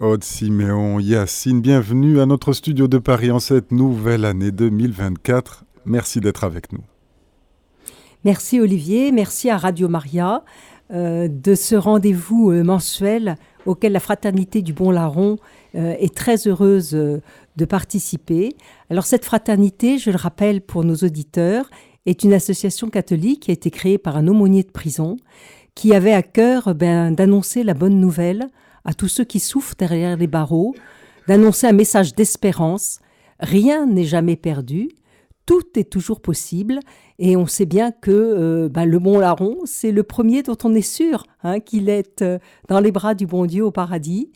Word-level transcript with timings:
Aude 0.00 0.24
Siméon, 0.24 1.00
Yacine, 1.00 1.62
bienvenue 1.62 2.20
à 2.20 2.26
notre 2.26 2.52
studio 2.52 2.86
de 2.86 2.98
Paris 2.98 3.30
en 3.30 3.38
cette 3.38 3.72
nouvelle 3.72 4.26
année 4.26 4.50
2024. 4.50 5.64
Merci 5.86 6.20
d'être 6.20 6.44
avec 6.44 6.70
nous. 6.72 6.82
Merci 8.22 8.60
Olivier, 8.60 9.10
merci 9.10 9.48
à 9.48 9.56
Radio 9.56 9.88
Maria 9.88 10.44
euh, 10.92 11.28
de 11.28 11.54
ce 11.54 11.76
rendez-vous 11.76 12.50
euh, 12.50 12.62
mensuel 12.62 13.36
auquel 13.64 13.92
la 13.92 14.00
Fraternité 14.00 14.60
du 14.60 14.74
Bon 14.74 14.90
Larron 14.90 15.38
euh, 15.74 15.94
est 15.98 16.14
très 16.14 16.46
heureuse 16.46 16.90
de 16.90 17.64
participer. 17.64 18.54
Alors 18.90 19.06
cette 19.06 19.24
fraternité, 19.24 19.96
je 19.96 20.10
le 20.10 20.16
rappelle 20.16 20.60
pour 20.60 20.84
nos 20.84 20.96
auditeurs, 20.96 21.70
est 22.04 22.22
une 22.22 22.34
association 22.34 22.90
catholique 22.90 23.44
qui 23.44 23.50
a 23.50 23.54
été 23.54 23.70
créée 23.70 23.98
par 23.98 24.18
un 24.18 24.28
aumônier 24.28 24.62
de 24.62 24.70
prison 24.70 25.16
qui 25.74 25.94
avait 25.94 26.12
à 26.12 26.22
cœur 26.22 26.74
ben, 26.74 27.12
d'annoncer 27.12 27.62
la 27.62 27.74
bonne 27.74 27.98
nouvelle 27.98 28.50
à 28.86 28.94
tous 28.94 29.08
ceux 29.08 29.24
qui 29.24 29.40
souffrent 29.40 29.74
derrière 29.76 30.16
les 30.16 30.28
barreaux, 30.28 30.74
d'annoncer 31.26 31.66
un 31.66 31.72
message 31.72 32.14
d'espérance. 32.14 33.00
Rien 33.40 33.84
n'est 33.84 34.04
jamais 34.04 34.36
perdu, 34.36 34.88
tout 35.44 35.64
est 35.76 35.90
toujours 35.90 36.20
possible, 36.20 36.78
et 37.18 37.36
on 37.36 37.46
sait 37.46 37.66
bien 37.66 37.90
que 37.90 38.68
ben, 38.68 38.84
le 38.84 38.98
bon 38.98 39.18
larron, 39.18 39.58
c'est 39.64 39.92
le 39.92 40.02
premier 40.04 40.42
dont 40.42 40.56
on 40.64 40.74
est 40.74 40.82
sûr 40.82 41.24
hein, 41.42 41.60
qu'il 41.60 41.88
est 41.88 42.22
euh, 42.22 42.38
dans 42.68 42.80
les 42.80 42.92
bras 42.92 43.14
du 43.14 43.26
bon 43.26 43.46
Dieu 43.46 43.64
au 43.64 43.70
paradis. 43.70 44.32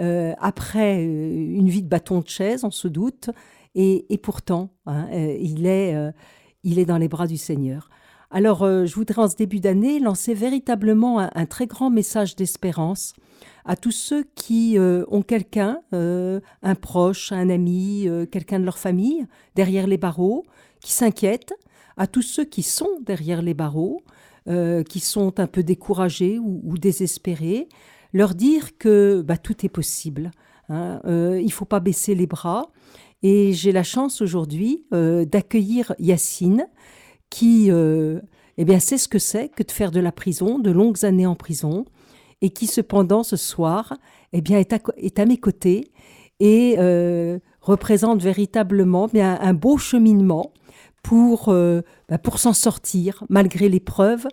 Euh, 0.00 0.32
après 0.38 1.02
une 1.02 1.68
vie 1.68 1.82
de 1.82 1.88
bâton 1.88 2.20
de 2.20 2.28
chaise, 2.28 2.64
on 2.64 2.70
se 2.70 2.88
doute, 2.88 3.30
et, 3.76 4.20
pourtant, 4.22 4.70
hein, 4.86 5.08
il, 5.12 5.66
est, 5.66 5.96
il 6.62 6.78
est 6.78 6.84
dans 6.84 6.96
les 6.96 7.08
bras 7.08 7.26
du 7.26 7.36
Seigneur. 7.36 7.90
Alors, 8.30 8.60
je 8.64 8.94
voudrais 8.94 9.22
en 9.22 9.28
ce 9.28 9.34
début 9.34 9.58
d'année 9.58 9.98
lancer 9.98 10.32
véritablement 10.32 11.18
un, 11.18 11.46
très 11.46 11.66
grand 11.66 11.90
message 11.90 12.36
d'espérance 12.36 13.14
à 13.64 13.76
tous 13.76 13.92
ceux 13.92 14.24
qui 14.34 14.78
euh, 14.78 15.04
ont 15.08 15.22
quelqu'un, 15.22 15.80
euh, 15.92 16.40
un 16.62 16.74
proche, 16.74 17.32
un 17.32 17.48
ami, 17.48 18.08
quelqu'un 18.30 18.60
de 18.60 18.64
leur 18.64 18.78
famille 18.78 19.26
derrière 19.54 19.86
les 19.86 19.96
barreaux, 19.96 20.44
qui 20.80 20.92
s'inquiètent, 20.92 21.54
à 21.96 22.06
tous 22.06 22.22
ceux 22.22 22.44
qui 22.44 22.62
sont 22.62 22.90
derrière 23.00 23.40
les 23.40 23.54
barreaux, 23.54 24.02
qui 24.46 25.00
sont 25.00 25.40
un 25.40 25.46
peu 25.46 25.62
découragés 25.62 26.38
ou, 26.38 26.76
désespérés, 26.76 27.68
leur 28.12 28.34
dire 28.34 28.76
que 28.76 29.22
bah, 29.22 29.38
tout 29.38 29.64
est 29.64 29.70
possible. 29.70 30.30
Hein. 30.68 31.00
il 31.06 31.46
ne 31.46 31.50
faut 31.50 31.64
pas 31.64 31.80
baisser 31.80 32.14
les 32.14 32.26
bras. 32.26 32.70
Et 33.22 33.54
j'ai 33.54 33.72
la 33.72 33.84
chance 33.84 34.20
aujourd'hui 34.20 34.84
d'accueillir 34.90 35.94
Yacine, 35.98 36.66
qui 37.34 37.68
euh, 37.68 38.20
eh 38.58 38.64
bien, 38.64 38.78
sait 38.78 38.96
ce 38.96 39.08
que 39.08 39.18
c'est 39.18 39.48
que 39.48 39.64
de 39.64 39.72
faire 39.72 39.90
de 39.90 39.98
la 39.98 40.12
prison, 40.12 40.60
de 40.60 40.70
longues 40.70 41.04
années 41.04 41.26
en 41.26 41.34
prison, 41.34 41.84
et 42.44 42.50
qui 42.50 42.66
cependant 42.66 43.22
ce 43.22 43.36
soir 43.36 43.94
eh 44.32 44.40
bien, 44.40 44.58
est, 44.58 45.18
à, 45.18 45.26
mes 45.26 45.38
côtés 45.38 45.90
et 46.40 46.76
euh, 46.78 47.38
représente 47.60 48.20
véritablement 48.20 49.06
bien, 49.06 49.38
un 49.40 49.54
beau 49.54 49.78
cheminement 49.78 50.52
pour, 51.02 51.48
euh, 51.48 51.82
bah, 52.08 52.18
pour 52.18 52.38
s'en 52.38 52.52
sortir 52.52 53.24
malgré 53.28 53.68
l'épreuve 53.68 54.26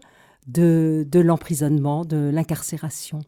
de, 0.47 1.05
de 1.09 1.19
l'emprisonnement, 1.19 2.03
de 2.03 2.29
l'incarcération. 2.33 3.19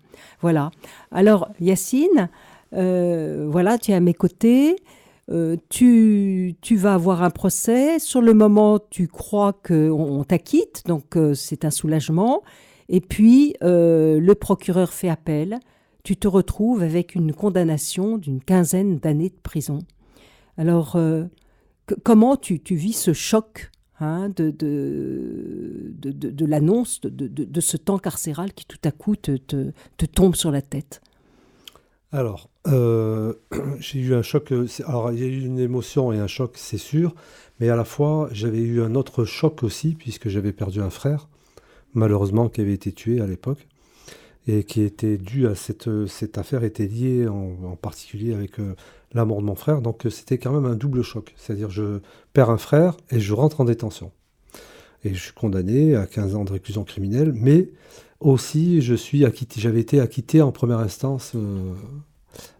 Voilà. 0.41 0.71
Alors, 1.11 1.49
Yacine, 1.59 2.29
voilà, 2.71 3.77
tu 3.77 3.91
es 3.91 3.93
à 3.93 3.99
mes 3.99 4.15
côtés. 4.15 4.75
Euh, 5.31 5.55
tu, 5.69 6.55
vas 6.71 6.95
avoir 6.95 7.23
un 7.23 7.29
procès. 7.29 7.99
Sur 7.99 8.21
le 8.21 8.33
moment, 8.33 8.79
tu 8.89 9.07
crois 9.07 9.53
qu'on 9.53 10.23
t'acquitte, 10.23 10.83
donc 10.85 11.15
euh, 11.15 11.33
c'est 11.33 11.65
un 11.65 11.71
soulagement. 11.71 12.43
Et 12.89 13.01
puis, 13.01 13.55
euh, 13.63 14.19
le 14.19 14.35
procureur 14.35 14.93
fait 14.93 15.09
appel. 15.09 15.59
Tu 16.03 16.17
te 16.17 16.27
retrouves 16.27 16.83
avec 16.83 17.15
une 17.15 17.33
condamnation 17.33 18.17
d'une 18.17 18.41
quinzaine 18.41 18.97
d'années 18.99 19.29
de 19.29 19.39
prison. 19.41 19.79
Alors, 20.57 20.99
comment 22.03 22.35
tu, 22.35 22.59
vis 22.69 22.93
ce 22.93 23.13
choc 23.13 23.71
hein, 24.01 24.29
de, 24.35 24.51
de, 24.51 26.45
l'annonce 26.45 26.99
de, 27.01 27.61
ce 27.61 27.77
temps 27.77 27.99
carcéral 27.99 28.53
qui 28.53 28.65
tout 28.65 28.77
à 28.83 28.91
coup 28.91 29.15
te, 29.15 29.37
te 29.37 30.05
tombe 30.05 30.35
sur 30.35 30.51
la 30.51 30.61
tête? 30.61 31.01
Alors, 32.13 32.51
euh, 32.67 33.33
j'ai 33.79 33.99
eu 33.99 34.13
un 34.13 34.21
choc. 34.21 34.51
Euh, 34.51 34.67
alors, 34.85 35.11
il 35.11 35.19
y 35.19 35.23
a 35.23 35.27
eu 35.27 35.41
une 35.41 35.59
émotion 35.59 36.13
et 36.13 36.19
un 36.19 36.27
choc, 36.27 36.53
c'est 36.55 36.77
sûr. 36.77 37.15
Mais 37.59 37.69
à 37.69 37.75
la 37.75 37.83
fois, 37.83 38.29
j'avais 38.31 38.61
eu 38.61 38.81
un 38.81 38.95
autre 38.95 39.25
choc 39.25 39.63
aussi, 39.63 39.95
puisque 39.95 40.29
j'avais 40.29 40.53
perdu 40.53 40.79
un 40.79 40.91
frère, 40.91 41.27
malheureusement, 41.93 42.49
qui 42.49 42.61
avait 42.61 42.73
été 42.73 42.91
tué 42.91 43.21
à 43.21 43.27
l'époque. 43.27 43.67
Et 44.45 44.65
qui 44.65 44.81
était 44.81 45.17
dû 45.17 45.47
à 45.47 45.55
cette, 45.55 45.89
cette 46.07 46.37
affaire, 46.37 46.65
était 46.65 46.85
liée 46.85 47.27
en, 47.27 47.77
particulier 47.77 48.33
avec 48.33 48.59
euh, 48.59 48.75
la 49.13 49.23
mort 49.23 49.39
de 49.39 49.45
mon 49.45 49.55
frère. 49.55 49.81
Donc, 49.81 50.05
c'était 50.09 50.37
quand 50.37 50.51
même 50.51 50.65
un 50.65 50.75
double 50.75 51.01
choc. 51.01 51.33
C'est-à-dire, 51.37 51.69
je 51.69 51.99
perds 52.33 52.49
un 52.49 52.57
frère 52.57 52.97
et 53.09 53.21
je 53.21 53.33
rentre 53.33 53.61
en 53.61 53.65
détention. 53.65 54.11
Et 55.05 55.13
je 55.13 55.21
suis 55.21 55.33
condamné 55.33 55.95
à 55.95 56.05
15 56.05 56.35
ans 56.35 56.43
de 56.43 56.51
réclusion 56.51 56.83
criminelle. 56.83 57.31
Mais 57.33 57.69
aussi, 58.19 58.81
je 58.81 58.95
suis 58.95 59.23
acquitté, 59.23 59.61
j'avais 59.61 59.79
été 59.79 60.01
acquitté 60.01 60.41
en 60.41 60.51
première 60.51 60.79
instance 60.79 61.35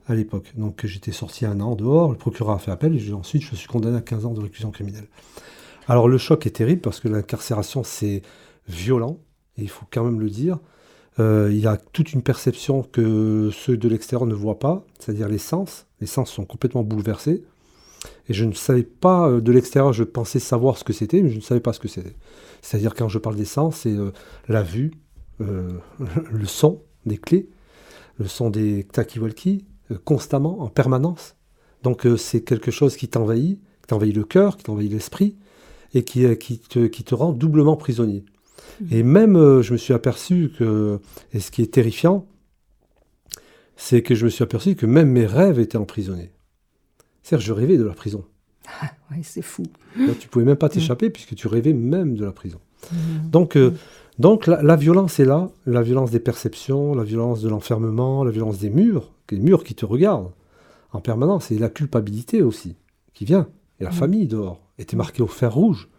à 0.07 0.15
l'époque. 0.15 0.51
Donc 0.55 0.85
j'étais 0.85 1.11
sorti 1.11 1.45
un 1.45 1.59
an 1.61 1.75
dehors, 1.75 2.11
le 2.11 2.17
procureur 2.17 2.55
a 2.55 2.59
fait 2.59 2.71
appel, 2.71 2.95
et 2.97 3.13
ensuite 3.13 3.43
je 3.43 3.55
suis 3.55 3.67
condamné 3.67 3.97
à 3.97 4.01
15 4.01 4.25
ans 4.25 4.33
de 4.33 4.41
réclusion 4.41 4.71
criminelle. 4.71 5.07
Alors 5.87 6.07
le 6.07 6.17
choc 6.17 6.45
est 6.47 6.51
terrible 6.51 6.81
parce 6.81 6.99
que 6.99 7.07
l'incarcération 7.07 7.83
c'est 7.83 8.21
violent, 8.67 9.19
il 9.57 9.69
faut 9.69 9.85
quand 9.91 10.03
même 10.03 10.19
le 10.19 10.29
dire. 10.29 10.59
Euh, 11.19 11.51
il 11.53 11.67
a 11.67 11.77
toute 11.77 12.13
une 12.13 12.23
perception 12.23 12.81
que 12.83 13.49
ceux 13.53 13.77
de 13.77 13.87
l'extérieur 13.87 14.25
ne 14.25 14.33
voient 14.33 14.59
pas, 14.59 14.83
c'est-à-dire 14.99 15.27
les 15.27 15.37
sens. 15.37 15.85
Les 16.01 16.07
sens 16.07 16.31
sont 16.31 16.45
complètement 16.45 16.83
bouleversés. 16.83 17.43
Et 18.29 18.33
je 18.33 18.45
ne 18.45 18.53
savais 18.53 18.83
pas 18.83 19.29
euh, 19.29 19.41
de 19.41 19.51
l'extérieur, 19.51 19.93
je 19.93 20.03
pensais 20.03 20.39
savoir 20.39 20.77
ce 20.77 20.83
que 20.83 20.93
c'était, 20.93 21.21
mais 21.21 21.29
je 21.29 21.37
ne 21.37 21.41
savais 21.41 21.59
pas 21.59 21.73
ce 21.73 21.79
que 21.79 21.87
c'était. 21.87 22.15
C'est-à-dire 22.61 22.93
quand 22.95 23.09
je 23.09 23.19
parle 23.19 23.35
des 23.35 23.45
sens, 23.45 23.77
c'est 23.81 23.95
euh, 23.95 24.11
la 24.47 24.63
vue, 24.63 24.91
le 25.39 26.45
son 26.45 26.81
des 27.05 27.17
clés, 27.17 27.49
le 28.17 28.27
son 28.27 28.49
des 28.49 28.85
talkie-walkie, 28.85 29.65
euh, 29.91 29.97
constamment, 30.05 30.61
en 30.61 30.69
permanence. 30.69 31.35
Donc 31.81 32.07
c'est 32.17 32.41
quelque 32.41 32.71
chose 32.71 32.95
qui 32.95 33.09
t'envahit, 33.09 33.59
qui 33.81 33.87
t'envahit 33.87 34.15
le 34.15 34.23
cœur, 34.23 34.55
qui 34.55 34.63
t'envahit 34.63 34.89
l'esprit, 34.89 35.35
et 35.93 36.03
qui, 36.03 36.23
te, 36.59 37.15
rend 37.15 37.33
doublement 37.33 37.75
prisonnier. 37.75 38.23
Mmh. 38.81 38.85
Et 38.91 39.03
même, 39.03 39.61
je 39.61 39.73
me 39.73 39.77
suis 39.77 39.93
aperçu 39.93 40.51
que, 40.57 40.99
et 41.33 41.39
ce 41.39 41.51
qui 41.51 41.61
est 41.61 41.73
terrifiant, 41.73 42.25
c'est 43.75 44.01
que 44.01 44.15
je 44.15 44.25
me 44.25 44.29
suis 44.29 44.43
aperçu 44.43 44.75
que 44.75 44.85
même 44.85 45.09
mes 45.09 45.25
rêves 45.25 45.59
étaient 45.59 45.77
emprisonnés. 45.77 46.31
C'est-à-dire, 47.21 47.45
je 47.45 47.53
rêvais 47.53 47.77
de 47.77 47.83
la 47.83 47.93
prison. 47.93 48.23
Ah, 48.81 48.91
ouais, 49.11 49.21
c'est 49.23 49.41
fou. 49.41 49.63
Là, 49.97 50.13
tu 50.19 50.27
pouvais 50.27 50.45
même 50.45 50.55
pas 50.55 50.67
mmh. 50.67 50.71
t'échapper 50.71 51.09
puisque 51.09 51.35
tu 51.35 51.47
rêvais 51.47 51.73
même 51.73 52.15
de 52.15 52.25
la 52.25 52.31
prison. 52.31 52.59
Mmh. 52.91 53.29
Donc, 53.29 53.57
donc 54.19 54.45
la, 54.45 54.75
violence 54.75 55.19
est 55.19 55.25
là, 55.25 55.49
la 55.65 55.81
violence 55.81 56.11
des 56.11 56.19
perceptions, 56.19 56.93
la 56.93 57.03
violence 57.03 57.41
de 57.41 57.49
l'enfermement, 57.49 58.23
la 58.23 58.31
violence 58.31 58.59
des 58.59 58.69
murs, 58.69 59.11
les 59.31 59.39
murs 59.39 59.63
qui 59.63 59.73
te 59.73 59.85
regardent 59.85 60.31
en 60.91 61.01
permanence, 61.01 61.49
et 61.49 61.57
la 61.57 61.69
culpabilité 61.69 62.43
aussi 62.43 62.75
qui 63.15 63.25
vient, 63.25 63.47
et 63.79 63.83
la 63.83 63.89
mm. 63.89 63.93
famille 63.93 64.27
dehors, 64.27 64.61
était 64.77 64.95
marquée 64.95 65.23
au 65.23 65.27
fer 65.27 65.51
rouge. 65.51 65.89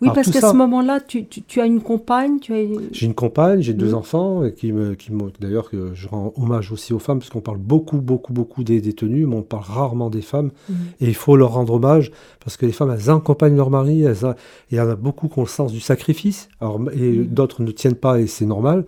Oui, 0.00 0.08
parce 0.14 0.30
qu'à 0.30 0.40
ce 0.40 0.54
moment-là, 0.54 1.00
tu, 1.00 1.60
as 1.60 1.66
une 1.66 1.80
compagne 1.80 2.40
tu 2.40 2.54
as... 2.54 2.64
J'ai 2.90 3.06
une 3.06 3.14
compagne, 3.14 3.60
j'ai 3.60 3.74
deux 3.74 3.94
enfants, 3.94 4.44
et 4.44 4.52
qui 4.52 4.72
me, 4.72 4.94
qui 4.94 5.10
d'ailleurs, 5.40 5.70
que 5.70 5.94
je 5.94 6.08
rends 6.08 6.32
hommage 6.36 6.72
aussi 6.72 6.92
aux 6.92 6.98
femmes, 6.98 7.18
parce 7.18 7.30
qu'on 7.30 7.40
parle 7.40 7.58
beaucoup, 7.58 8.00
beaucoup, 8.00 8.32
beaucoup 8.32 8.64
des 8.64 8.80
détenus, 8.80 9.26
mais 9.26 9.36
on 9.36 9.42
parle 9.42 9.64
rarement 9.64 10.10
des 10.10 10.22
femmes, 10.22 10.50
mm. 10.68 10.74
et 11.00 11.08
il 11.08 11.14
faut 11.14 11.36
leur 11.36 11.52
rendre 11.52 11.74
hommage, 11.74 12.10
parce 12.44 12.56
que 12.56 12.66
les 12.66 12.72
femmes, 12.72 12.90
elles 12.90 13.10
accompagnent 13.10 13.56
leur 13.56 13.70
mari, 13.70 14.02
elles 14.02 14.24
et 14.24 14.72
il 14.72 14.76
y 14.76 14.80
en 14.80 14.88
a 14.88 14.96
beaucoup 14.96 15.28
qui 15.28 15.38
ont 15.38 15.42
le 15.42 15.48
sens 15.48 15.72
du 15.72 15.80
sacrifice, 15.80 16.48
alors, 16.60 16.80
et 16.92 17.12
mm. 17.12 17.26
d'autres 17.26 17.62
ne 17.62 17.70
tiennent 17.70 17.94
pas, 17.94 18.20
et 18.20 18.26
c'est 18.26 18.46
normal, 18.46 18.84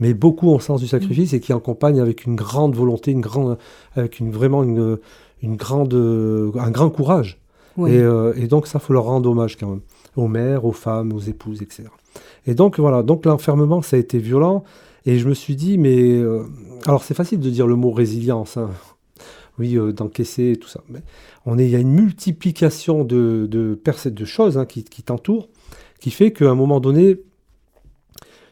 mais 0.00 0.14
beaucoup 0.14 0.50
ont 0.50 0.56
le 0.56 0.62
sens 0.62 0.80
du 0.80 0.88
sacrifice, 0.88 1.32
et 1.32 1.40
qui 1.40 1.52
accompagnent 1.52 2.00
avec 2.00 2.24
une 2.26 2.34
grande 2.34 2.74
volonté, 2.74 3.12
une 3.12 3.20
grande, 3.20 3.58
avec 3.94 4.18
une, 4.20 4.30
vraiment 4.30 4.62
une, 4.62 4.98
une 5.42 5.56
grande, 5.56 5.94
un 6.58 6.70
grand 6.70 6.90
courage. 6.90 7.38
Et, 7.78 7.98
euh, 7.98 8.32
et, 8.36 8.46
donc 8.46 8.66
ça, 8.66 8.78
faut 8.78 8.94
leur 8.94 9.04
rendre 9.04 9.28
hommage 9.28 9.58
quand 9.58 9.68
même 9.68 9.80
aux 10.16 10.28
mères, 10.28 10.64
aux 10.64 10.72
femmes, 10.72 11.12
aux 11.12 11.20
épouses, 11.20 11.62
etc. 11.62 11.84
Et 12.46 12.54
donc 12.54 12.80
voilà, 12.80 13.02
donc 13.02 13.24
l'enfermement, 13.24 13.82
ça 13.82 13.96
a 13.96 13.98
été 13.98 14.18
violent. 14.18 14.64
Et 15.04 15.18
je 15.18 15.28
me 15.28 15.34
suis 15.34 15.54
dit, 15.54 15.78
mais 15.78 16.16
euh, 16.16 16.42
alors 16.86 17.04
c'est 17.04 17.14
facile 17.14 17.38
de 17.38 17.48
dire 17.48 17.66
le 17.66 17.76
mot 17.76 17.92
résilience, 17.92 18.56
hein. 18.56 18.70
oui, 19.58 19.78
euh, 19.78 19.92
d'encaisser 19.92 20.52
et 20.52 20.56
tout 20.56 20.68
ça. 20.68 20.82
Mais 20.88 21.00
on 21.44 21.58
est, 21.58 21.64
il 21.64 21.70
y 21.70 21.76
a 21.76 21.78
une 21.78 21.92
multiplication 21.92 23.04
de, 23.04 23.46
de, 23.48 23.78
de 24.10 24.24
choses 24.24 24.58
hein, 24.58 24.66
qui, 24.66 24.82
qui 24.82 25.04
t'entourent, 25.04 25.48
qui 26.00 26.10
fait 26.10 26.32
qu'à 26.32 26.50
un 26.50 26.56
moment 26.56 26.80
donné, 26.80 27.20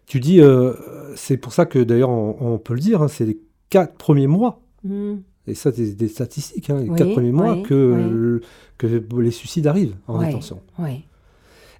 tu 0.06 0.20
dis, 0.20 0.40
euh, 0.40 0.74
c'est 1.16 1.36
pour 1.36 1.52
ça 1.52 1.66
que 1.66 1.80
d'ailleurs 1.80 2.10
on, 2.10 2.58
peut 2.58 2.74
le 2.74 2.80
dire, 2.80 3.02
hein, 3.02 3.08
c'est 3.08 3.24
les 3.24 3.38
quatre 3.68 3.94
premiers 3.94 4.28
mois. 4.28 4.60
Mmh. 4.84 5.14
Et 5.46 5.54
ça, 5.54 5.72
c'est 5.72 5.94
des 5.94 6.08
statistiques, 6.08 6.68
les 6.68 6.88
quatre 6.88 7.12
premiers 7.12 7.32
mois 7.32 7.58
que, 7.62 8.40
que 8.78 8.86
les 9.18 9.30
suicides 9.30 9.66
arrivent 9.66 9.96
en 10.06 10.22
détention. 10.22 10.60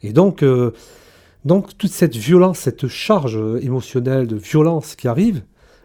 Et 0.05 0.13
donc, 0.13 0.43
euh, 0.43 0.71
donc 1.45 1.77
toute 1.77 1.91
cette 1.91 2.15
violence, 2.17 2.59
cette 2.59 2.87
charge 2.89 3.39
émotionnelle 3.63 4.27
de 4.27 4.37
violence 4.37 4.95
qui 4.97 5.09
arrive, 5.09 5.43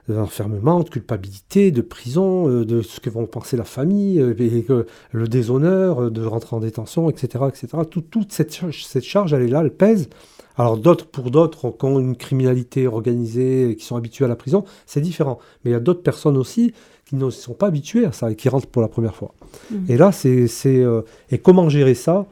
d'enfermement, 0.09 0.79
de 0.79 0.89
culpabilité, 0.89 1.69
de 1.71 1.81
prison, 1.81 2.49
euh, 2.49 2.65
de 2.65 2.81
ce 2.81 2.99
que 2.99 3.09
vont 3.11 3.27
penser 3.27 3.55
la 3.57 3.63
famille, 3.63 4.19
euh, 4.19 4.33
et 4.39 4.63
que 4.63 4.87
le 5.11 5.27
déshonneur, 5.27 6.05
euh, 6.05 6.09
de 6.09 6.25
rentrer 6.25 6.55
en 6.55 6.59
détention, 6.59 7.09
etc. 7.11 7.45
etc. 7.47 7.67
Tout- 7.89 8.01
toute 8.01 8.31
cette, 8.33 8.53
charge- 8.53 8.83
cette 8.85 9.03
charge, 9.03 9.33
elle 9.33 9.43
est 9.43 9.47
là, 9.47 9.61
elle 9.63 9.71
pèse. 9.71 10.09
Alors 10.57 10.77
d'autres, 10.77 11.05
pour 11.05 11.29
d'autres, 11.31 11.69
qui 11.69 11.85
ont 11.85 11.99
une 11.99 12.15
criminalité 12.15 12.87
organisée, 12.87 13.69
et 13.69 13.75
qui 13.75 13.85
sont 13.85 13.95
habitués 13.95 14.25
à 14.25 14.27
la 14.27 14.35
prison, 14.35 14.65
c'est 14.87 14.99
différent. 15.01 15.37
Mais 15.63 15.71
il 15.71 15.73
y 15.73 15.77
a 15.77 15.79
d'autres 15.79 16.01
personnes 16.01 16.37
aussi 16.37 16.73
qui 17.05 17.15
ne 17.15 17.29
sont 17.29 17.53
pas 17.53 17.67
habituées 17.67 18.05
à 18.05 18.11
ça 18.11 18.31
et 18.31 18.35
qui 18.35 18.49
rentrent 18.49 18.67
pour 18.67 18.81
la 18.81 18.87
première 18.87 19.15
fois. 19.15 19.33
Mhm. 19.71 19.85
Et 19.89 19.97
là, 19.97 20.11
c'est... 20.11 20.47
c'est, 20.47 20.79
euh, 20.79 21.01
et 21.31 21.37
comment 21.37 21.69
gérer 21.69 21.93
ça? 21.93 22.25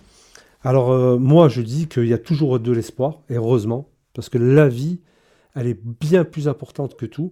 Alors 0.68 0.92
euh, 0.92 1.18
moi, 1.18 1.48
je 1.48 1.62
dis 1.62 1.88
qu'il 1.88 2.08
y 2.08 2.14
a 2.14 2.18
toujours 2.18 2.60
de 2.60 2.72
l'espoir, 2.74 3.22
et 3.30 3.36
heureusement, 3.36 3.88
parce 4.14 4.28
que 4.28 4.38
la 4.38 4.68
vie, 4.68 5.00
elle 5.56 5.66
est 5.66 5.80
bien 6.02 6.26
plus 6.26 6.50
importante 6.50 6.98
que 6.98 7.06
tout. 7.06 7.32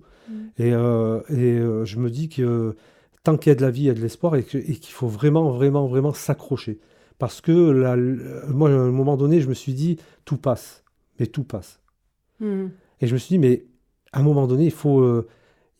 Et, 0.57 0.71
euh, 0.73 1.19
et, 1.27 1.59
euh, 1.59 1.83
je 1.83 1.99
me 1.99 2.09
dis 2.09 2.29
que 2.29 2.77
tant 3.23 3.35
qu'il 3.35 3.49
y 3.49 3.51
a 3.51 3.55
de 3.55 3.61
la 3.61 3.71
vie, 3.71 3.81
il 3.81 3.85
y 3.87 3.89
a 3.89 3.93
de 3.93 3.99
l'espoir 3.99 4.37
et 4.37 4.43
qu'il 4.45 4.93
faut 4.93 5.09
vraiment, 5.09 5.51
vraiment, 5.51 5.85
vraiment 5.85 6.13
s'accrocher. 6.13 6.79
Parce 7.19 7.41
que 7.41 7.51
la- 7.51 7.97
moi, 8.47 8.69
à 8.69 8.73
un 8.73 8.91
moment 8.91 9.17
donné, 9.17 9.41
je 9.41 9.49
me 9.49 9.53
suis 9.53 9.73
dit, 9.73 9.97
tout 10.23 10.37
passe. 10.37 10.85
Mais 11.19 11.27
tout 11.27 11.43
passe. 11.43 11.81
Mm. 12.39 12.67
Et 13.01 13.07
je 13.07 13.13
me 13.15 13.17
suis 13.19 13.33
dit, 13.35 13.39
mais 13.39 13.65
à 14.13 14.19
un 14.21 14.23
moment 14.23 14.47
donné, 14.47 14.63
il 14.63 14.71
faut. 14.71 15.25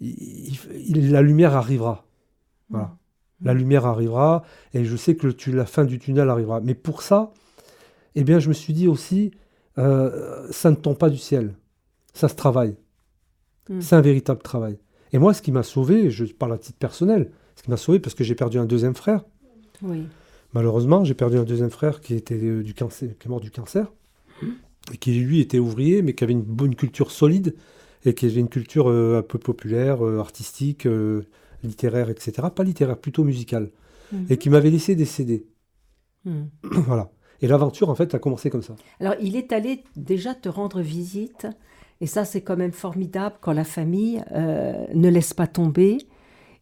il- 0.01 0.57
il- 0.75 1.11
la 1.13 1.21
lumière 1.21 1.55
arrivera. 1.55 2.05
Voilà. 2.69 2.97
La 3.41 3.53
lumière 3.53 3.85
arrivera 3.85 4.43
et 4.73 4.83
je 4.83 4.95
sais 4.97 5.15
que 5.15 5.27
le 5.27 5.55
la 5.55 5.65
fin 5.65 5.85
du 5.85 5.99
tunnel 5.99 6.29
arrivera. 6.29 6.59
Mais 6.59 6.73
pour 6.73 7.01
ça, 7.01 7.31
eh 8.15 8.23
bien, 8.23 8.39
je 8.39 8.49
me 8.49 8.53
suis 8.53 8.73
dit 8.73 8.87
aussi, 8.87 9.31
euh, 9.77 10.47
ça 10.51 10.71
ne 10.71 10.75
tombe 10.75 10.97
pas 10.97 11.09
du 11.09 11.17
ciel. 11.17 11.55
Ça 12.13 12.27
se 12.27 12.35
travaille. 12.35 12.75
Mm. 13.69 13.81
C'est 13.81 13.95
un 13.95 14.01
véritable 14.01 14.41
travail. 14.41 14.77
Et 15.11 15.17
moi, 15.19 15.33
ce 15.33 15.41
qui 15.41 15.51
m'a 15.51 15.63
sauvé, 15.63 16.09
je 16.09 16.25
parle 16.25 16.53
à 16.53 16.57
titre 16.57 16.77
personnel, 16.77 17.31
ce 17.55 17.63
qui 17.63 17.69
m'a 17.69 17.77
sauvé 17.77 17.99
parce 17.99 18.15
que 18.15 18.23
j'ai 18.23 18.35
perdu 18.35 18.57
un 18.57 18.65
deuxième 18.65 18.95
frère. 18.95 19.23
Oui. 19.81 20.03
Malheureusement, 20.53 21.03
j'ai 21.03 21.13
perdu 21.13 21.37
un 21.37 21.43
deuxième 21.43 21.69
frère 21.69 21.99
qui 22.01 22.15
était 22.15 22.35
euh, 22.41 22.63
du 22.63 22.73
cancer, 22.73 23.09
qui 23.19 23.27
est 23.27 23.29
mort 23.29 23.41
du 23.41 23.51
cancer, 23.51 23.91
et 24.93 24.97
qui 24.97 25.13
lui 25.19 25.41
était 25.41 25.59
ouvrier, 25.59 26.01
mais 26.01 26.13
qui 26.13 26.23
avait 26.23 26.33
une 26.33 26.41
bonne 26.41 26.75
culture 26.75 27.11
solide 27.11 27.55
et 28.05 28.13
qui 28.13 28.25
avait 28.25 28.39
une 28.39 28.49
culture 28.49 28.89
euh, 28.89 29.19
un 29.19 29.21
peu 29.21 29.39
populaire, 29.39 30.05
euh, 30.05 30.19
artistique, 30.19 30.87
littéraire, 31.63 32.09
etc. 32.09 32.47
Pas 32.55 32.63
littéraire, 32.63 32.97
plutôt 32.97 33.23
musicale, 33.23 33.71
Mhm. 34.11 34.27
et 34.29 34.37
qui 34.37 34.49
m'avait 34.49 34.69
laissé 34.69 34.95
des 34.95 35.05
CD. 35.05 35.45
Voilà. 36.63 37.11
Et 37.41 37.47
l'aventure, 37.47 37.89
en 37.89 37.95
fait, 37.95 38.13
a 38.15 38.19
commencé 38.19 38.49
comme 38.49 38.61
ça. 38.63 38.75
Alors, 38.99 39.15
il 39.21 39.35
est 39.35 39.51
allé 39.51 39.83
déjà 39.95 40.33
te 40.33 40.49
rendre 40.49 40.81
visite, 40.81 41.47
et 42.01 42.07
ça, 42.07 42.25
c'est 42.25 42.41
quand 42.41 42.57
même 42.57 42.71
formidable 42.71 43.35
quand 43.41 43.51
la 43.53 43.63
famille 43.63 44.21
euh, 44.33 44.73
ne 44.93 45.09
laisse 45.09 45.33
pas 45.33 45.47
tomber, 45.47 45.97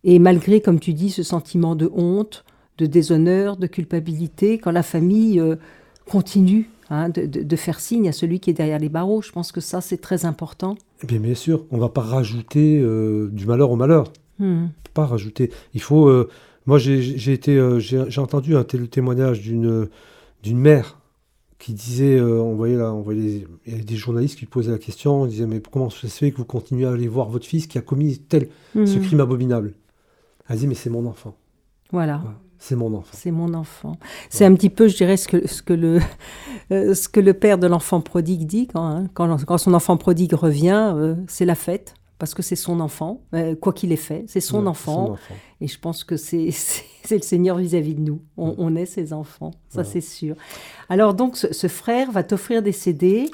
et 0.04 0.20
malgré, 0.20 0.62
comme 0.62 0.80
tu 0.80 0.94
dis, 0.94 1.10
ce 1.12 1.24
sentiment 1.24 1.76
de 1.76 1.90
honte, 1.94 2.44
de 2.78 2.86
déshonneur, 2.88 3.56
de 3.58 3.68
culpabilité, 3.68 4.58
quand 4.58 4.72
la 4.72 4.84
famille 4.84 5.40
euh, 5.40 5.56
continue 6.10 6.70
hein, 6.90 7.10
de, 7.10 7.26
de- 7.26 7.44
de 7.44 7.56
faire 7.56 7.80
signe 7.80 8.10
à 8.10 8.12
celui 8.12 8.40
qui 8.40 8.50
est 8.50 8.54
derrière 8.54 8.80
les 8.80 8.90
barreaux. 8.90 9.22
Je 9.22 9.32
pense 9.32 9.52
que 9.52 9.62
ça, 9.62 9.80
c'est 9.80 9.98
très 10.02 10.26
important. 10.26 10.76
Eh 11.04 11.08
bien, 11.08 11.20
bien 11.20 11.36
sûr, 11.36 11.66
on 11.72 11.76
ne 11.78 11.82
va 11.82 11.90
pas 11.90 12.02
rajouter 12.02 12.80
euh, 12.82 13.30
du 13.32 13.46
malheur 13.46 13.72
au 13.72 13.76
malheur. 13.76 14.12
Hmm. 14.40 14.66
pas 14.96 15.06
rajouter. 15.06 15.52
Il 15.76 15.82
faut. 15.82 16.12
moi, 16.66 16.80
j'ai 16.80 17.32
été, 17.32 17.62
j'ai 17.80 18.20
entendu 18.20 18.56
un 18.56 18.64
tel 18.64 18.90
témoignage 18.90 19.42
d'une 19.42 19.88
d'une 20.44 20.60
mère 20.60 21.00
qui 21.58 21.74
disait, 21.74 22.18
euh, 22.20 22.42
on 22.42 22.56
voyait 22.56 22.76
là, 22.76 22.94
on 22.94 23.02
voyait 23.02 23.22
les- 23.22 23.48
il 23.66 23.72
y 23.72 23.76
avait 23.76 23.84
des 23.86 23.96
journalistes 23.96 24.38
qui 24.38 24.46
posaient 24.46 24.72
la 24.72 24.78
question, 24.78 25.26
ils 25.26 25.30
disaient 25.30 25.48
mais 25.48 25.62
comment 25.62 25.90
ça 25.90 26.02
se 26.02 26.08
fait 26.18 26.32
que 26.32 26.38
vous 26.38 26.46
continuez 26.46 26.86
à 26.86 26.92
aller 26.92 27.08
voir 27.08 27.30
votre 27.30 27.46
fils 27.46 27.68
qui 27.68 27.78
a 27.78 27.82
commis 27.82 28.18
tel 28.20 28.50
ce 28.76 28.80
Mhm. 28.98 29.02
crime 29.02 29.20
abominable? 29.22 29.74
Elle 30.50 30.58
dit 30.58 30.68
mais 30.68 30.76
c'est 30.76 30.90
mon 30.90 31.06
enfant, 31.08 31.36
Voilà. 31.92 32.22
C'est 32.60 32.76
mon 32.78 32.94
enfant. 32.94 33.12
C'est 33.14 33.32
mon 33.32 33.54
enfant. 33.56 33.98
C'est 34.30 34.46
un 34.46 34.54
petit 34.56 34.70
peu, 34.70 34.88
je 34.88 34.96
dirais, 34.96 35.18
ce 35.18 35.28
que, 35.28 35.48
ce 35.48 35.62
que, 35.62 35.74
le, 35.74 36.00
euh, 36.72 36.94
ce 36.94 37.10
que 37.10 37.20
le 37.20 37.34
père 37.34 37.58
de 37.58 37.68
l'enfant 37.68 38.00
prodigue 38.00 38.46
dit. 38.48 38.68
Quand, 38.68 38.86
hein, 38.86 39.08
quand, 39.14 39.44
quand 39.46 39.58
son 39.58 39.74
enfant 39.74 39.98
prodigue 39.98 40.34
revient, 40.34 40.94
euh, 40.96 41.16
c'est 41.28 41.44
la 41.46 41.56
fête, 41.56 41.94
parce 42.20 42.34
que 42.34 42.42
c'est 42.42 42.56
son 42.56 42.80
enfant, 42.80 43.22
euh, 43.34 43.56
quoi 43.56 43.74
qu'il 43.74 43.92
ait 43.92 43.96
fait, 43.98 44.24
c'est 44.28 44.40
son 44.40 44.66
enfant. 44.68 45.08
son 45.08 45.12
enfant. 45.14 45.34
Et 45.62 45.68
je 45.68 45.80
pense 45.80 46.04
que 46.04 46.16
c'est 46.18 46.50
le 47.12 47.20
Seigneur 47.22 47.58
vis-à-vis 47.58 47.96
de 47.96 48.02
nous. 48.02 48.22
On, 48.38 48.56
on 48.58 48.76
est 48.76 48.86
ses 48.86 49.12
enfants, 49.14 49.52
ça 49.70 49.84
c'est 49.84 50.02
sûr. 50.02 50.36
Alors 50.90 51.14
donc, 51.14 51.36
ce, 51.38 51.52
ce 51.54 51.68
frère 51.68 52.12
va 52.12 52.24
t'offrir 52.24 52.62
des 52.64 52.72
CD, 52.72 53.30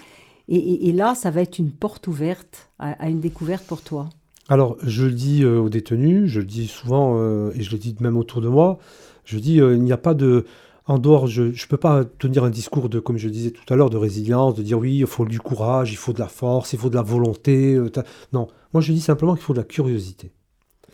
et, 0.48 0.56
et- 0.56 0.90
et 0.90 0.92
là, 0.94 1.14
ça 1.16 1.30
va 1.30 1.42
être 1.42 1.60
une 1.60 1.72
porte 1.72 2.08
ouverte 2.08 2.70
à, 2.80 2.92
à 2.94 3.10
une 3.10 3.20
découverte 3.20 3.66
pour 3.66 3.81
toi. 3.81 4.10
Alors, 4.48 4.78
je 4.81 5.06
le 5.06 5.12
dis 5.12 5.44
euh, 5.44 5.60
aux 5.60 5.70
détenus, 5.70 6.28
je 6.28 6.40
le 6.40 6.46
dis 6.48 6.66
souvent, 6.68 7.18
euh, 7.20 7.52
et 7.56 7.62
je 7.62 7.72
le 7.72 7.78
dis 7.78 7.96
même 8.00 8.18
autour 8.18 8.42
de 8.42 8.48
moi, 8.48 8.80
je 9.26 9.38
dis, 9.38 9.58
il 9.58 9.84
n'y 9.84 9.92
a 9.92 9.98
pas 9.98 10.16
de... 10.16 10.46
En 10.89 10.97
dehors, 10.97 11.27
je 11.27 11.44
ne 11.44 11.68
peux 11.69 11.77
pas 11.77 12.03
tenir 12.03 12.44
un 12.44 12.50
discours 12.50 12.89
de, 12.89 13.00
comme 13.00 13.18
je 13.18 13.30
disais 13.30 13.51
tout 13.51 13.71
à 13.71 13.75
l'heure, 13.75 13.91
de 13.91 13.97
résilience, 13.97 14.56
de 14.56 14.63
dire 14.63 14.80
oui, 14.80 14.97
il 14.97 15.06
faut 15.06 15.24
du 15.24 15.39
courage, 15.39 15.91
il 15.91 15.97
faut 15.97 16.13
de 16.13 16.19
la 16.19 16.27
force, 16.27 16.74
il 16.74 16.80
faut 16.80 16.89
de 16.89 16.95
la 16.95 17.03
volonté. 17.03 17.75
euh, 17.75 17.91
non, 18.33 18.47
moi 18.74 18.81
je 18.81 18.91
dis 18.91 19.00
simplement 19.00 19.36
qu'il 19.36 19.44
faut 19.44 19.53
de 19.53 19.59
la 19.59 19.65
curiosité. 19.65 20.31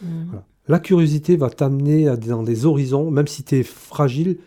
Mm. 0.01 0.25
Voilà. 0.25 0.45
La 0.67 0.79
curiosité 0.79 1.37
va 1.37 1.49
t'amener 1.49 2.13
dans 2.17 2.43
des 2.43 2.65
horizons, 2.65 3.09
même 3.09 3.27
si 3.27 3.45
tu 3.45 3.55
es 3.55 3.63
fragile 3.63 4.37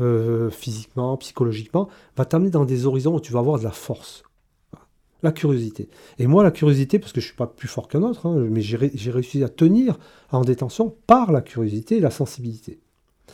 euh, 0.00 0.50
physiquement, 0.50 1.16
psychologiquement, 1.18 1.88
va 2.16 2.24
t'amener 2.24 2.50
dans 2.50 2.64
des 2.64 2.84
horizons 2.84 3.14
où 3.14 3.20
tu 3.20 3.32
vas 3.32 3.38
avoir 3.38 3.60
de 3.60 3.64
la 3.64 3.70
force. 3.70 4.24
Voilà. 4.72 4.88
La 5.22 5.30
curiosité. 5.30 5.88
Et 6.18 6.26
moi, 6.26 6.42
la 6.42 6.50
curiosité, 6.50 6.98
parce 6.98 7.12
que 7.12 7.20
je 7.20 7.26
suis 7.26 7.36
pas 7.36 7.46
plus 7.46 7.68
fort 7.68 7.86
qu'un 7.86 8.02
autre, 8.02 8.26
hein, 8.26 8.44
mais 8.50 8.60
j'ai 8.60 9.10
réussi 9.12 9.44
à 9.44 9.48
tenir 9.48 10.00
en 10.32 10.40
détention 10.40 10.96
par 11.06 11.30
la 11.30 11.42
curiosité 11.42 11.98
et 11.98 12.00
la 12.00 12.10
sensibilité. 12.10 12.80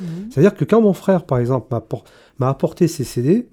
Mhm. 0.01 0.31
C'est-à-dire 0.31 0.55
que 0.55 0.65
quand 0.65 0.81
mon 0.81 0.93
frère, 0.93 1.25
par 1.25 1.39
exemple, 1.39 1.69
m'a 1.71 1.79
appor- 1.79 2.05
m'a 2.39 2.49
apporté 2.49 2.89
ses 2.89 3.05
CD, 3.05 3.49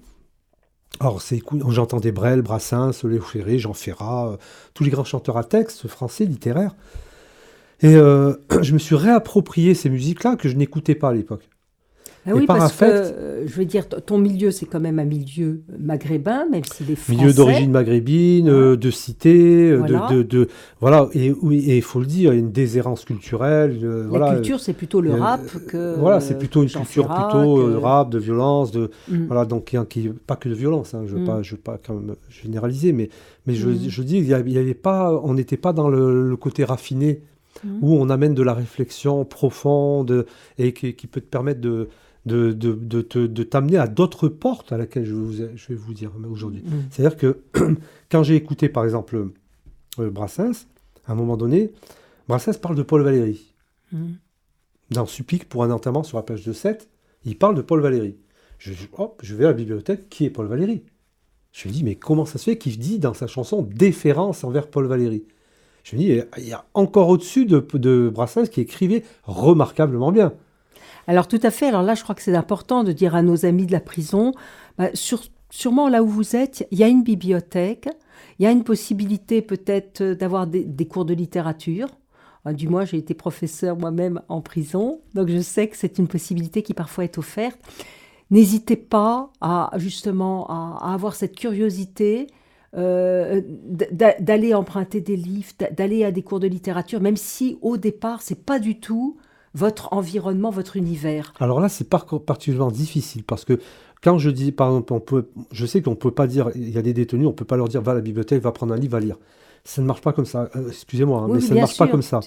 alors 1.00 1.20
j'entendais 1.68 2.12
Brel, 2.12 2.42
Brassens, 2.42 3.02
Léo 3.04 3.20
Ferré, 3.20 3.58
Jean 3.58 3.72
Ferrat, 3.74 4.32
euh, 4.32 4.36
tous 4.74 4.84
les 4.84 4.90
grands 4.90 5.04
chanteurs 5.04 5.36
à 5.36 5.44
texte 5.44 5.88
français, 5.88 6.24
littéraires. 6.24 6.74
Et 7.80 7.96
euh, 7.96 8.34
je 8.62 8.72
me 8.72 8.78
suis 8.78 8.94
réapproprié 8.94 9.74
ces 9.74 9.90
musiques-là 9.90 10.36
que 10.36 10.48
je 10.48 10.56
n'écoutais 10.56 10.94
pas 10.94 11.08
à 11.10 11.12
l'époque. 11.14 11.48
Et 12.26 12.32
oui, 12.32 12.46
par 12.46 12.56
parce 12.56 12.72
affect- 12.72 12.90
que, 13.14 13.18
euh, 13.20 13.46
je 13.46 13.52
veux 13.54 13.66
dire, 13.66 13.86
ton 13.86 14.16
milieu, 14.16 14.50
c'est 14.50 14.64
quand 14.64 14.80
même 14.80 14.98
un 14.98 15.04
milieu 15.04 15.60
maghrébin, 15.78 16.46
même 16.50 16.64
s'il 16.64 16.90
est 16.90 16.94
français. 16.94 17.18
Milieu 17.20 17.32
d'origine 17.34 17.70
maghrébine, 17.70 18.48
euh, 18.48 18.76
de 18.76 18.90
cité, 18.90 19.70
euh, 19.70 19.76
Voilà. 19.78 20.06
de, 20.10 20.16
de, 20.16 20.22
de- 20.22 20.48
voilà. 20.80 21.08
Et 21.12 21.32
oui, 21.42 21.58
et 21.70 21.76
il 21.76 21.82
faut 21.82 22.00
le 22.00 22.06
dire, 22.06 22.32
il 22.32 22.36
y 22.36 22.38
a 22.38 22.40
une 22.40 22.50
déshérence 22.50 23.04
culturelle. 23.04 23.78
euh, 23.82 24.02
La 24.04 24.08
voilà. 24.08 24.34
culture, 24.36 24.58
c'est 24.60 24.72
plutôt 24.72 25.02
le 25.02 25.12
rap 25.14 25.42
que. 25.68 25.96
Voilà, 25.98 26.20
c'est 26.20 26.38
plutôt 26.38 26.62
une 26.62 26.70
culture 26.70 27.06
plutôt 27.08 27.56
que- 27.56 27.74
rap, 27.76 28.08
de 28.10 28.18
violence, 28.18 28.70
de 28.72 28.90
Mm. 29.10 29.26
voilà 29.26 29.44
donc 29.44 29.66
qui, 29.66 29.76
qui- 29.90 30.08
pas 30.26 30.36
que 30.36 30.48
de 30.48 30.54
violence. 30.54 30.94
hein, 30.94 31.02
je 31.06 31.14
veux 31.14 31.20
Mm. 31.22 31.26
pas, 31.26 31.42
je 31.42 31.50
veux 31.52 31.60
pas 31.60 31.78
quand 31.84 31.94
même 31.94 32.16
généraliser, 32.30 32.92
mais 32.92 33.10
mais 33.46 33.54
je, 33.54 33.68
Mm. 33.68 33.78
je 33.88 34.02
dis 34.02 34.16
il 34.18 34.26
y 34.28 34.58
avait 34.58 34.72
pas, 34.74 35.12
on 35.22 35.34
n'était 35.34 35.58
pas 35.58 35.74
dans 35.74 35.88
le, 35.90 36.26
le 36.30 36.36
côté 36.36 36.64
raffiné 36.64 37.20
Mm. 37.62 37.68
où 37.82 37.94
on 37.96 38.08
amène 38.08 38.32
de 38.34 38.42
la 38.42 38.54
réflexion 38.54 39.24
profonde 39.26 40.26
et 40.58 40.72
qui, 40.72 40.94
qui 40.94 41.06
peut 41.06 41.20
te 41.20 41.26
permettre 41.26 41.60
de 41.60 41.88
de, 42.26 42.52
de, 42.52 42.72
de, 42.72 43.02
te- 43.02 43.26
de 43.26 43.42
t'amener 43.42 43.76
à 43.76 43.86
d'autres 43.86 44.28
portes 44.28 44.72
à 44.72 44.78
laquelle 44.78 45.04
je 45.04 45.14
vais 45.14 45.20
vous, 45.20 45.32
je 45.56 45.68
vais 45.68 45.74
vous 45.74 45.92
dire 45.94 46.10
aujourd'hui. 46.30 46.62
Mm. 46.62 46.70
C'est-à-dire 46.90 47.16
que 47.18 47.38
quand 48.10 48.22
j'ai 48.22 48.34
écouté, 48.36 48.68
par 48.68 48.84
exemple, 48.84 49.28
euh, 49.98 50.10
Brassens, 50.10 50.66
à 51.06 51.12
un 51.12 51.14
moment 51.14 51.36
donné, 51.36 51.70
Brassens 52.28 52.58
parle 52.60 52.76
de 52.76 52.82
Paul 52.82 53.02
Valéry. 53.02 53.52
Mm. 53.92 54.12
Dans 54.90 55.06
Supplique 55.06 55.48
pour 55.48 55.64
un 55.64 55.70
enterrement 55.70 56.02
sur 56.02 56.16
la 56.18 56.22
page 56.22 56.44
de 56.44 56.52
7, 56.52 56.88
il 57.24 57.36
parle 57.38 57.54
de 57.54 57.62
Paul 57.62 57.80
Valéry. 57.80 58.16
Je, 58.58 58.72
je- 58.72 58.86
hop, 58.96 59.20
je 59.22 59.34
vais 59.34 59.44
à 59.44 59.48
la 59.48 59.54
bibliothèque, 59.54 60.08
qui 60.08 60.24
est 60.24 60.30
Paul 60.30 60.46
Valéry? 60.46 60.82
Je 61.52 61.68
me 61.68 61.72
dis, 61.72 61.84
mais 61.84 61.94
comment 61.94 62.24
ça 62.26 62.38
se 62.38 62.44
fait 62.44 62.58
qu'il 62.58 62.78
dit 62.78 62.98
dans 62.98 63.14
sa 63.14 63.26
chanson 63.26 63.62
déférence 63.62 64.44
envers 64.44 64.68
Paul 64.68 64.86
Valéry? 64.86 65.24
Je 65.84 65.94
me 65.96 66.00
dis, 66.00 66.20
il 66.38 66.48
y 66.48 66.52
a 66.52 66.64
encore 66.74 67.08
au-dessus 67.08 67.44
de, 67.44 67.64
de 67.74 68.10
Brassens 68.12 68.46
qui 68.46 68.60
écrivait 68.62 69.04
remarquablement 69.24 70.10
bien. 70.12 70.32
Alors 71.06 71.28
tout 71.28 71.40
à 71.42 71.50
fait. 71.50 71.66
Alors 71.66 71.82
là, 71.82 71.94
je 71.94 72.02
crois 72.02 72.14
que 72.14 72.22
c'est 72.22 72.34
important 72.34 72.84
de 72.84 72.92
dire 72.92 73.14
à 73.14 73.22
nos 73.22 73.44
amis 73.46 73.66
de 73.66 73.72
la 73.72 73.80
prison, 73.80 74.32
bah, 74.78 74.88
sûrement 75.50 75.88
là 75.88 76.02
où 76.02 76.08
vous 76.08 76.36
êtes, 76.36 76.66
il 76.70 76.78
y 76.78 76.84
a 76.84 76.88
une 76.88 77.02
bibliothèque, 77.02 77.88
il 78.38 78.44
y 78.44 78.46
a 78.46 78.50
une 78.50 78.64
possibilité 78.64 79.42
peut-être 79.42 80.00
euh, 80.00 80.14
d'avoir 80.14 80.46
des, 80.46 80.86
cours 80.86 81.04
de 81.04 81.14
littérature. 81.14 81.88
Euh, 82.46 82.52
Du 82.52 82.68
moins, 82.68 82.84
j'ai 82.84 82.96
été 82.98 83.14
professeur 83.14 83.76
moi-même 83.76 84.20
en 84.28 84.40
prison, 84.40 85.00
donc 85.14 85.28
je 85.28 85.40
sais 85.40 85.68
que 85.68 85.76
c'est 85.76 85.98
une 85.98 86.08
possibilité 86.08 86.62
qui 86.62 86.74
parfois 86.74 87.04
est 87.04 87.18
offerte. 87.18 87.58
N'hésitez 88.30 88.76
pas 88.76 89.30
à 89.40 89.70
justement 89.76 90.46
à, 90.48 90.92
avoir 90.94 91.14
cette 91.14 91.36
curiosité 91.36 92.26
euh, 92.76 93.42
d'a- 93.92 94.18
d'aller 94.18 94.54
emprunter 94.54 95.00
des 95.00 95.16
livres, 95.16 95.52
d'a- 95.58 95.70
d'aller 95.70 96.04
à 96.04 96.10
des 96.10 96.22
cours 96.22 96.40
de 96.40 96.48
littérature, 96.48 97.00
même 97.00 97.16
si 97.16 97.58
au 97.62 97.76
départ 97.76 98.22
c'est 98.22 98.44
pas 98.44 98.58
du 98.58 98.80
tout 98.80 99.16
votre 99.54 99.92
environnement, 99.92 100.50
votre 100.50 100.76
univers. 100.76 101.32
Alors 101.38 101.60
là, 101.60 101.68
c'est 101.68 101.88
par- 101.88 102.06
particulièrement 102.06 102.70
difficile 102.70 103.24
parce 103.24 103.44
que 103.44 103.58
quand 104.02 104.18
je 104.18 104.28
dis, 104.28 104.52
par 104.52 104.68
exemple, 104.68 104.92
on 104.92 105.00
peut, 105.00 105.28
je 105.50 105.64
sais 105.64 105.80
qu'on 105.80 105.92
ne 105.92 105.96
peut 105.96 106.10
pas 106.10 106.26
dire, 106.26 106.50
il 106.54 106.70
y 106.70 106.76
a 106.76 106.82
des 106.82 106.92
détenus, 106.92 107.26
on 107.26 107.30
ne 107.30 107.34
peut 107.34 107.46
pas 107.46 107.56
leur 107.56 107.68
dire 107.68 107.80
va 107.80 107.92
à 107.92 107.94
la 107.94 108.00
bibliothèque, 108.02 108.42
va 108.42 108.52
prendre 108.52 108.74
un 108.74 108.76
livre, 108.76 108.92
va 108.92 109.00
lire. 109.00 109.16
ça 109.64 109.80
ne 109.80 109.86
marche 109.86 110.02
pas 110.02 110.12
comme 110.12 110.26
ça. 110.26 110.50
Euh, 110.56 110.68
excusez-moi, 110.68 111.22
hein, 111.22 111.28
mais 111.32 111.40
ça 111.40 111.54
ne 111.54 111.60
marche 111.60 111.78
pas 111.78 111.88
comme 111.88 112.02
ça. 112.02 112.20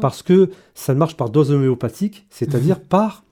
Parce 0.00 0.22
que 0.22 0.50
ça 0.74 0.94
ne 0.94 0.98
marche 0.98 1.16
par 1.16 1.30
dose 1.30 1.50
homéopathique, 1.50 2.26
c'est-à-dire 2.30 2.78
mhm. 2.78 2.84
par 2.84 3.24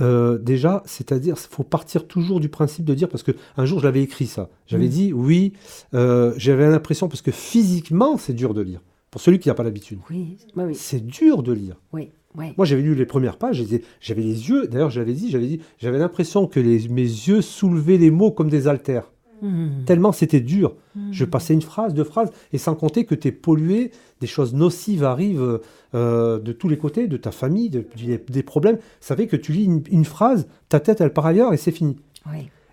euh, 0.00 0.38
déjà, 0.38 0.82
c'est-à-dire, 0.86 1.34
il 1.36 1.54
faut 1.54 1.64
partir 1.64 2.06
toujours 2.06 2.40
du 2.40 2.48
principe 2.48 2.86
de 2.86 2.94
dire, 2.94 3.10
parce 3.10 3.22
que 3.22 3.32
un 3.58 3.66
jour 3.66 3.80
je 3.80 3.84
l'avais 3.84 4.02
écrit 4.02 4.26
ça, 4.26 4.48
j'avais 4.66 4.86
mhm. 4.86 4.90
dit 4.90 5.12
oui, 5.12 5.52
euh, 5.92 6.32
j'avais 6.38 6.70
l'impression, 6.70 7.08
parce 7.08 7.20
que 7.20 7.30
physiquement 7.30 8.16
c'est 8.16 8.32
dur 8.32 8.54
de 8.54 8.62
lire, 8.62 8.80
pour 9.10 9.20
celui 9.20 9.38
qui 9.38 9.48
n'a 9.48 9.54
pas 9.54 9.64
l'habitude. 9.64 9.98
Oui, 10.08 10.38
C'est 10.72 11.06
dur 11.06 11.42
de 11.42 11.52
lire. 11.52 11.76
Oui. 11.92 12.10
Moi, 12.34 12.64
j'avais 12.64 12.82
lu 12.82 12.94
les 12.94 13.06
premières 13.06 13.36
pages, 13.36 13.62
j'avais 14.00 14.22
les 14.22 14.48
yeux, 14.48 14.66
d'ailleurs, 14.66 14.90
j'avais 14.90 15.12
dit, 15.12 15.30
j'avais 15.30 15.46
dit, 15.46 15.60
j'avais 15.78 15.98
l'impression 15.98 16.46
que 16.46 16.60
les, 16.60 16.88
mes 16.88 17.02
yeux 17.02 17.42
soulevaient 17.42 17.98
les 17.98 18.10
mots 18.10 18.30
comme 18.30 18.48
des 18.48 18.68
haltères. 18.68 19.10
Hmm. 19.42 19.84
Tellement 19.86 20.12
c'était 20.12 20.40
dur. 20.40 20.76
Hmm. 20.94 21.08
Je 21.10 21.24
passais 21.24 21.52
une 21.52 21.62
phrase, 21.62 21.94
deux 21.94 22.04
phrases, 22.04 22.30
et 22.52 22.58
sans 22.58 22.76
compter 22.76 23.04
que 23.04 23.14
tu 23.14 23.28
es 23.28 23.32
pollué, 23.32 23.90
des 24.20 24.28
choses 24.28 24.54
nocives 24.54 25.02
arrivent 25.02 25.60
euh, 25.94 26.38
de 26.38 26.52
tous 26.52 26.68
les 26.68 26.78
côtés, 26.78 27.08
de 27.08 27.16
ta 27.16 27.32
famille, 27.32 27.68
des 27.68 28.42
problèmes. 28.44 28.78
Ça 29.00 29.16
fait 29.16 29.26
que 29.26 29.36
tu 29.36 29.52
lis 29.52 29.68
une, 29.90 30.04
phrase, 30.04 30.46
ta 30.68 30.78
tête, 30.78 31.00
elle 31.00 31.12
part 31.12 31.26
ailleurs, 31.26 31.52
et 31.52 31.56
c'est 31.56 31.72
fini. 31.72 31.96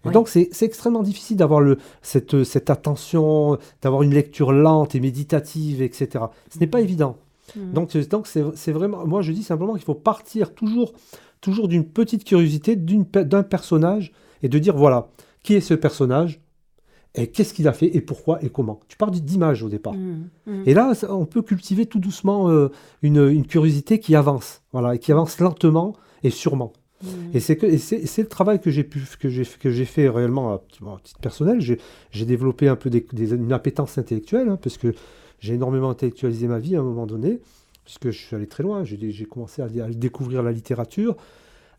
Et 0.05 0.11
donc, 0.11 0.29
c'est 0.29 0.49
extrêmement 0.61 1.03
difficile 1.03 1.35
d'avoir 1.35 1.61
cette, 2.01 2.43
cette 2.43 2.69
attention, 2.69 3.57
d'avoir 3.81 4.03
une 4.03 4.13
lecture 4.13 4.53
lente 4.53 4.95
et 4.95 4.99
méditative, 4.99 5.81
etc. 5.81 6.25
Ce 6.53 6.59
n'est 6.59 6.67
pas 6.67 6.81
évident. 6.81 7.17
Hmm. 7.55 7.73
Donc, 7.73 7.97
donc 8.09 8.27
c'est 8.27 8.71
vraiment, 8.71 9.05
moi 9.05 9.21
je 9.21 9.31
dis 9.31 9.43
simplement 9.43 9.73
qu'il 9.73 9.83
faut 9.83 9.95
partir 9.95 10.53
toujours, 10.53 10.93
toujours 11.41 11.67
d'une 11.67 11.85
petite 11.85 12.23
curiosité 12.23 12.75
d'un 12.75 13.43
personnage 13.43 14.11
et 14.41 14.49
de 14.49 14.59
dire 14.59 14.75
voilà, 14.75 15.09
qui 15.43 15.53
est 15.53 15.61
ce 15.61 15.73
personnage 15.73 16.41
et 17.15 17.27
qu'est-ce 17.27 17.53
qu'il 17.53 17.67
a 17.67 17.73
fait 17.73 17.95
et 17.95 18.01
pourquoi 18.01 18.43
et 18.43 18.49
comment. 18.49 18.79
Tu 18.87 18.95
parles 18.95 19.11
d'image 19.11 19.63
au 19.63 19.69
départ. 19.69 19.93
Mmh, 19.93 20.29
mmh. 20.45 20.63
Et 20.67 20.73
là, 20.73 20.93
on 21.09 21.25
peut 21.25 21.41
cultiver 21.41 21.85
tout 21.85 21.99
doucement 21.99 22.49
euh, 22.49 22.69
une, 23.01 23.45
curiosité 23.45 23.99
qui 23.99 24.15
avance, 24.15 24.61
voilà, 24.71 24.95
et 24.95 24.99
qui 24.99 25.11
avance 25.11 25.39
lentement 25.39 25.95
et 26.23 26.29
sûrement. 26.29 26.73
Mmh. 27.03 27.07
Et 27.33 27.39
c'est 27.39 28.21
le 28.21 28.27
travail 28.27 28.59
que 28.59 28.69
j'ai 28.69 29.85
fait 29.85 30.09
réellement 30.09 30.53
à, 30.53 30.61
titre 31.03 31.19
personnel. 31.19 31.59
J'ai 31.61 32.25
développé 32.25 32.67
un 32.67 32.75
peu 32.75 32.89
des, 32.89 33.05
une 33.33 33.53
appétence 33.53 33.97
intellectuelle 33.97 34.49
hein, 34.49 34.59
parce 34.61 34.77
que 34.77 34.93
j'ai 35.39 35.53
énormément 35.53 35.89
intellectualisé 35.89 36.47
ma 36.47 36.59
vie 36.59 36.75
à 36.75 36.79
un 36.79 36.83
moment 36.83 37.05
donné 37.05 37.39
puisque 37.85 38.11
je 38.11 38.25
suis 38.25 38.35
allé 38.35 38.47
très 38.47 38.63
loin. 38.63 38.83
J'ai 38.83 39.25
commencé 39.25 39.61
à, 39.61 39.65
à, 39.65 39.89
découvrir 39.89 40.43
la 40.43 40.51
littérature, 40.51 41.15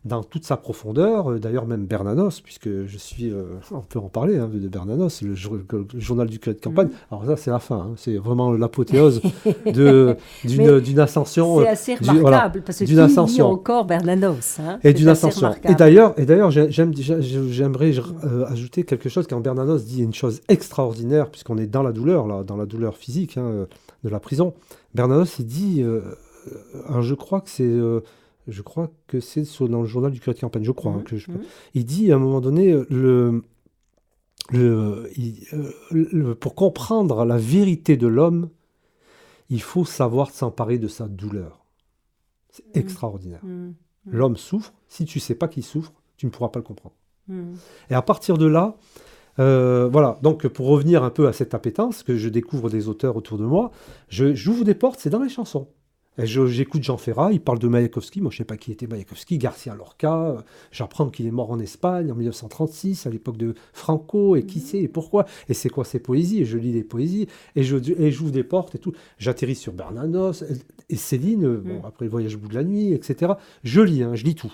dans 0.03 0.23
toute 0.23 0.45
sa 0.45 0.57
profondeur. 0.57 1.31
Euh, 1.31 1.39
d'ailleurs, 1.39 1.67
même 1.67 1.85
Bernanos, 1.85 2.41
puisque 2.41 2.69
je 2.85 2.97
suis, 2.97 3.31
euh, 3.31 3.43
on 3.71 3.81
peut 3.81 3.99
en 3.99 4.09
parler 4.09 4.37
hein, 4.37 4.49
de 4.51 4.67
Bernanos, 4.67 5.21
le, 5.21 5.35
journal 5.35 6.27
du 6.27 6.39
curé 6.39 6.55
de 6.55 6.61
campagne. 6.61 6.87
Mm. 6.87 6.91
Alors 7.11 7.25
ça, 7.25 7.37
c'est 7.37 7.51
la 7.51 7.59
fin. 7.59 7.77
Hein. 7.77 7.93
c'est 7.97 8.17
vraiment 8.17 8.51
l'apothéose 8.51 9.21
d'une 9.65 10.99
ascension. 10.99 11.59
C'est 11.61 11.67
assez 11.67 11.95
remarquable 11.95 12.63
parce 12.65 12.79
que 12.79 12.85
qui 12.85 12.99
ascension. 12.99 13.47
encore 13.47 13.85
Bernanos 13.85 14.59
hein, 14.59 14.79
Et 14.83 14.93
d'une 14.93 15.07
ascension. 15.07 15.53
Et 15.63 15.75
d'ailleurs, 15.75 16.19
et 16.19 16.25
d'ailleurs, 16.25 16.51
j'aimerais 16.51 17.91
euh, 18.23 18.45
ajouter 18.47 18.83
quelque 18.83 19.09
chose 19.09 19.27
quand 19.27 19.39
Bernanos 19.39 19.85
dit 19.85 20.01
une 20.01 20.13
chose 20.13 20.41
extraordinaire, 20.47 21.29
puisqu'on 21.29 21.57
est 21.57 21.67
dans 21.67 21.83
la 21.83 21.91
douleur, 21.91 22.27
là, 22.27 22.43
dans 22.43 22.57
la 22.57 22.65
douleur 22.65 22.97
physique 22.97 23.37
de 23.37 24.09
la 24.09 24.19
prison. 24.19 24.53
Bernanos, 24.95 25.37
il 25.39 25.45
dit, 25.45 25.85
je 26.99 27.13
crois 27.13 27.41
que 27.41 27.49
c'est 27.49 27.71
je 28.51 28.61
crois 28.61 28.91
que 29.07 29.19
c'est 29.19 29.43
dans 29.61 29.81
le 29.81 29.87
journal 29.87 30.11
du 30.11 30.19
curé 30.19 30.33
de 30.35 30.39
campagne, 30.39 30.63
je 30.63 30.71
crois. 30.71 30.91
Hein, 30.91 30.97
mhm, 30.97 31.03
que 31.03 31.17
je, 31.17 31.31
mhm. 31.31 31.41
Il 31.73 31.85
dit 31.85 32.11
à 32.11 32.15
un 32.15 32.19
moment 32.19 32.41
donné, 32.41 32.73
le, 32.89 33.43
le, 34.51 36.33
pour 36.33 36.55
comprendre 36.55 37.25
la 37.25 37.37
vérité 37.37 37.97
de 37.97 38.07
l'homme, 38.07 38.49
il 39.49 39.61
faut 39.61 39.85
savoir 39.85 40.31
s'emparer 40.31 40.77
de 40.77 40.87
sa 40.87 41.07
douleur. 41.07 41.65
C'est 42.49 42.65
mhm. 42.75 42.81
extraordinaire. 42.81 43.41
L'homme 44.05 44.37
souffre, 44.37 44.73
si 44.87 45.05
tu 45.05 45.19
ne 45.19 45.21
sais 45.21 45.35
pas 45.35 45.47
qu'il 45.47 45.63
souffre, 45.63 45.93
tu 46.17 46.25
ne 46.25 46.31
pourras 46.31 46.49
pas 46.49 46.59
le 46.59 46.63
comprendre. 46.63 46.95
Et 47.89 47.93
à 47.93 48.01
partir 48.01 48.37
de 48.37 48.45
là, 48.45 48.75
euh, 49.39 49.87
voilà, 49.89 50.19
donc 50.21 50.47
pour 50.47 50.67
revenir 50.67 51.03
un 51.03 51.09
peu 51.09 51.27
à 51.27 51.33
cette 51.33 51.53
appétence, 51.53 52.03
que 52.03 52.17
je 52.17 52.27
découvre 52.27 52.69
des 52.69 52.89
auteurs 52.89 53.15
autour 53.15 53.37
de 53.37 53.45
moi, 53.45 53.71
j'ouvre 54.09 54.65
des 54.65 54.75
portes, 54.75 54.99
c'est 54.99 55.09
dans 55.09 55.21
les 55.21 55.29
chansons. 55.29 55.67
J'écoute 56.17 56.83
Jean 56.83 56.97
Ferrat, 56.97 57.31
il 57.31 57.39
parle 57.39 57.59
de 57.59 57.69
Mayakovsky, 57.69 58.19
moi 58.19 58.31
je 58.31 58.35
ne 58.35 58.37
sais 58.39 58.43
pas 58.43 58.57
qui 58.57 58.71
était 58.73 58.85
Mayakovsky, 58.85 59.37
Garcia 59.37 59.73
Lorca, 59.73 60.43
j'apprends 60.69 61.09
qu'il 61.09 61.25
est 61.25 61.31
mort 61.31 61.51
en 61.51 61.59
Espagne 61.59 62.11
en 62.11 62.15
1936, 62.15 63.07
à 63.07 63.09
l'époque 63.09 63.37
de 63.37 63.55
Franco, 63.71 64.35
et 64.35 64.43
qui 64.43 64.59
mhm. 64.59 64.65
sait, 64.65 64.77
et 64.79 64.87
pourquoi, 64.89 65.25
et 65.47 65.53
c'est 65.53 65.69
quoi 65.69 65.85
ses 65.85 65.99
poésies, 65.99 66.41
et 66.41 66.45
je 66.45 66.57
lis 66.57 66.73
des 66.73 66.83
poésies, 66.83 67.27
et 67.55 67.63
je 67.63 67.77
et 67.77 68.11
j'ouvre 68.11 68.31
des 68.31 68.43
portes 68.43 68.75
et 68.75 68.77
tout. 68.77 68.91
J'atterris 69.19 69.55
sur 69.55 69.71
Bernanos, 69.71 70.43
et 70.89 70.95
Céline, 70.97 71.45
euh, 71.45 71.61
bon, 71.63 71.75
mhm. 71.75 71.85
après 71.85 72.03
le 72.05 72.11
voyage 72.11 72.35
au 72.35 72.39
bout 72.39 72.49
de 72.49 72.55
la 72.55 72.65
nuit, 72.65 72.91
etc. 72.91 73.33
Je 73.63 73.79
lis, 73.79 74.03
hein, 74.03 74.13
je 74.15 74.25
lis 74.25 74.35
tout. 74.35 74.53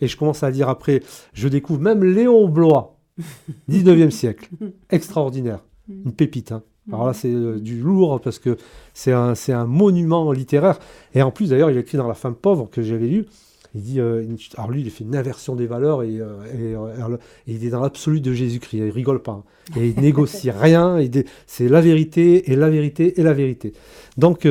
Et 0.00 0.08
je 0.08 0.16
commence 0.16 0.42
à 0.42 0.50
lire 0.50 0.70
après, 0.70 1.02
je 1.34 1.48
découvre 1.48 1.80
même 1.80 2.02
Léon 2.02 2.48
Blois, 2.48 2.98
19e 3.68 4.10
siècle, 4.10 4.48
extraordinaire, 4.90 5.62
une 5.88 6.14
pépite. 6.14 6.52
Hein. 6.52 6.62
Alors 6.92 7.06
là, 7.06 7.14
c'est 7.14 7.32
euh, 7.32 7.58
du 7.58 7.80
lourd 7.80 8.20
parce 8.20 8.38
que 8.38 8.56
c'est 8.92 9.12
un, 9.12 9.34
un, 9.48 9.64
monument 9.66 10.30
littéraire. 10.32 10.78
Et 11.14 11.22
en 11.22 11.30
plus, 11.30 11.50
d'ailleurs, 11.50 11.70
il 11.70 11.78
écrit 11.78 11.96
dans 11.96 12.08
La 12.08 12.14
femme 12.14 12.34
pauvre 12.34 12.68
que 12.70 12.82
j'avais 12.82 13.06
lu. 13.06 13.26
Il 13.74 13.82
dit, 13.82 14.00
euh, 14.00 14.24
alors 14.56 14.70
lui, 14.70 14.82
il 14.82 14.90
fait 14.90 15.02
une 15.02 15.16
inversion 15.16 15.56
des 15.56 15.66
valeurs 15.66 16.04
et, 16.04 16.20
euh, 16.20 17.16
il 17.46 17.64
est 17.64 17.70
dans 17.70 17.80
l'absolu 17.80 18.20
de 18.20 18.32
Jésus-Christ. 18.32 18.76
Il 18.76 18.90
rigole 18.90 19.20
pas. 19.20 19.32
Hein. 19.32 19.44
Et 19.76 19.88
il 19.88 20.00
négocie 20.00 20.50
rien. 20.50 20.98
C'est 21.46 21.68
la 21.68 21.80
vérité 21.80 22.52
et 22.52 22.56
la 22.56 22.70
vérité 22.70 23.18
et 23.18 23.22
la 23.22 23.32
vérité. 23.32 23.72
Donc, 24.16 24.46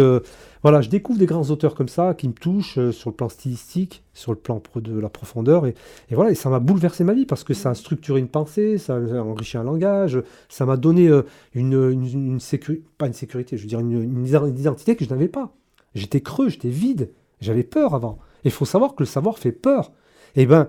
voilà, 0.63 0.79
je 0.79 0.89
découvre 0.89 1.19
des 1.19 1.25
grands 1.25 1.49
auteurs 1.49 1.75
comme 1.75 1.89
ça 1.89 2.13
qui 2.13 2.29
me 2.29 2.33
touchent 2.33 2.77
euh, 2.77 2.93
sur 2.93 3.09
le 3.09 3.15
plan 3.15 3.27
stylistique, 3.27 4.01
sur 4.13 4.31
le 4.31 4.37
plan 4.37 4.61
de 4.75 4.97
la 4.97 5.09
profondeur. 5.09 5.67
Et, 5.67 5.75
voilà, 6.11 6.31
et 6.31 6.35
ça 6.35 6.49
m'a 6.49 6.59
bouleversé 6.59 7.03
ma 7.03 7.13
vie 7.13 7.25
parce 7.25 7.43
que 7.43 7.53
ça 7.53 7.71
a 7.71 7.75
structuré 7.75 8.21
une 8.21 8.29
pensée, 8.29 8.77
ça 8.77 8.95
a 8.95 8.99
enrichi 8.99 9.57
un 9.57 9.63
langage, 9.63 10.23
ça 10.47 10.65
m'a 10.65 10.77
donné 10.77 11.09
euh, 11.09 11.23
une, 11.53 12.39
sécurité, 12.39 12.85
pas 12.97 13.07
une 13.07 13.13
sécurité, 13.13 13.57
je 13.57 13.63
veux 13.63 13.67
dire 13.67 13.81
une, 13.81 14.25
identité 14.25 14.95
que 14.95 15.03
je 15.03 15.09
n'avais 15.09 15.27
pas. 15.27 15.53
J'étais 15.95 16.21
creux, 16.21 16.47
j'étais 16.47 16.69
vide, 16.69 17.11
j'avais 17.41 17.63
peur 17.63 17.93
avant. 17.93 18.17
Et 18.45 18.47
il 18.47 18.51
faut 18.51 18.65
savoir 18.65 18.95
que 18.95 19.03
le 19.03 19.07
savoir 19.07 19.37
fait 19.37 19.51
peur. 19.51 19.91
Et 20.35 20.43
eh 20.43 20.45
ben, 20.45 20.67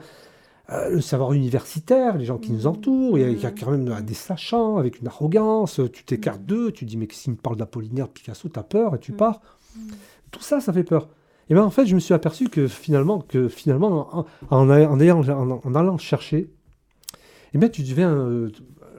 euh, 0.70 0.90
le 0.90 1.00
savoir 1.02 1.34
universitaire, 1.34 2.18
les 2.18 2.24
gens 2.24 2.38
qui 2.38 2.50
nous 2.50 2.66
entourent, 2.66 3.16
il 3.16 3.40
y, 3.40 3.46
a, 3.46 3.50
quand 3.52 3.70
même 3.70 4.00
des 4.02 4.14
sachants 4.14 4.76
avec 4.76 5.00
une 5.00 5.06
arrogance, 5.06 5.80
tu 5.92 6.04
t'écartes 6.04 6.44
d'eux, 6.44 6.72
tu 6.72 6.84
dis 6.84 6.96
mais 6.96 7.06
s'il 7.12 7.34
me 7.34 7.36
parle 7.36 7.56
d'Apollinaire, 7.56 8.08
Picasso, 8.08 8.48
t'as 8.48 8.64
peur 8.64 8.96
et 8.96 8.98
tu 8.98 9.12
pars. 9.12 9.40
Tout 10.30 10.42
ça, 10.42 10.60
ça 10.60 10.72
fait 10.72 10.84
peur. 10.84 11.08
Et 11.50 11.54
bien 11.54 11.62
en 11.62 11.70
fait, 11.70 11.86
je 11.86 11.94
me 11.94 12.00
suis 12.00 12.14
aperçu 12.14 12.48
que 12.48 12.66
finalement, 12.66 13.20
que 13.20 13.48
finalement 13.48 14.26
en, 14.50 14.70
allant 14.70 15.98
chercher, 15.98 16.50
eh 17.52 17.58
bien, 17.58 17.68
tu 17.68 17.82
deviens 17.82 18.14
euh, 18.14 18.50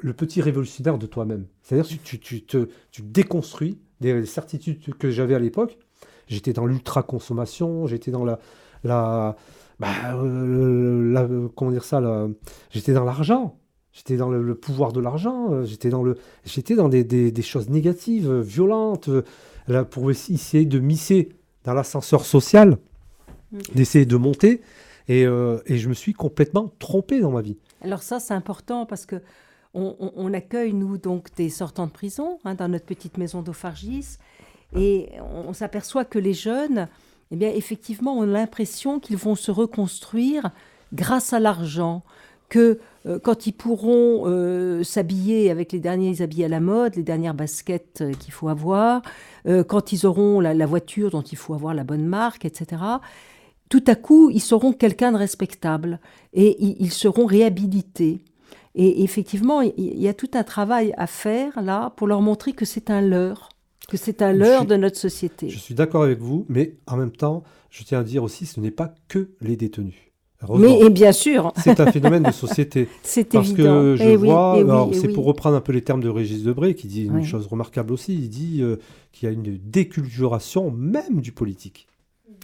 le 0.02 0.14
petit 0.14 0.42
révolutionnaire 0.42 0.98
de 0.98 1.06
toi-même. 1.08 1.46
C'est-à-dire 1.62 1.90
que 2.04 2.16
tu, 2.16 3.02
déconstruis 3.04 3.80
des 4.00 4.26
certitudes 4.26 4.96
que 4.98 5.10
j'avais 5.10 5.36
à 5.36 5.40
l'époque. 5.40 5.78
J'étais 6.28 6.54
dans 6.54 6.66
l'ultra-consommation, 6.66 7.88
j'étais 7.88 8.12
dans 8.12 8.24
la... 8.24 8.40
la, 8.84 9.36
bah, 9.80 9.88
euh, 10.14 11.50
comment 11.56 11.72
dire 11.72 11.84
ça 11.84 12.02
J'étais 12.72 12.94
dans 12.94 13.04
l'argent. 13.04 13.60
J'étais 13.92 14.18
dans 14.18 14.30
le, 14.30 14.56
pouvoir 14.56 14.92
de 14.92 15.00
l'argent, 15.00 15.54
euh, 15.54 15.64
j'étais 15.64 15.88
dans, 15.88 16.04
le, 16.04 16.18
dans 16.76 16.90
des, 16.90 17.42
choses 17.42 17.70
négatives, 17.70 18.30
violentes, 18.42 19.10
là, 19.68 19.86
pour 19.86 20.12
essayer 20.12 20.66
de 20.66 20.80
misser 20.80 21.30
dans 21.64 21.74
l'ascenseur 21.74 22.26
social, 22.26 22.78
mm. 23.52 23.60
d'essayer 23.76 24.06
de 24.06 24.18
monter. 24.18 24.62
Et, 25.08 25.26
euh, 25.26 25.60
et, 25.68 25.78
je 25.78 25.88
me 25.88 25.94
suis 25.94 26.14
complètement 26.14 26.74
trompé 26.80 27.20
dans 27.20 27.30
ma 27.30 27.42
vie. 27.42 27.58
Alors 27.82 28.02
ça, 28.02 28.20
c'est 28.20 28.34
important 28.34 28.88
parce 28.88 29.06
que 29.06 29.22
on, 29.76 30.34
accueille, 30.34 30.74
nous, 30.74 30.98
donc, 30.98 31.36
des 31.36 31.50
sortants 31.50 31.88
de 31.88 31.92
prison 31.92 32.40
hein, 32.46 32.56
dans 32.56 32.70
notre 32.70 32.86
petite 32.86 33.18
maison 33.18 33.42
d'Ophargis. 33.42 34.18
Et 34.76 35.10
on, 35.20 35.54
s'aperçoit 35.54 36.06
que 36.06 36.18
les 36.18 36.34
jeunes, 36.34 36.88
eh 37.32 37.36
bien, 37.36 37.50
effectivement, 37.50 38.18
ont 38.18 38.26
l'impression 38.26 39.00
qu'ils 39.00 39.18
vont 39.18 39.36
se 39.36 39.52
reconstruire 39.52 40.50
grâce 40.94 41.34
à 41.34 41.40
l'argent, 41.40 42.04
que 42.50 42.80
euh, 43.06 43.20
quand 43.20 43.48
ils 43.48 43.54
pourront 43.54 44.24
euh, 44.26 44.84
s'habiller 44.84 45.52
avec 45.52 45.72
les 45.72 45.80
derniers 45.80 46.22
habits 46.22 46.44
à 46.44 46.48
la 46.48 46.60
mode, 46.60 46.96
les 46.96 47.04
dernières 47.04 47.34
baskets 47.34 48.02
euh, 48.02 48.12
qu'il 48.14 48.34
faut 48.34 48.50
avoir, 48.50 49.02
quand 49.68 49.92
ils 49.92 50.08
auront 50.08 50.40
la, 50.40 50.66
voiture 50.66 51.12
dont 51.12 51.22
il 51.22 51.38
faut 51.38 51.54
avoir 51.54 51.76
la 51.76 51.84
bonne 51.84 52.06
marque, 52.06 52.46
etc., 52.46 52.82
tout 53.70 53.84
à 53.86 53.94
coup, 53.94 54.32
ils 54.32 54.42
seront 54.42 54.74
quelqu'un 54.74 55.12
de 55.12 55.18
respectable 55.18 56.00
et 56.34 56.60
ils, 56.82 56.92
seront 56.92 57.28
réhabilités. 57.28 58.24
Et 58.74 59.04
effectivement, 59.04 59.62
il 59.62 60.00
y 60.00 60.08
a 60.08 60.16
tout 60.16 60.32
un 60.34 60.44
travail 60.44 60.96
à 60.98 61.06
faire 61.06 61.62
là 61.62 61.92
pour 61.96 62.08
leur 62.08 62.22
montrer 62.22 62.54
que 62.54 62.66
c'est 62.66 62.90
un 62.90 63.02
leurre, 63.02 63.50
que 63.88 63.98
c'est 63.98 64.24
un 64.24 64.34
leurre 64.34 64.66
de 64.66 64.78
notre 64.78 64.98
société. 64.98 65.48
Je 65.50 65.60
suis 65.60 65.76
d'accord 65.76 66.02
avec 66.02 66.20
vous, 66.20 66.48
mais 66.50 66.78
en 66.88 66.98
même 66.98 67.12
temps, 67.12 67.44
je 67.70 67.84
tiens 67.84 68.00
à 68.00 68.04
dire 68.04 68.24
aussi, 68.24 68.48
ce 68.48 68.60
n'est 68.60 68.72
pas 68.72 68.96
que 69.08 69.30
les 69.42 69.58
détenus. 69.58 70.05
Mais 70.58 70.80
et 70.82 70.90
bien 70.90 71.12
sûr. 71.12 71.52
C'est 71.58 71.80
un 71.80 71.86
phénomène 71.92 72.24
de 72.24 72.32
société. 72.32 72.88
C'est 73.04 73.24
Parce 73.30 73.50
évident. 73.50 73.64
que 73.82 73.96
je 73.98 74.04
Eh 74.04 74.18
oui, 74.18 74.28
vois, 74.28 74.56
eh 74.58 74.64
oui, 74.64 74.72
eh 74.92 74.94
c'est 74.94 75.08
oui. 75.08 75.14
pour 75.14 75.26
reprendre 75.26 75.56
un 75.56 75.62
peu 75.62 75.72
les 75.72 75.82
termes 75.82 76.02
de 76.02 76.10
Régis 76.10 76.44
Debray, 76.44 76.76
qui 76.76 76.88
dit 76.88 77.06
une 77.06 77.24
chose 77.24 77.48
remarquable 77.48 77.94
aussi, 77.94 78.14
il 78.14 78.30
dit 78.30 78.60
euh, 78.62 78.76
qu'il 79.12 79.28
y 79.28 79.32
a 79.32 79.34
une 79.34 79.58
déculturation 79.64 80.72
même 80.72 81.22
du 81.22 81.32
politique. 81.32 81.88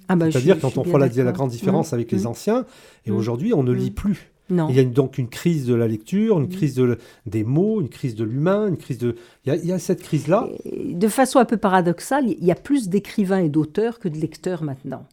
Ah 0.07 0.15
bah, 0.15 0.27
je 0.29 0.31
C'est-à-dire 0.31 0.59
quand 0.59 0.69
je 0.69 0.79
on 0.79 0.83
fait 0.83 0.97
la, 0.97 1.23
la 1.23 1.31
grande 1.31 1.51
différence 1.51 1.91
Mmh, 1.91 1.95
avec 1.95 2.11
les 2.11 2.23
mmh. 2.23 2.27
anciens, 2.27 2.65
et 3.05 3.11
Mm. 3.11 3.15
aujourd'hui 3.15 3.53
on 3.53 3.63
ne 3.63 3.71
Mm. 3.73 3.77
lit 3.77 3.91
plus. 3.91 4.31
Non. 4.49 4.67
Il 4.69 4.75
y 4.75 4.79
a 4.79 4.81
une- 4.81 4.91
donc 4.91 5.17
une 5.17 5.29
crise 5.29 5.65
de 5.65 5.73
la 5.75 5.87
lecture, 5.87 6.37
une 6.39 6.45
Mm. 6.47 6.49
crise 6.49 6.75
de, 6.75 6.97
des 7.25 7.43
mots, 7.45 7.79
une 7.79 7.87
crise 7.87 8.15
de 8.15 8.25
l'humain, 8.25 8.67
une 8.67 8.75
crise 8.77 8.97
de... 8.97 9.15
Il 9.45 9.49
y 9.49 9.51
a, 9.51 9.55
il 9.55 9.65
y 9.65 9.71
a 9.71 9.79
cette 9.79 10.01
crise-là. 10.01 10.49
De 10.65 11.07
façon 11.07 11.39
un 11.39 11.45
peu 11.45 11.55
paradoxale, 11.57 12.25
il 12.27 12.43
y 12.43 12.51
a 12.51 12.55
plus 12.55 12.89
d'écrivains 12.89 13.39
et 13.39 13.47
d'auteurs 13.49 13.99
que 13.99 14.09
de 14.09 14.17
lecteurs 14.17 14.63
maintenant. 14.63 15.05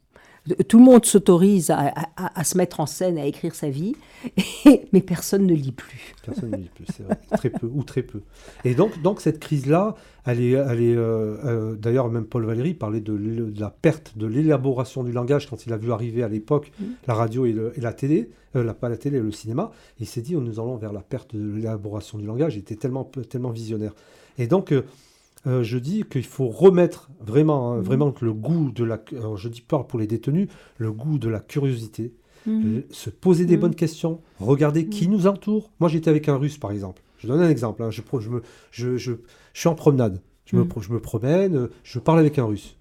Tout 0.68 0.78
le 0.78 0.84
monde 0.84 1.04
s'autorise 1.04 1.70
à, 1.70 1.92
à- 2.16 2.40
à 2.40 2.44
se 2.44 2.56
mettre 2.56 2.80
en 2.80 2.86
scène, 2.86 3.18
à 3.18 3.26
écrire 3.26 3.54
sa 3.54 3.70
vie, 3.70 3.94
mais 4.92 5.00
personne 5.00 5.46
ne 5.46 5.54
lit 5.54 5.72
plus. 5.72 6.14
Personne 6.24 6.50
ne 6.50 6.56
lit 6.56 6.70
plus, 6.74 6.86
c'est 6.96 7.02
vrai. 7.02 7.18
Très 7.36 7.50
peu, 7.50 7.66
ou 7.66 7.82
très 7.82 8.02
peu. 8.02 8.20
Et 8.64 8.74
donc, 8.74 9.00
donc 9.02 9.20
cette 9.20 9.38
crise-là, 9.40 9.94
elle 10.26 10.40
est... 10.40 10.50
Elle 10.52 10.82
est 10.82 10.94
euh, 10.96 11.36
euh, 11.44 11.74
D'ailleurs, 11.76 12.08
même 12.10 12.24
Paul 12.26 12.44
Valéry 12.44 12.74
parlait 12.74 13.00
de, 13.00 13.52
la 13.58 13.70
perte 13.70 14.16
de 14.16 14.26
l'élaboration 14.26 15.02
du 15.04 15.12
langage 15.12 15.48
quand 15.48 15.66
il 15.66 15.72
a 15.72 15.76
vu 15.76 15.92
arriver 15.92 16.22
à 16.22 16.28
l'époque 16.28 16.72
Mm. 16.80 16.84
la 17.06 17.14
radio 17.14 17.46
et, 17.46 17.52
le- 17.52 17.72
et 17.76 17.80
la 17.80 17.92
télé, 17.92 18.30
euh, 18.56 18.62
la, 18.64 18.74
pas 18.74 18.88
la 18.88 18.96
télé, 18.96 19.20
le 19.20 19.32
cinéma. 19.32 19.70
Il 20.00 20.06
s'est 20.06 20.22
dit, 20.22 20.34
nous 20.36 20.60
allons 20.60 20.76
vers 20.76 20.92
la 20.92 21.00
perte 21.00 21.34
de 21.34 21.54
l'élaboration 21.56 22.18
du 22.18 22.26
langage. 22.26 22.54
Il 22.56 22.60
était 22.60 22.76
tellement, 22.76 23.04
tellement 23.04 23.50
visionnaire. 23.50 23.94
Et 24.38 24.46
donc... 24.46 24.72
euh, 25.46 25.62
je 25.62 25.78
dis 25.78 26.04
qu'il 26.10 26.24
faut 26.24 26.48
remettre 26.48 27.10
vraiment, 27.20 27.72
hein, 27.72 27.76
Mhm. 27.78 27.82
vraiment 27.82 28.14
le 28.20 28.32
goût 28.32 28.70
de 28.70 28.84
la, 28.84 29.00
alors 29.12 29.36
je 29.36 29.48
dis 29.48 29.60
pas 29.62 29.82
pour 29.84 29.98
les 29.98 30.06
détenus, 30.06 30.48
le 30.78 30.92
goût 30.92 31.18
de 31.18 31.28
la 31.28 31.40
curiosité, 31.40 32.12
Mhm. 32.46 32.76
Euh, 32.78 32.80
se 32.90 33.10
poser 33.10 33.44
des 33.46 33.56
Mm. 33.56 33.60
bonnes 33.60 33.74
questions, 33.74 34.20
regarder 34.38 34.86
qui 34.88 35.08
nous 35.08 35.26
entoure. 35.26 35.70
Moi, 35.80 35.88
j'étais 35.90 36.08
avec 36.08 36.28
un 36.28 36.36
Russe, 36.36 36.56
par 36.56 36.70
exemple. 36.70 37.02
Je 37.18 37.26
donne 37.26 37.40
un 37.40 37.50
exemple. 37.50 37.82
hein. 37.82 37.90
Je, 37.90 38.00
je, 38.20 38.30
me- 38.30 38.42
je, 38.70 38.96
je- 38.96 39.12
suis 39.52 39.68
en 39.68 39.74
promenade. 39.74 40.22
Je, 40.46 40.56
me, 40.56 40.64
je 40.80 40.92
me 40.92 41.00
promène, 41.00 41.56
euh, 41.56 41.66
je 41.82 41.98
parle 41.98 42.20
avec 42.20 42.38
un 42.38 42.44
Russe. 42.44 42.76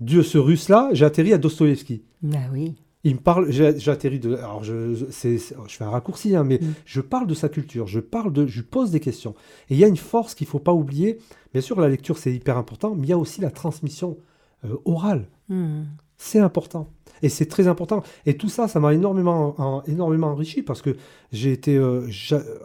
Dieu, 0.00 0.22
ce 0.22 0.36
Russe-là, 0.36 0.90
j'ai 0.92 1.04
atterri 1.04 1.32
à 1.32 1.38
Dostoïevski. 1.38 2.02
Ah 2.34 2.38
oui. 2.52 2.74
Il 3.04 3.16
me 3.16 3.20
parle, 3.20 3.50
atterri 3.88 4.20
de. 4.20 4.34
Alors, 4.36 4.62
je, 4.62 4.94
fais 5.10 5.84
un 5.84 5.90
raccourci, 5.90 6.36
hein, 6.36 6.44
mais 6.44 6.58
Mm. 6.62 6.74
je 6.84 7.00
parle 7.00 7.26
de 7.26 7.34
sa 7.34 7.48
culture, 7.48 7.86
je 7.88 7.98
parle 8.00 8.32
de, 8.32 8.46
je 8.46 8.60
lui 8.60 8.66
pose 8.66 8.90
des 8.92 9.00
questions. 9.00 9.34
Et 9.70 9.74
il 9.74 9.78
y 9.78 9.84
a 9.84 9.88
une 9.88 9.96
force 9.96 10.34
qu'il 10.34 10.46
faut 10.46 10.60
pas 10.60 10.72
oublier. 10.72 11.18
Bien 11.52 11.62
sûr, 11.62 11.80
la 11.80 11.88
lecture, 11.88 12.16
c'est 12.18 12.32
hyper 12.32 12.56
important, 12.56 12.94
mais 12.94 13.06
il 13.06 13.10
y 13.10 13.12
a 13.12 13.18
aussi 13.18 13.40
la 13.40 13.50
transmission 13.50 14.18
euh, 14.64 14.76
orale. 14.84 15.26
Mhm. 15.48 15.86
C'est 16.16 16.38
important. 16.38 16.88
Et 17.22 17.28
c'est 17.28 17.46
très 17.46 17.66
important. 17.66 18.02
Et 18.26 18.36
tout 18.36 18.48
ça, 18.48 18.68
ça 18.68 18.78
m'a 18.78 18.94
énormément, 18.94 19.54
en- 19.58 19.82
énormément 19.84 20.28
enrichi 20.28 20.62
parce 20.62 20.80
que 20.82 20.96
j'ai 21.32 21.50
été. 21.52 21.76
euh, 21.76 22.08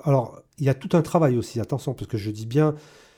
alors, 0.04 0.42
il 0.60 0.66
y 0.66 0.70
a 0.70 0.74
tout 0.76 0.96
un 0.96 1.02
travail 1.02 1.38
aussi, 1.38 1.60
attention, 1.60 1.94
parce 1.96 2.08
que 2.08 2.18
je 2.18 2.30
dis 2.32 2.46
bien, 2.46 2.76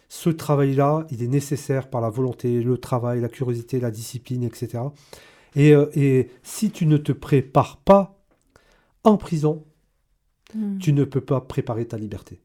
ce 0.07 0.29
travail-là, 0.29 1.05
il 1.11 1.21
est 1.23 1.27
nécessaire 1.27 1.89
par 1.89 1.99
la 2.01 2.09
volonté, 2.09 2.61
le 2.63 2.77
travail, 2.77 3.19
la 3.21 3.29
curiosité, 3.29 3.79
la 3.81 3.91
discipline, 3.91 4.43
etc. 4.43 4.79
Et, 5.55 5.73
euh, 5.73 5.89
et 5.95 6.29
si 6.43 6.71
tu 6.71 6.85
ne 6.85 6.97
te 6.97 7.11
prépares 7.11 7.77
pas 7.77 8.17
en 9.03 9.17
prison, 9.17 9.63
Mhm. 10.55 10.79
tu 10.79 10.93
ne 10.93 11.03
peux 11.03 11.21
pas 11.21 11.41
préparer 11.41 11.85
ta 11.85 11.97
liberté. 11.97 12.39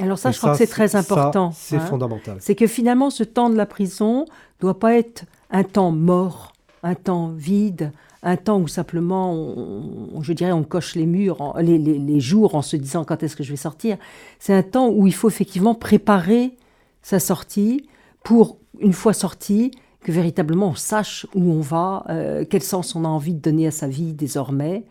Alors 0.00 0.18
ça, 0.18 0.30
Et 0.30 0.32
je 0.32 0.38
crois 0.38 0.52
que 0.52 0.58
c'est 0.58 0.66
très 0.66 0.96
important. 0.96 1.50
C'est 1.54 1.76
hein. 1.76 1.80
fondamental. 1.80 2.36
C'est 2.40 2.54
que 2.54 2.66
finalement, 2.66 3.10
ce 3.10 3.24
temps 3.24 3.50
de 3.50 3.56
la 3.56 3.66
prison 3.66 4.24
doit 4.60 4.78
pas 4.78 4.94
être 4.96 5.24
un 5.50 5.64
temps 5.64 5.90
mort, 5.90 6.52
un 6.82 6.94
temps 6.94 7.28
vide, 7.28 7.92
un 8.22 8.36
temps 8.36 8.58
où 8.60 8.68
simplement, 8.68 9.34
on- 9.34 10.22
je 10.22 10.32
dirais, 10.32 10.52
on 10.52 10.62
coche 10.62 10.94
les 10.94 11.04
murs, 11.06 11.40
en- 11.42 11.58
les, 11.58 11.76
les- 11.78 11.98
les 11.98 12.20
jours 12.20 12.54
en 12.54 12.62
se 12.62 12.76
disant 12.76 13.04
quand 13.04 13.22
est-ce 13.22 13.34
que 13.36 13.42
je 13.42 13.50
vais 13.50 13.56
sortir. 13.56 13.98
C'est 14.38 14.54
un 14.54 14.62
temps 14.62 14.88
où 14.88 15.06
il 15.08 15.12
faut 15.14 15.28
effectivement 15.28 15.74
préparer 15.74 16.56
sa 17.02 17.18
sortie 17.18 17.88
pour, 18.22 18.58
une 18.78 18.92
fois 18.92 19.12
sorti, 19.12 19.72
que 20.02 20.12
véritablement 20.12 20.68
on 20.68 20.74
sache 20.74 21.26
où 21.34 21.50
on 21.50 21.60
va, 21.60 22.04
euh, 22.08 22.44
quel 22.48 22.62
sens 22.62 22.94
on 22.94 23.04
a 23.04 23.08
envie 23.08 23.34
de 23.34 23.40
donner 23.40 23.66
à 23.66 23.70
sa 23.70 23.88
vie 23.88 24.12
désormais, 24.12 24.84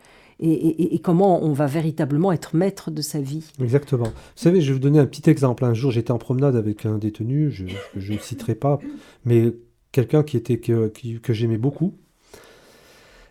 et, 0.44 0.98
comment 0.98 1.44
on 1.44 1.52
va 1.52 1.66
véritablement 1.66 2.32
être 2.32 2.56
maître 2.56 2.90
de 2.90 3.00
sa 3.00 3.20
vie. 3.20 3.44
Exactement. 3.62 4.06
Vous 4.06 4.12
savez, 4.34 4.60
je 4.60 4.68
vais 4.68 4.72
vous 4.72 4.80
donner 4.80 4.98
un 4.98 5.06
petit 5.06 5.30
exemple. 5.30 5.64
Un 5.64 5.72
jour, 5.72 5.92
j'étais 5.92 6.10
en 6.10 6.18
promenade 6.18 6.56
avec 6.56 6.84
un 6.84 6.98
détenu, 6.98 7.52
je 7.52 8.12
ne 8.12 8.18
citerai 8.18 8.56
pas, 8.56 8.80
mais 9.24 9.54
quelqu'un 9.92 10.24
qui 10.24 10.36
était 10.36 10.58
que, 10.58 10.88
que 11.22 11.32
j'aimais 11.32 11.58
beaucoup. 11.58 11.94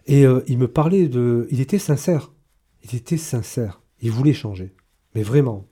Et 0.08 0.26
euh, 0.26 0.42
il 0.48 0.58
me 0.58 0.68
parlait 0.68 1.08
de... 1.08 1.48
Il 1.52 1.60
était 1.60 1.80
sincère. 1.80 2.32
Il 2.84 2.96
était 2.96 3.18
sincère. 3.18 3.82
Il 4.02 4.12
voulait 4.12 4.34
changer. 4.34 4.74
Mais 5.14 5.24
vraiment. 5.24 5.68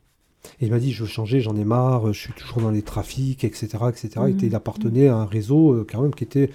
Et 0.62 0.66
il 0.66 0.72
m'a 0.72 0.80
dit, 0.80 0.92
je 0.94 1.04
veux 1.04 1.10
changer, 1.10 1.42
j'en 1.42 1.56
ai 1.56 1.66
marre, 1.66 2.14
je 2.14 2.20
suis 2.20 2.34
toujours 2.34 2.62
dans 2.62 2.72
les 2.72 2.82
trafics, 2.82 3.44
etc. 3.44 3.68
etc. 3.90 4.10
Il, 4.28 4.36
était- 4.36 4.48
il 4.48 4.56
appartenait 4.56 5.08
à 5.08 5.16
un 5.18 5.26
réseau 5.26 5.74
euh, 5.74 5.88
quand 5.90 6.02
même 6.02 6.14
qui 6.16 6.24
était, 6.24 6.50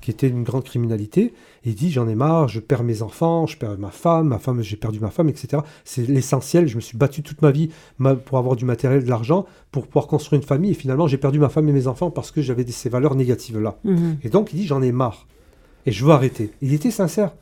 qui 0.00 0.10
était 0.10 0.28
une 0.28 0.42
grande 0.44 0.64
criminalité. 0.64 1.34
Et 1.64 1.70
il 1.70 1.74
dit, 1.74 1.90
j'en 1.90 2.08
ai 2.08 2.14
marre, 2.14 2.48
je 2.48 2.60
perds 2.60 2.82
mes 2.84 3.02
enfants, 3.02 3.46
je 3.46 3.56
perds 3.56 3.78
ma 3.78 3.90
femme, 3.90 4.28
ma 4.28 4.38
femme, 4.38 4.62
j'ai 4.62 4.76
perdu 4.76 5.00
ma 5.00 5.10
femme, 5.10 5.28
etc. 5.28 5.62
C'est 5.84 6.06
l'essentiel. 6.08 6.66
Je 6.68 6.76
me 6.76 6.80
suis 6.80 6.96
battu 6.96 7.22
toute 7.22 7.42
ma 7.42 7.50
vie 7.50 7.70
pour 8.24 8.38
avoir 8.38 8.54
du 8.56 8.64
matériel, 8.64 9.04
de 9.04 9.08
l'argent, 9.08 9.46
pour 9.72 9.86
pouvoir 9.86 10.06
construire 10.08 10.40
une 10.40 10.46
famille. 10.46 10.70
Et 10.72 10.74
finalement, 10.74 11.06
j'ai 11.08 11.18
perdu 11.18 11.38
ma 11.38 11.48
femme 11.48 11.68
et 11.68 11.72
mes 11.72 11.86
enfants 11.88 12.10
parce 12.10 12.30
que 12.30 12.42
j'avais 12.42 12.66
ces 12.66 12.88
valeurs 12.88 13.14
négatives-là. 13.16 13.78
Mhm. 13.84 14.18
Et 14.22 14.28
donc, 14.30 14.52
il 14.52 14.56
dit, 14.56 14.66
j'en 14.66 14.82
ai 14.82 14.92
marre. 14.92 15.26
Et 15.86 15.92
je 15.92 16.04
veux 16.04 16.12
arrêter. 16.12 16.50
Il 16.60 16.72
était 16.74 16.90
sincère. 16.90 17.32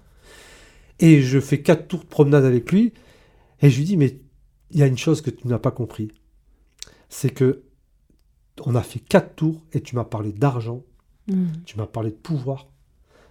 Et 0.98 1.20
je 1.22 1.40
fais 1.40 1.60
quatre 1.60 1.88
tours 1.88 2.00
de 2.00 2.06
promenade 2.06 2.44
avec 2.44 2.70
lui. 2.72 2.92
Et 3.62 3.70
je 3.70 3.76
lui 3.78 3.84
dis, 3.84 3.96
mais 3.96 4.16
il 4.70 4.78
y 4.78 4.82
a 4.82 4.86
une 4.86 4.98
chose 4.98 5.20
que 5.20 5.30
tu 5.30 5.46
n'as 5.48 5.58
pas 5.58 5.70
compris. 5.70 6.10
C'est 7.08 7.30
que 7.30 7.62
on 8.64 8.74
a 8.74 8.82
fait 8.82 8.98
quatre 9.00 9.34
tours 9.36 9.60
et 9.72 9.80
tu 9.82 9.94
m'as 9.96 10.04
parlé 10.04 10.32
d'argent, 10.32 10.82
Mhm. 11.28 11.48
tu 11.64 11.76
m'as 11.76 11.86
parlé 11.86 12.10
de 12.10 12.16
pouvoir, 12.16 12.68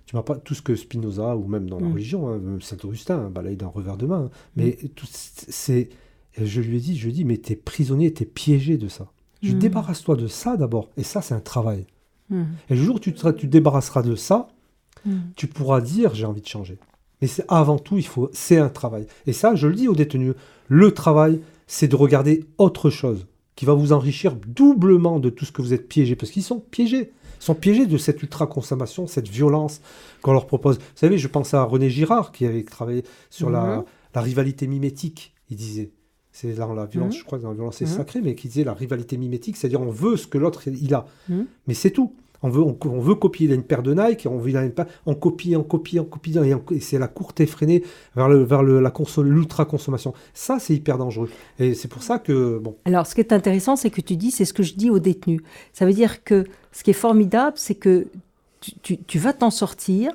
tu 0.05 0.15
m'as 0.15 0.21
pas 0.21 0.35
tout 0.37 0.53
ce 0.53 0.61
que 0.61 0.75
Spinoza 0.75 1.35
ou 1.35 1.47
même 1.47 1.69
dans 1.69 1.79
la 1.79 1.87
Mm. 1.87 1.93
religion, 1.93 2.27
hein, 2.29 2.37
même 2.37 2.61
Saint-Augustin 2.61 3.17
hein, 3.19 3.29
balaye 3.29 3.55
d'un 3.57 3.67
revers 3.67 3.97
de 3.97 4.05
main. 4.05 4.25
hein. 4.25 4.29
Mais 4.55 4.77
tout 4.95 5.07
c'est, 5.11 5.89
je 6.39 6.61
lui 6.61 6.77
ai 6.77 6.79
dit, 6.79 6.95
je 6.97 7.05
lui 7.05 7.11
ai 7.11 7.13
dit, 7.15 7.25
mais 7.25 7.37
t'es 7.37 7.55
prisonnier, 7.55 8.13
t'es 8.13 8.25
piégé 8.25 8.77
de 8.77 8.87
ça. 8.87 9.11
Je 9.41 9.53
Mm. 9.55 9.59
débarrasse-toi 9.59 10.15
de 10.15 10.27
ça 10.27 10.57
d'abord. 10.57 10.89
Et 10.97 11.03
ça, 11.03 11.21
c'est 11.21 11.33
un 11.33 11.39
travail. 11.39 11.85
Et 12.31 12.75
le 12.75 12.75
jour 12.83 12.95
où 12.95 12.99
tu 12.99 13.13
te, 13.13 13.29
tu 13.29 13.47
débarrasseras 13.47 14.01
de 14.01 14.15
ça, 14.15 14.47
tu 15.35 15.47
pourras 15.47 15.81
dire 15.81 16.13
j'ai 16.15 16.25
envie 16.25 16.41
de 16.41 16.47
changer. 16.47 16.77
Mais 17.25 17.29
c'est 17.29 17.45
avant 17.47 17.79
tout, 17.79 17.97
il 17.97 18.05
faut, 18.05 18.29
c'est 18.33 18.59
un 18.59 18.69
travail. 18.69 19.07
Et 19.25 19.33
ça, 19.33 19.55
je 19.55 19.65
le 19.67 19.73
dis 19.73 19.87
aux 19.87 19.95
détenus, 19.95 20.35
le 20.67 20.91
travail, 20.93 21.41
c'est 21.65 21.87
de 21.87 21.95
regarder 21.95 22.45
autre 22.59 22.91
chose 22.91 23.25
qui 23.55 23.65
va 23.65 23.73
vous 23.73 23.93
enrichir 23.93 24.35
doublement 24.45 25.17
de 25.19 25.31
tout 25.31 25.43
ce 25.43 25.51
que 25.51 25.63
vous 25.63 25.73
êtes 25.73 25.87
piégé, 25.87 26.15
parce 26.15 26.31
qu'ils 26.31 26.43
sont 26.43 26.59
piégés. 26.59 27.13
Ils 27.41 27.43
sont 27.43 27.55
piégés 27.55 27.87
de 27.87 27.97
cette 27.97 28.21
ultra-consommation, 28.21 29.07
cette 29.07 29.27
violence 29.27 29.81
qu'on 30.21 30.33
leur 30.33 30.45
propose. 30.45 30.77
Vous 30.77 30.83
savez, 30.93 31.17
je 31.17 31.27
pense 31.27 31.55
à 31.55 31.63
René 31.63 31.89
Girard, 31.89 32.31
qui 32.31 32.45
avait 32.45 32.61
travaillé 32.63 33.03
sur 33.31 33.49
la, 33.49 33.77
Mhm. 33.77 33.83
la 34.13 34.21
rivalité 34.21 34.67
mimétique, 34.67 35.33
il 35.49 35.57
disait. 35.57 35.89
C'est 36.31 36.53
dans 36.53 36.75
la 36.75 36.85
violence, 36.85 37.15
Mhm. 37.15 37.19
je 37.21 37.25
crois 37.25 37.39
que 37.39 37.43
dans 37.43 37.49
la 37.49 37.55
violence 37.55 37.77
c'est 37.77 37.85
Mhm. 37.89 37.91
sacré, 37.97 38.21
mais 38.21 38.35
qui 38.35 38.49
disait 38.49 38.65
la 38.65 38.73
rivalité 38.75 39.17
mimétique, 39.17 39.57
c'est-à-dire 39.57 39.81
on 39.81 39.89
veut 39.89 40.15
ce 40.15 40.27
que 40.27 40.37
l'autre 40.37 40.61
il 40.67 40.93
a. 40.93 41.07
Mais 41.65 41.73
c'est 41.73 41.89
tout. 41.89 42.13
On 42.45 42.49
veut, 42.49 42.61
on, 42.61 42.99
veut 42.99 43.15
copier. 43.15 43.51
Une 43.53 43.63
paire 43.63 43.81
de 43.81 43.93
Nike, 43.93 44.27
on, 44.29 44.37
veut, 44.37 44.53
on 45.07 45.15
copie, 45.15 45.55
on 45.55 45.63
copie, 45.63 45.99
on 45.99 46.03
copie, 46.05 46.37
et, 46.37 46.75
et 46.75 46.79
c'est 46.79 46.99
la 46.99 47.07
courte 47.07 47.39
effrénée 47.39 47.83
vers 48.15 48.29
le, 48.29 48.43
vers 48.43 48.61
le, 48.61 48.79
la 48.79 48.91
conso- 48.91 49.23
l'ultra-consommation. 49.23 50.13
Ça, 50.35 50.59
c'est 50.59 50.75
hyper 50.75 50.99
dangereux. 50.99 51.29
Et 51.57 51.73
c'est 51.73 51.87
pour 51.87 52.03
ça 52.03 52.19
que, 52.19 52.59
bon, 52.59 52.75
Alors, 52.85 53.07
ce 53.07 53.15
qui 53.15 53.21
est 53.21 53.33
intéressant, 53.33 53.75
c'est 53.75 53.89
que 53.89 54.01
tu 54.01 54.15
dis, 54.15 54.29
c'est 54.29 54.45
ce 54.45 54.53
que 54.53 54.61
je 54.61 54.75
dis 54.75 54.91
aux 54.91 54.99
détenus. 54.99 55.41
Ça 55.73 55.85
veut 55.87 55.93
dire 55.93 56.23
que 56.23 56.45
ce 56.71 56.83
qui 56.83 56.91
est 56.91 56.93
formidable, 56.93 57.53
c'est 57.57 57.75
que 57.75 58.07
tu, 58.83 58.97
tu- 58.97 59.19
vas 59.19 59.33
t'en 59.33 59.49
sortir, 59.49 60.11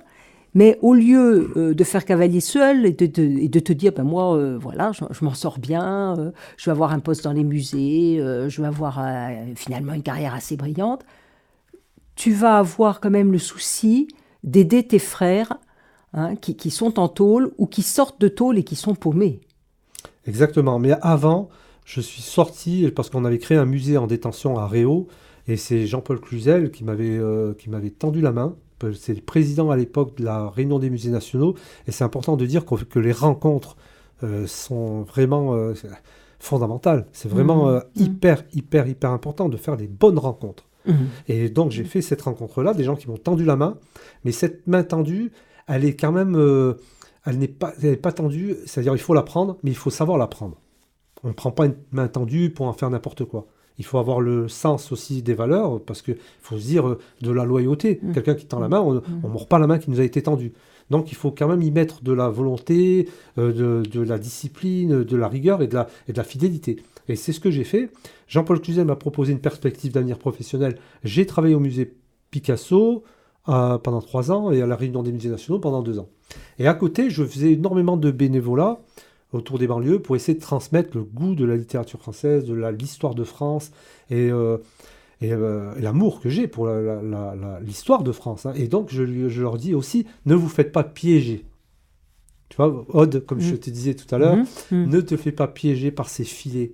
mais 0.54 0.78
au 0.82 0.94
lieu 0.94 1.50
euh, 1.56 1.74
de 1.74 1.84
faire 1.84 2.04
cavalier 2.04 2.40
seul 2.40 2.86
et 2.86 2.92
de, 2.92 3.22
et 3.22 3.48
de 3.48 3.60
te 3.60 3.72
dire, 3.72 3.92
ben 3.92 4.04
moi, 4.04 4.36
euh, 4.36 4.56
voilà, 4.60 4.92
je, 4.92 5.24
m'en 5.24 5.34
sors 5.34 5.58
bien, 5.58 6.16
euh, 6.18 6.30
je 6.56 6.66
vais 6.66 6.72
avoir 6.72 6.92
un 6.92 6.98
poste 7.00 7.24
dans 7.24 7.32
les 7.32 7.44
musées, 7.44 8.16
je 8.48 8.60
vais 8.60 8.68
avoir 8.68 9.00
finalement 9.56 9.94
une 9.94 10.02
carrière 10.02 10.34
assez 10.34 10.56
brillante, 10.56 11.04
tu 12.20 12.32
vas 12.32 12.58
avoir 12.58 13.00
quand 13.00 13.10
même 13.10 13.32
le 13.32 13.38
souci 13.38 14.08
d'aider 14.44 14.82
tes 14.86 14.98
frères 14.98 15.52
hein, 16.12 16.36
qui, 16.36 16.52
qui 16.54 16.70
sont 16.70 16.98
en 16.98 17.08
tôle 17.08 17.52
ou 17.58 17.66
qui 17.66 17.82
sortent 17.82 18.20
de 18.20 18.28
tôle 18.28 18.58
et 18.58 18.64
qui 18.64 18.76
sont 18.76 18.94
paumés. 18.94 19.40
exactement. 20.26 20.78
Mais 20.78 20.92
avant, 21.00 21.48
je 21.84 22.00
suis 22.00 22.22
sorti 22.22 22.90
parce 22.94 23.08
qu'on 23.10 23.24
avait 23.24 23.38
créé 23.38 23.56
un 23.58 23.64
musée 23.66 23.96
en 23.96 24.06
détention 24.06 24.58
à 24.58 24.66
Réau, 24.66 25.08
et 25.48 25.56
c'est 25.56 25.86
Jean-Paul 25.86 26.20
Cluzel 26.20 26.70
qui 26.70 26.84
m'avait 26.84 27.16
euh, 27.18 27.54
qui 27.54 27.70
m'avait 27.70 27.90
tendu 27.90 28.20
la 28.20 28.32
main. 28.32 28.56
C'est 28.94 29.14
le 29.14 29.20
président 29.22 29.70
à 29.70 29.76
l'époque 29.76 30.16
de 30.18 30.24
la 30.24 30.48
Réunion 30.48 30.78
des 30.78 30.90
musées 30.90 31.10
nationaux, 31.10 31.54
et 31.86 31.92
c'est 31.92 32.04
important 32.04 32.36
de 32.36 32.46
dire 32.46 32.64
que 32.64 32.98
les 32.98 33.12
rencontres 33.12 33.76
euh, 34.22 34.46
sont 34.46 35.02
vraiment 35.02 35.54
euh, 35.54 35.74
fondamentales. 36.38 37.06
C'est 37.12 37.28
vraiment 37.30 37.66
Mhm. 37.66 37.74
euh, 37.74 37.80
hyper, 37.96 38.44
hyper, 38.54 38.86
hyper 38.88 39.10
important 39.10 39.48
de 39.48 39.56
faire 39.58 39.76
des 39.76 39.88
bonnes 39.88 40.18
rencontres. 40.18 40.64
Et 41.28 41.48
donc 41.48 41.70
j'ai 41.70 41.84
fait 41.84 42.02
cette 42.02 42.22
rencontre-là, 42.22 42.74
des 42.74 42.84
gens 42.84 42.96
qui 42.96 43.08
m'ont 43.08 43.16
tendu 43.16 43.44
la 43.44 43.56
main, 43.56 43.78
mais 44.24 44.32
cette 44.32 44.66
main 44.66 44.82
tendue, 44.82 45.32
elle 45.66 45.84
est 45.84 45.94
quand 45.94 46.12
même, 46.12 46.36
euh, 46.36 46.74
elle 47.24 47.38
n'est 47.38 47.48
pas, 47.48 47.72
elle 47.82 48.00
pas 48.00 48.12
tendue, 48.12 48.56
c'est-à-dire 48.66 48.94
il 48.94 49.00
faut 49.00 49.14
la 49.14 49.22
prendre, 49.22 49.58
mais 49.62 49.70
il 49.70 49.76
faut 49.76 49.90
savoir 49.90 50.18
la 50.18 50.26
prendre. 50.26 50.56
On 51.22 51.28
ne 51.28 51.32
prend 51.32 51.50
pas 51.50 51.66
une 51.66 51.76
main 51.92 52.08
tendue 52.08 52.50
pour 52.50 52.66
en 52.66 52.72
faire 52.72 52.90
n'importe 52.90 53.24
quoi. 53.24 53.46
Il 53.78 53.84
faut 53.84 53.98
avoir 53.98 54.20
le 54.20 54.48
sens 54.48 54.92
aussi 54.92 55.22
des 55.22 55.34
valeurs, 55.34 55.80
parce 55.82 56.02
qu'il 56.02 56.16
faut 56.42 56.58
se 56.58 56.66
dire 56.66 56.88
euh, 56.88 56.98
de 57.20 57.30
la 57.30 57.44
loyauté. 57.44 58.00
Mm. 58.02 58.12
Quelqu'un 58.12 58.34
qui 58.34 58.46
tend 58.46 58.60
la 58.60 58.68
main, 58.68 58.80
on 58.80 58.94
ne 58.94 59.28
mord 59.28 59.48
pas 59.48 59.58
la 59.58 59.66
main 59.66 59.78
qui 59.78 59.90
nous 59.90 60.00
a 60.00 60.04
été 60.04 60.22
tendue. 60.22 60.52
Donc 60.90 61.12
il 61.12 61.14
faut 61.14 61.30
quand 61.30 61.48
même 61.48 61.62
y 61.62 61.70
mettre 61.70 62.02
de 62.02 62.12
la 62.12 62.28
volonté, 62.28 63.08
euh, 63.38 63.82
de, 63.82 64.00
la 64.00 64.18
discipline, 64.18 65.04
de 65.04 65.16
la 65.16 65.28
rigueur 65.28 65.62
et 65.62 65.66
de 65.66 65.74
la, 65.74 66.24
fidélité. 66.24 66.82
Et 67.08 67.16
c'est 67.16 67.32
ce 67.32 67.40
que 67.40 67.50
j'ai 67.50 67.64
fait. 67.64 67.90
Jean-Paul 68.28 68.60
Cluzel 68.60 68.84
m'a 68.84 68.96
proposé 68.96 69.32
une 69.32 69.40
perspective 69.40 69.92
d'avenir 69.92 70.18
professionnel. 70.18 70.78
J'ai 71.04 71.26
travaillé 71.26 71.54
au 71.54 71.60
musée 71.60 71.94
Picasso 72.30 73.04
euh, 73.48 73.78
pendant 73.78 74.00
trois 74.00 74.30
ans 74.30 74.50
et 74.50 74.62
à 74.62 74.66
la 74.66 74.76
Réunion 74.76 75.02
des 75.02 75.12
musées 75.12 75.30
nationaux 75.30 75.60
pendant 75.60 75.82
deux 75.82 75.98
ans. 75.98 76.08
Et 76.58 76.66
à 76.66 76.74
côté, 76.74 77.10
je 77.10 77.24
faisais 77.24 77.52
énormément 77.52 77.96
de 77.96 78.10
bénévolat 78.10 78.80
autour 79.32 79.58
des 79.58 79.66
banlieues 79.66 80.00
pour 80.00 80.16
essayer 80.16 80.36
de 80.36 80.42
transmettre 80.42 80.96
le 80.96 81.04
goût 81.04 81.34
de 81.34 81.44
la 81.44 81.56
littérature 81.56 82.00
française, 82.00 82.44
de 82.44 82.54
l'histoire 82.70 83.14
de 83.14 83.24
France 83.24 83.70
et, 84.10 84.30
euh, 84.30 84.58
et, 85.20 85.32
euh, 85.32 85.74
et 85.76 85.80
l'amour 85.82 86.20
que 86.20 86.28
j'ai 86.28 86.48
pour 86.48 86.68
l'histoire 87.62 88.02
de 88.02 88.12
France. 88.12 88.46
hein. 88.46 88.52
Et 88.56 88.68
donc, 88.68 88.88
je, 88.90 89.02
leur 89.40 89.56
dis 89.58 89.74
aussi, 89.74 90.06
ne 90.26 90.34
vous 90.34 90.48
faites 90.48 90.72
pas 90.72 90.84
piéger. 90.84 91.44
Tu 92.48 92.56
vois, 92.56 92.84
Aude, 92.88 93.24
comme 93.26 93.40
je 93.40 93.54
Mm. 93.54 93.58
te 93.58 93.70
disais 93.70 93.94
tout 93.94 94.12
à 94.14 94.18
l'heure, 94.18 94.36
Mhm, 94.36 94.46
mhm. 94.72 94.88
ne 94.90 95.00
te 95.00 95.16
fais 95.16 95.32
pas 95.32 95.46
piéger 95.46 95.90
par 95.90 96.08
ces 96.08 96.24
filets 96.24 96.72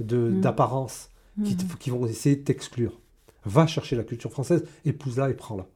de- 0.00 0.16
Mm. 0.30 0.40
d'apparence 0.40 1.10
qui, 1.80 1.90
vont 1.90 2.04
essayer 2.06 2.36
de 2.36 2.42
t'exclure. 2.42 3.00
Va 3.44 3.66
chercher 3.66 3.94
la 3.96 4.02
culture 4.04 4.30
française, 4.30 4.64
épouse-la 4.84 5.30
et 5.30 5.34
prends-la. 5.34 5.66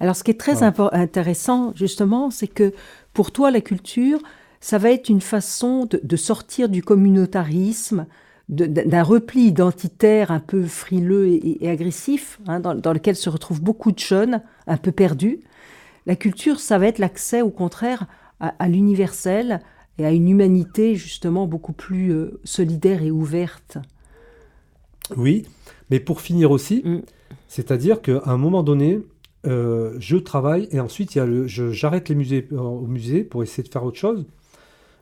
Alors, 0.00 0.16
ce 0.16 0.24
qui 0.24 0.30
est 0.30 0.40
très 0.40 0.54
Voilà. 0.54 0.88
intéressant, 0.94 1.72
justement, 1.74 2.30
c'est 2.30 2.48
que 2.48 2.72
pour 3.12 3.30
toi, 3.30 3.50
la 3.50 3.60
culture, 3.60 4.20
ça 4.60 4.78
va 4.78 4.90
être 4.90 5.08
une 5.10 5.20
façon 5.20 5.84
de, 5.86 6.00
de 6.02 6.16
sortir 6.16 6.68
du 6.68 6.82
communautarisme, 6.82 8.06
d'un 8.48 9.02
repli 9.02 9.46
identitaire 9.46 10.30
un 10.30 10.38
peu 10.40 10.62
frileux 10.64 11.26
et, 11.26 11.64
et 11.64 11.68
agressif, 11.70 12.38
hein, 12.46 12.60
dans, 12.60 12.74
dans 12.74 12.92
lequel 12.92 13.16
se 13.16 13.28
retrouvent 13.28 13.62
beaucoup 13.62 13.90
de 13.92 13.98
jeunes 13.98 14.40
un 14.68 14.76
peu 14.76 14.92
perdus. 14.92 15.40
La 16.06 16.14
culture, 16.16 16.60
ça 16.60 16.78
va 16.78 16.86
être 16.86 16.98
l'accès, 16.98 17.42
au 17.42 17.50
contraire, 17.50 18.06
à, 18.38 18.54
à 18.58 18.68
l'universel 18.68 19.60
et 19.98 20.06
à 20.06 20.12
une 20.12 20.28
humanité, 20.28 20.94
justement, 20.94 21.46
beaucoup 21.46 21.72
plus 21.72 22.12
euh, 22.12 22.38
solidaire 22.44 23.02
et 23.02 23.10
ouverte. 23.10 23.78
Oui, 25.16 25.44
mais 25.90 26.00
pour 26.00 26.20
finir 26.20 26.50
aussi, 26.50 26.82
Mm. 26.84 26.98
c'est-à-dire 27.48 28.02
qu'à 28.02 28.22
un 28.26 28.36
moment 28.36 28.62
donné, 28.62 29.00
euh, 29.46 29.94
je 29.98 30.16
travaille 30.16 30.68
et 30.72 30.80
ensuite 30.80 31.14
il 31.14 31.18
y 31.18 31.20
a 31.20 31.26
le, 31.26 31.46
j'arrête 31.46 32.08
les 32.08 32.14
musées 32.16 32.48
euh, 32.52 32.58
au 32.58 32.86
musée 32.86 33.22
pour 33.24 33.42
essayer 33.42 33.62
de 33.62 33.68
faire 33.72 33.84
autre 33.84 33.98
chose. 33.98 34.26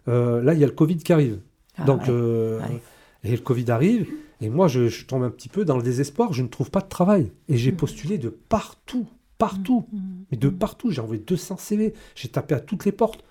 Là, 0.07 0.53
il 0.55 0.61
y 0.61 0.65
a 0.65 0.67
le 0.67 0.73
Covid 0.73 0.99
qui 0.99 1.13
arrive. 1.13 1.39
Ah, 1.79 1.85
Donc, 1.85 2.09
ouais. 2.09 2.13
Ouais. 2.13 2.83
Et 3.25 3.31
le 3.33 3.39
Covid 3.43 3.71
arrive, 3.71 4.07
et 4.41 4.49
moi, 4.51 4.69
je, 4.69 4.89
je 4.89 5.07
tombe 5.07 5.23
un 5.23 5.31
petit 5.31 5.49
peu 5.49 5.65
dans 5.65 5.77
le 5.77 5.83
désespoir. 5.83 6.33
Je 6.33 6.43
ne 6.43 6.49
trouve 6.49 6.71
pas 6.71 6.81
de 6.81 6.89
travail, 6.89 7.33
et 7.49 7.57
j'ai 7.57 7.73
postulé 7.73 8.19
de 8.19 8.29
partout, 8.29 9.07
partout, 9.39 9.87
mais 10.31 10.37
de 10.39 10.49
partout. 10.49 10.91
J'ai 10.91 11.01
envoyé 11.01 11.23
200 11.27 11.57
CV, 11.57 11.95
j'ai 12.15 12.29
tapé 12.29 12.55
à 12.55 12.61
toutes 12.61 12.85
les 12.85 12.93
portes, 12.93 13.25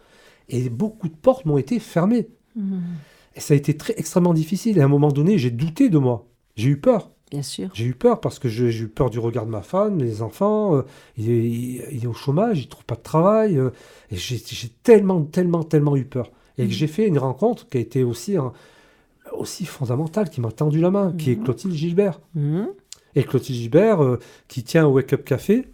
et 0.49 0.69
beaucoup 0.69 1.07
de 1.07 1.15
portes 1.15 1.45
m'ont 1.45 1.57
été 1.57 1.79
fermées. 1.79 2.27
Et 3.35 3.39
ça 3.39 3.53
a 3.53 3.57
été 3.57 3.75
très 3.75 3.93
extrêmement 3.97 4.33
difficile. 4.33 4.77
Et 4.77 4.81
à 4.81 4.85
un 4.85 4.89
moment 4.89 5.11
donné, 5.11 5.37
j'ai 5.37 5.49
douté 5.51 5.89
de 5.89 5.97
moi. 5.97 6.27
J'ai 6.55 6.69
eu 6.69 6.79
peur. 6.79 7.09
Bien 7.31 7.41
sûr. 7.41 7.69
J'ai 7.73 7.85
eu 7.85 7.95
peur 7.95 8.21
parce 8.21 8.37
que 8.37 8.47
j'ai 8.47 8.69
eu 8.83 8.87
peur 8.87 9.09
du 9.09 9.17
regard 9.17 9.47
de 9.47 9.51
ma 9.51 9.63
femme, 9.63 9.95
mes 9.95 10.21
enfants. 10.21 10.75
euh, 10.75 10.81
il, 11.17 11.31
est, 11.31 11.43
il- 11.49 11.83
il 11.91 12.03
est 12.03 12.07
au 12.07 12.13
chômage, 12.13 12.59
il 12.59 12.67
trouve 12.67 12.85
pas 12.85 12.93
de 12.95 13.01
travail. 13.01 13.57
euh, 13.57 13.71
et 14.11 14.15
j'ai 14.17 14.37
j'ai 14.37 14.69
tellement, 14.83 15.23
tellement, 15.23 15.63
tellement 15.63 15.95
eu 15.95 16.05
peur. 16.05 16.31
Et 16.59 16.67
que 16.67 16.73
j'ai 16.73 16.85
fait 16.85 17.07
une 17.07 17.17
rencontre 17.17 17.67
qui 17.67 17.77
a 17.77 17.81
été 17.81 18.03
aussi, 18.03 18.37
un- 18.37 18.53
aussi 19.37 19.65
fondamentale, 19.65 20.29
qui 20.29 20.41
m'a 20.41 20.51
tendu 20.51 20.79
la 20.79 20.91
main, 20.91 21.13
qui 21.17 21.31
est 21.31 21.35
Clotilde 21.35 21.73
Gilbert. 21.73 22.19
Mhm. 22.35 22.67
Et 23.15 23.23
Clotilde 23.23 23.57
Gilbert, 23.59 24.03
euh, 24.03 24.19
qui 24.47 24.63
tient 24.63 24.85
au 24.87 24.93
Wake 24.93 25.13
Up 25.13 25.23
Café. 25.23 25.65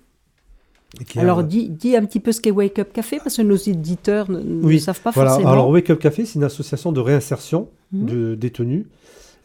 a- 1.16 1.20
Alors, 1.22 1.44
dis, 1.44 1.70
dis 1.70 1.96
un 1.96 2.04
petit 2.06 2.20
peu 2.20 2.32
ce 2.32 2.42
qu'est 2.42 2.52
Wake 2.52 2.80
Up 2.80 2.92
Café, 2.94 3.20
parce 3.24 3.38
que 3.38 3.42
nos 3.44 3.56
éditeurs 3.56 4.30
ne, 4.32 4.40
ne 4.40 4.64
Oui, 4.66 4.80
savent 4.80 5.00
pas 5.02 5.12
Voilà, 5.12 5.32
forcément. 5.32 5.52
alors 5.52 5.70
Wake 5.70 5.90
Up 5.92 6.00
Café, 6.00 6.26
c'est 6.26 6.36
une 6.36 6.44
association 6.44 6.92
de 6.92 7.00
réinsertion 7.00 7.70
Mhm. 7.92 8.06
de 8.06 8.36
détenus 8.36 8.86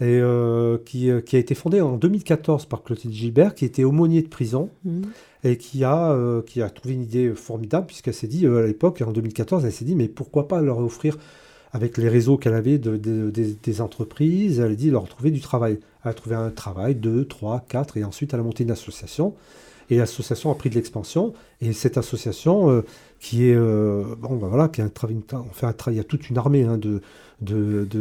et 0.01 0.05
euh, 0.21 0.79
qui, 0.85 1.11
euh, 1.11 1.21
qui 1.21 1.37
a 1.37 1.39
été 1.39 1.55
fondée 1.55 1.81
en 1.81 1.97
2014 1.97 2.65
par 2.67 2.83
Clotilde 2.83 3.13
Gilbert, 3.15 3.55
qui 3.55 3.65
était 3.65 3.85
aumônier 3.85 4.23
de 4.23 4.29
prison 4.29 4.71
Mhm. 4.85 5.03
et 5.45 5.57
qui 5.59 5.85
a, 5.85 6.11
euh, 6.13 6.41
qui 6.43 6.63
a 6.63 6.71
trouvé 6.71 6.95
une 6.95 7.03
idée 7.03 7.33
formidable, 7.35 7.87
puisqu'elle 7.87 8.15
s'est 8.15 8.27
dit, 8.27 8.47
euh, 8.47 8.65
à 8.65 8.67
l'époque, 8.67 9.03
en 9.07 9.13
2014, 9.13 9.65
elle 9.67 9.73
s'est 9.73 9.85
dit, 9.85 9.95
mais 9.95 10.09
pourquoi 10.09 10.49
pas 10.49 10.63
leur 10.63 10.79
offrir, 10.79 11.19
avec 11.75 11.99
les 11.99 12.09
réseaux 12.09 12.39
qu'elle 12.39 12.55
avait 12.55 12.79
de, 12.79 12.97
de- 12.97 13.31
des- 13.31 13.81
entreprises, 13.81 14.61
elle 14.61 14.71
a 14.73 14.75
dit 14.77 14.91
leur 14.91 15.09
trouver 15.09 15.33
du 15.33 15.41
travail. 15.41 15.81
Elle 16.05 16.13
a 16.13 16.15
trouvé 16.15 16.37
un 16.37 16.51
travail, 16.51 16.95
deux, 16.95 17.25
trois, 17.27 17.65
quatre, 17.69 17.97
et 17.97 18.05
ensuite 18.05 18.33
elle 18.33 18.41
a 18.41 18.45
monté 18.45 18.63
une 18.63 18.71
association. 18.71 19.35
Et 19.91 19.99
l'association 19.99 20.53
a 20.53 20.55
pris 20.55 20.71
de 20.71 20.77
l'expansion. 20.77 21.35
Et 21.61 21.73
cette 21.73 21.99
association, 21.99 22.71
euh, 22.71 22.85
qui 23.19 23.49
est, 23.49 23.57
euh, 23.57 24.05
bon, 24.21 24.37
ben 24.37 24.47
voilà, 24.47 24.69
qui 24.69 24.83
on 24.83 25.53
fait 25.53 25.67
un 25.67 25.73
travail, 25.73 25.97
il 25.97 25.99
y 25.99 26.01
a 26.01 26.05
toute 26.05 26.31
une 26.31 26.39
armée 26.39 26.63
hein, 26.63 26.79
de, 26.79 27.01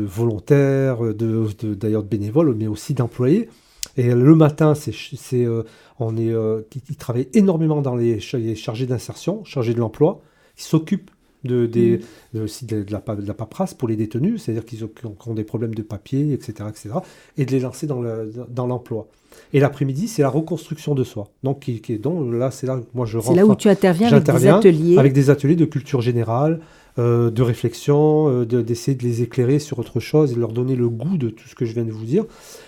volontaires, 0.05 0.99
d'ailleurs 1.15 2.03
de 2.03 2.07
bénévoles, 2.07 2.53
mais 2.55 2.67
aussi 2.67 2.93
d'employés. 2.93 3.49
Et 3.97 4.13
le 4.13 4.35
matin, 4.35 4.75
c'est, 4.75 4.93
euh, 5.33 5.63
on 5.99 6.15
est, 6.15 6.31
euh, 6.31 6.61
qui, 6.69 6.79
qui 6.79 6.95
travaille 6.95 7.27
énormément 7.33 7.81
dans 7.81 7.95
les, 7.95 8.19
les 8.33 8.55
chargés 8.55 8.85
d'insertion, 8.85 9.43
chargés 9.45 9.73
de 9.73 9.79
l'emploi, 9.79 10.21
qui 10.55 10.63
s'occupent 10.63 11.09
de, 11.43 11.65
des, 11.65 11.99
de- 12.33 12.41
aussi 12.41 12.65
de, 12.65 12.83
de 12.83 12.91
la, 12.91 12.99
de 13.15 13.27
la 13.27 13.33
paperasse 13.33 13.73
pour 13.73 13.87
les 13.87 13.95
détenus, 13.95 14.41
c'est-à-dire 14.41 14.65
qu'ils 14.65 14.83
ont, 14.85 14.89
ont- 15.27 15.33
des 15.33 15.43
problèmes 15.43 15.75
de 15.75 15.81
papier, 15.81 16.33
etc., 16.33 16.69
etc., 16.69 16.89
et 17.37 17.45
de 17.45 17.51
les 17.51 17.59
lancer 17.59 17.85
dans, 17.87 18.01
le, 18.01 18.31
dans 18.49 18.67
l'emploi. 18.67 19.07
Et 19.51 19.59
l'après-midi, 19.59 20.07
c'est 20.07 20.21
la 20.21 20.29
reconstruction 20.29 20.93
de 20.95 21.03
soi. 21.03 21.29
Donc, 21.43 21.61
qui, 21.61 21.81
qui 21.81 21.97
donc 21.97 22.31
là, 22.33 22.51
c'est 22.51 22.67
là 22.67 22.79
moi 22.93 23.05
je 23.07 23.17
rentre. 23.17 23.29
C'est 23.31 23.35
là 23.35 23.45
où 23.45 23.55
tu 23.55 23.67
interviens 23.67 24.07
avec 24.09 24.23
des 24.23 24.47
ateliers. 24.47 24.97
avec 24.97 25.13
des 25.13 25.29
ateliers 25.31 25.55
de 25.55 25.65
culture 25.65 26.01
générale, 26.01 26.59
euh, 26.99 27.31
de 27.31 27.41
réflexion, 27.41 28.29
euh, 28.29 28.45
de- 28.45 28.61
d'essayer 28.61 28.95
de 28.95 29.03
les 29.03 29.23
éclairer 29.23 29.57
sur 29.57 29.79
autre 29.79 29.99
chose 29.99 30.31
et 30.31 30.35
de 30.35 30.39
leur 30.39 30.51
donner 30.53 30.75
le 30.75 30.87
goût 30.87 31.17
de 31.17 31.29
tout 31.29 31.47
ce 31.47 31.55
que 31.55 31.65
je 31.65 31.73
viens 31.73 31.83
de 31.83 31.91
vous 31.91 32.05
dire. 32.05 32.25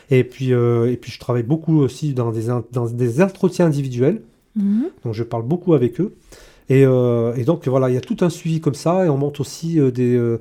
Et 0.09 0.23
puis, 0.23 0.53
euh, 0.53 0.91
et 0.91 0.97
puis 0.97 1.11
je 1.11 1.19
travaille 1.19 1.43
beaucoup 1.43 1.77
aussi 1.81 2.13
dans 2.15 2.31
des, 2.31 2.45
dans 2.71 2.87
des 2.87 3.21
entretiens 3.21 3.67
individuels, 3.67 4.21
Mhm. 4.55 4.85
donc 5.03 5.13
je 5.13 5.23
parle 5.23 5.43
beaucoup 5.43 5.73
avec 5.75 5.99
eux. 6.01 6.13
Et, 6.69 6.83
euh, 6.85 7.33
et 7.35 7.43
donc 7.43 7.67
voilà, 7.67 7.89
il 7.89 7.93
y 7.93 7.97
a 7.97 8.01
tout 8.01 8.17
un 8.21 8.29
suivi 8.29 8.59
comme 8.59 8.73
ça, 8.73 9.05
et 9.05 9.09
on 9.09 9.17
monte 9.17 9.39
aussi 9.39 9.79
euh, 9.79 9.91
des. 9.91 10.15
euh, 10.15 10.39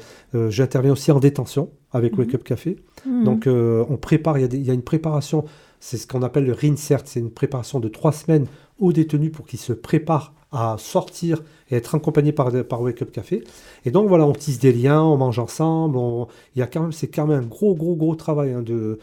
J'interviens 0.50 0.92
aussi 0.92 1.12
en 1.12 1.20
détention 1.20 1.70
avec 1.92 2.16
Wake 2.18 2.34
Up 2.34 2.44
Café. 2.44 2.76
Mhm. 3.06 3.24
Donc 3.24 3.46
on 3.46 3.96
prépare, 3.96 4.38
il 4.38 4.42
y, 4.54 4.70
a 4.70 4.72
y 4.72 4.74
une 4.74 4.82
préparation, 4.82 5.44
c'est 5.80 5.96
ce 5.98 6.06
qu'on 6.06 6.22
appelle 6.22 6.44
le 6.46 6.52
RINSERT, 6.52 7.02
c'est 7.04 7.20
une 7.20 7.30
préparation 7.30 7.78
de 7.78 7.88
trois 7.88 8.12
semaines 8.12 8.46
aux 8.80 8.92
détenus 8.92 9.30
pour 9.30 9.46
qu'ils 9.46 9.60
se 9.60 9.72
préparent 9.72 10.32
à 10.50 10.76
sortir 10.78 11.42
et 11.70 11.76
être 11.76 11.94
accompagnés 11.94 12.32
par, 12.32 12.50
par 12.64 12.80
Wake 12.80 13.02
Up 13.02 13.12
Café. 13.12 13.44
Et 13.84 13.90
donc 13.90 14.08
voilà, 14.08 14.26
on 14.26 14.32
tisse 14.32 14.58
des 14.58 14.72
liens, 14.72 15.02
on 15.02 15.16
mange 15.16 15.38
ensemble, 15.38 15.96
on- 15.96 16.26
il 16.56 16.60
y 16.60 16.62
a 16.62 16.66
quand 16.66 16.80
même, 16.82 16.92
c'est 16.92 17.08
quand 17.08 17.26
même 17.26 17.40
un 17.40 17.46
gros, 17.46 17.74
gros, 17.74 17.94
gros 17.96 18.14
travail 18.14 18.52
hein, 18.52 18.62
de, 18.62 18.98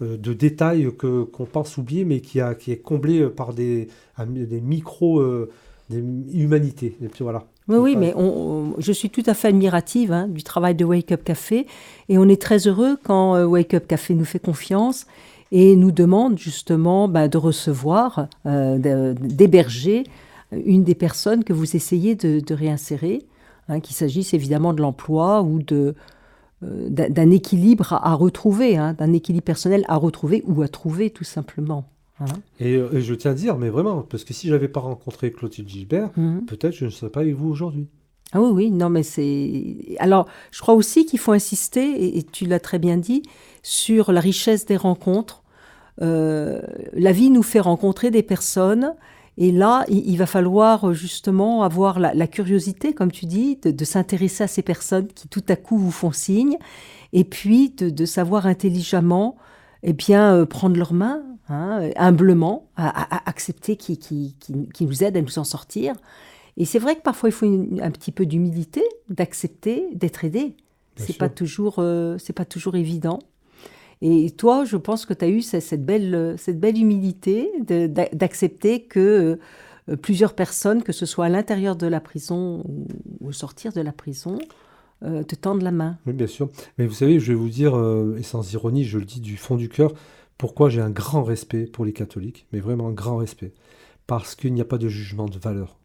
de 0.00 0.32
détails 0.32 0.90
que, 0.96 1.22
qu'on 1.24 1.46
pense 1.46 1.78
oublier, 1.78 2.04
mais 2.04 2.20
qui, 2.20 2.40
a, 2.40 2.54
qui 2.54 2.70
est 2.70 2.78
comblé 2.78 3.26
par 3.28 3.54
des, 3.54 3.88
des 4.28 4.60
micro... 4.60 5.20
euh, 5.20 5.50
des 5.90 5.98
humanités. 6.32 6.96
Et 7.02 7.08
puis 7.08 7.22
voilà. 7.22 7.44
Oui, 7.68 7.76
oui, 7.78 7.96
mais 7.96 8.12
on- 8.16 8.20
on- 8.22 8.74
je 8.78 8.92
suis 8.92 9.10
tout 9.10 9.22
à 9.26 9.34
fait 9.34 9.48
admirative 9.48 10.12
hein, 10.12 10.28
du 10.28 10.42
travail 10.44 10.74
de 10.76 10.84
Wake 10.84 11.10
Up 11.12 11.24
Café 11.24 11.66
et 12.08 12.16
on 12.18 12.28
est 12.28 12.40
très 12.40 12.66
heureux 12.68 12.96
quand 13.02 13.34
euh, 13.34 13.44
Wake 13.44 13.74
Up 13.74 13.86
Café 13.88 14.14
nous 14.14 14.24
fait 14.24 14.38
confiance 14.38 15.06
et 15.52 15.74
nous 15.76 15.90
demande 15.92 16.38
justement 16.38 17.08
bah, 17.08 17.26
de 17.28 17.38
recevoir, 17.38 18.28
euh, 18.46 19.14
d'héberger 19.20 20.04
une 20.52 20.84
des 20.84 20.94
personnes 20.94 21.42
que 21.44 21.52
vous 21.52 21.74
essayez 21.76 22.14
de, 22.14 22.38
de 22.40 22.54
réinsérer, 22.54 23.26
hein, 23.68 23.80
qu'il 23.80 23.96
s'agisse 23.96 24.32
évidemment 24.32 24.72
de 24.72 24.80
l'emploi 24.80 25.42
ou 25.42 25.60
de 25.60 25.94
euh, 26.62 26.88
d'un 26.88 27.10
d'un 27.10 27.30
équilibre 27.30 27.92
à, 27.92 28.10
à 28.12 28.14
retrouver, 28.14 28.76
hein, 28.76 28.94
d'un 28.94 29.12
équilibre 29.12 29.44
personnel 29.44 29.84
à 29.88 29.96
retrouver 29.96 30.42
ou 30.46 30.62
à 30.62 30.68
trouver 30.68 31.10
tout 31.10 31.24
simplement. 31.24 31.84
Et, 32.60 32.74
euh, 32.76 32.88
et 32.94 33.00
je 33.02 33.14
tiens 33.14 33.32
à 33.32 33.34
dire, 33.34 33.58
mais 33.58 33.68
vraiment, 33.68 34.02
parce 34.02 34.24
que 34.24 34.32
si 34.32 34.48
j'avais 34.48 34.68
pas 34.68 34.80
rencontré 34.80 35.30
Clotilde 35.32 35.68
Gilbert, 35.68 36.10
Mhm. 36.16 36.46
peut-être 36.46 36.74
je 36.74 36.86
ne 36.86 36.90
serais 36.90 37.10
pas 37.10 37.20
avec 37.20 37.34
vous 37.34 37.48
aujourd'hui. 37.48 37.88
Ah 38.32 38.40
oui, 38.40 38.50
oui, 38.52 38.70
non, 38.70 38.88
mais 38.88 39.02
c'est. 39.02 39.76
Alors, 39.98 40.26
je 40.50 40.60
crois 40.60 40.74
aussi 40.74 41.06
qu'il 41.06 41.18
faut 41.18 41.32
insister, 41.32 41.84
et, 41.90 42.18
et 42.18 42.22
tu 42.22 42.44
l'as 42.46 42.58
très 42.60 42.78
bien 42.78 42.96
dit, 42.96 43.22
sur 43.62 44.12
la 44.12 44.20
richesse 44.20 44.64
des 44.66 44.76
rencontres. 44.76 45.42
Euh, 46.02 46.60
la 46.92 47.12
vie 47.12 47.30
nous 47.30 47.42
fait 47.44 47.60
rencontrer 47.60 48.10
des 48.10 48.22
personnes, 48.22 48.94
et 49.38 49.52
là, 49.52 49.84
il, 49.88 50.08
il 50.10 50.16
va 50.16 50.26
falloir 50.26 50.92
justement 50.92 51.62
avoir 51.62 52.00
la, 52.00 52.14
la 52.14 52.26
curiosité, 52.26 52.94
comme 52.94 53.12
tu 53.12 53.26
dis, 53.26 53.58
de, 53.62 53.70
de 53.70 53.84
s'intéresser 53.84 54.44
à 54.44 54.48
ces 54.48 54.62
personnes 54.62 55.06
qui 55.08 55.28
tout 55.28 55.44
à 55.48 55.56
coup 55.56 55.78
vous 55.78 55.90
font 55.92 56.12
signe, 56.12 56.56
et 57.12 57.24
puis 57.24 57.70
de, 57.70 57.90
de 57.90 58.04
savoir 58.06 58.46
intelligemment, 58.46 59.36
eh 59.82 59.92
bien, 59.92 60.34
euh, 60.34 60.46
prendre 60.46 60.76
leurs 60.76 60.92
mains, 60.94 61.22
hein, 61.48 61.80
euh, 61.82 61.90
humblement, 61.96 62.68
à, 62.76 63.28
accepter 63.28 63.76
qui, 63.76 63.98
qui, 63.98 64.36
qui, 64.40 64.68
qui 64.68 64.86
nous 64.86 65.04
aident 65.04 65.16
à 65.16 65.22
nous 65.22 65.38
en 65.38 65.44
sortir. 65.44 65.94
Et 66.56 66.64
c'est 66.64 66.78
vrai 66.78 66.96
que 66.96 67.02
parfois 67.02 67.28
il 67.28 67.32
faut 67.32 67.46
une- 67.46 67.80
un 67.82 67.90
petit 67.90 68.12
peu 68.12 68.26
d'humilité, 68.26 68.82
d'accepter 69.10 69.86
d'être 69.94 70.24
aidé. 70.24 70.54
C'est 70.96 71.18
pas 71.18 71.28
toujours, 71.28 71.84
c'est 72.18 72.32
pas 72.32 72.46
toujours 72.46 72.74
évident. 72.76 73.18
Et 74.00 74.30
toi, 74.30 74.64
je 74.64 74.78
pense 74.78 75.04
que 75.04 75.12
tu 75.12 75.24
as 75.26 75.28
eu 75.28 75.42
cette 75.42 75.84
belle, 75.84 76.36
cette 76.38 76.58
belle 76.58 76.78
humilité 76.78 77.50
d'accepter 78.12 78.82
que 78.82 79.38
euh, 79.88 79.96
plusieurs 79.96 80.34
personnes, 80.34 80.82
que 80.82 80.92
ce 80.92 81.06
soit 81.06 81.26
à 81.26 81.28
l'intérieur 81.28 81.76
de 81.76 81.86
la 81.86 82.00
prison 82.00 82.62
ou 82.66 83.28
au 83.28 83.32
sortir 83.32 83.72
de 83.72 83.80
la 83.80 83.92
prison, 83.92 84.38
euh, 85.04 85.22
te 85.22 85.34
tendent 85.34 85.62
la 85.62 85.70
main. 85.70 85.98
Oui, 86.06 86.12
bien 86.12 86.26
sûr. 86.26 86.48
Mais 86.78 86.86
vous 86.86 86.94
savez, 86.94 87.20
je 87.20 87.32
vais 87.32 87.38
vous 87.38 87.48
dire, 87.48 87.76
euh, 87.76 88.16
et 88.18 88.22
sans 88.22 88.52
ironie, 88.52 88.84
je 88.84 88.98
le 88.98 89.04
dis 89.04 89.20
du 89.20 89.36
fond 89.36 89.56
du 89.56 89.68
cœur, 89.68 89.92
pourquoi 90.38 90.68
j'ai 90.68 90.80
un 90.80 90.90
grand 90.90 91.22
respect 91.22 91.66
pour 91.66 91.84
les 91.84 91.92
catholiques, 91.92 92.46
mais 92.52 92.60
vraiment 92.60 92.88
un 92.88 92.92
grand 92.92 93.16
respect. 93.16 93.52
Parce 94.06 94.34
qu'il 94.34 94.54
n'y 94.54 94.60
a 94.60 94.66
pas 94.66 94.78
de 94.78 94.88
jugement 94.88 95.26
de 95.26 95.38
valeur. 95.38 95.78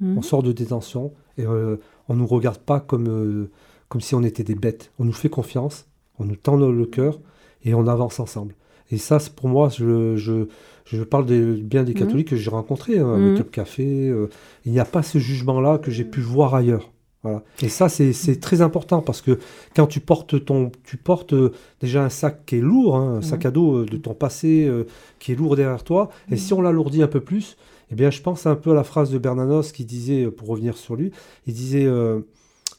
Hmm. 0.00 0.18
On 0.18 0.22
sort 0.22 0.42
de 0.42 0.52
détention 0.52 1.12
et 1.36 1.46
on 1.46 1.78
ne 2.08 2.14
nous 2.14 2.26
regarde 2.26 2.58
pas 2.58 2.80
comme, 2.80 3.48
comme 3.88 4.00
si 4.00 4.14
on 4.14 4.22
était 4.22 4.44
des 4.44 4.54
bêtes. 4.54 4.92
On 4.98 5.04
nous 5.04 5.12
fait 5.12 5.28
confiance, 5.28 5.86
on 6.18 6.24
nous 6.24 6.36
tend 6.36 6.56
le 6.56 6.86
cœur 6.86 7.20
et 7.64 7.74
on 7.74 7.86
avance 7.86 8.20
ensemble. 8.20 8.54
Et 8.90 8.98
ça, 8.98 9.18
pour 9.36 9.48
moi, 9.48 9.68
je, 9.68 10.16
je, 10.16 10.46
je 10.86 11.02
parle 11.02 11.26
bien 11.26 11.84
des 11.84 11.92
mmh. 11.92 11.96
catholiques 11.96 12.28
que 12.28 12.36
j'ai 12.36 12.50
rencontrés 12.50 12.98
hein, 12.98 13.18
mmh. 13.18 13.44
café. 13.44 14.08
Euh, 14.08 14.28
il 14.64 14.72
n'y 14.72 14.80
a 14.80 14.84
pas 14.84 15.02
ce 15.02 15.18
jugement-là 15.18 15.78
que 15.78 15.90
j'ai 15.90 16.04
pu 16.04 16.20
voir 16.20 16.54
ailleurs. 16.54 16.90
Voilà. 17.28 17.44
Et 17.62 17.68
ça, 17.68 17.88
c'est 17.88 18.40
très 18.40 18.60
important 18.60 19.02
parce 19.02 19.22
que 19.22 19.38
quand 19.74 19.86
tu 19.86 20.00
portes, 20.00 20.44
ton, 20.44 20.72
tu 20.84 20.96
portes 20.96 21.32
euh, 21.32 21.52
déjà 21.80 22.04
un 22.04 22.08
sac 22.08 22.44
qui 22.46 22.56
est 22.56 22.60
lourd, 22.60 22.96
hein, 22.96 23.18
un 23.18 23.22
sac 23.22 23.44
mmh. 23.44 23.46
à 23.46 23.50
dos 23.50 23.76
euh, 23.76 23.86
de 23.86 23.96
ton 23.96 24.14
passé 24.14 24.70
qui 25.18 25.32
est 25.32 25.34
lourd 25.34 25.56
derrière 25.56 25.84
toi, 25.84 26.10
et 26.30 26.36
si 26.36 26.52
on 26.52 26.60
l'alourdit 26.60 27.02
un 27.02 27.08
peu 27.08 27.20
plus, 27.20 27.56
eh 27.90 27.94
bien, 27.94 28.10
je 28.10 28.20
pense 28.20 28.46
un 28.46 28.56
peu 28.56 28.72
à 28.72 28.74
la 28.74 28.84
phrase 28.84 29.10
de 29.10 29.18
Bernanos 29.18 29.72
qui 29.72 29.84
disait, 29.84 30.30
pour 30.30 30.48
revenir 30.48 30.76
sur 30.76 30.96
lui, 30.96 31.10
il 31.46 31.54
disait 31.54 31.84
Le 31.84 32.24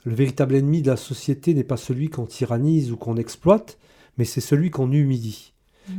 véritable 0.05 0.55
ennemi 0.55 0.81
de 0.81 0.89
la 0.89 0.97
société 0.97 1.53
n'est 1.53 1.63
pas 1.63 1.77
celui 1.77 2.09
qu'on 2.09 2.25
tyrannise 2.25 2.91
ou 2.91 2.97
qu'on 2.97 3.17
exploite, 3.17 3.77
mais 4.17 4.25
c'est 4.25 4.41
celui 4.41 4.69
qu'on 4.69 4.91
humilie. 4.91 5.53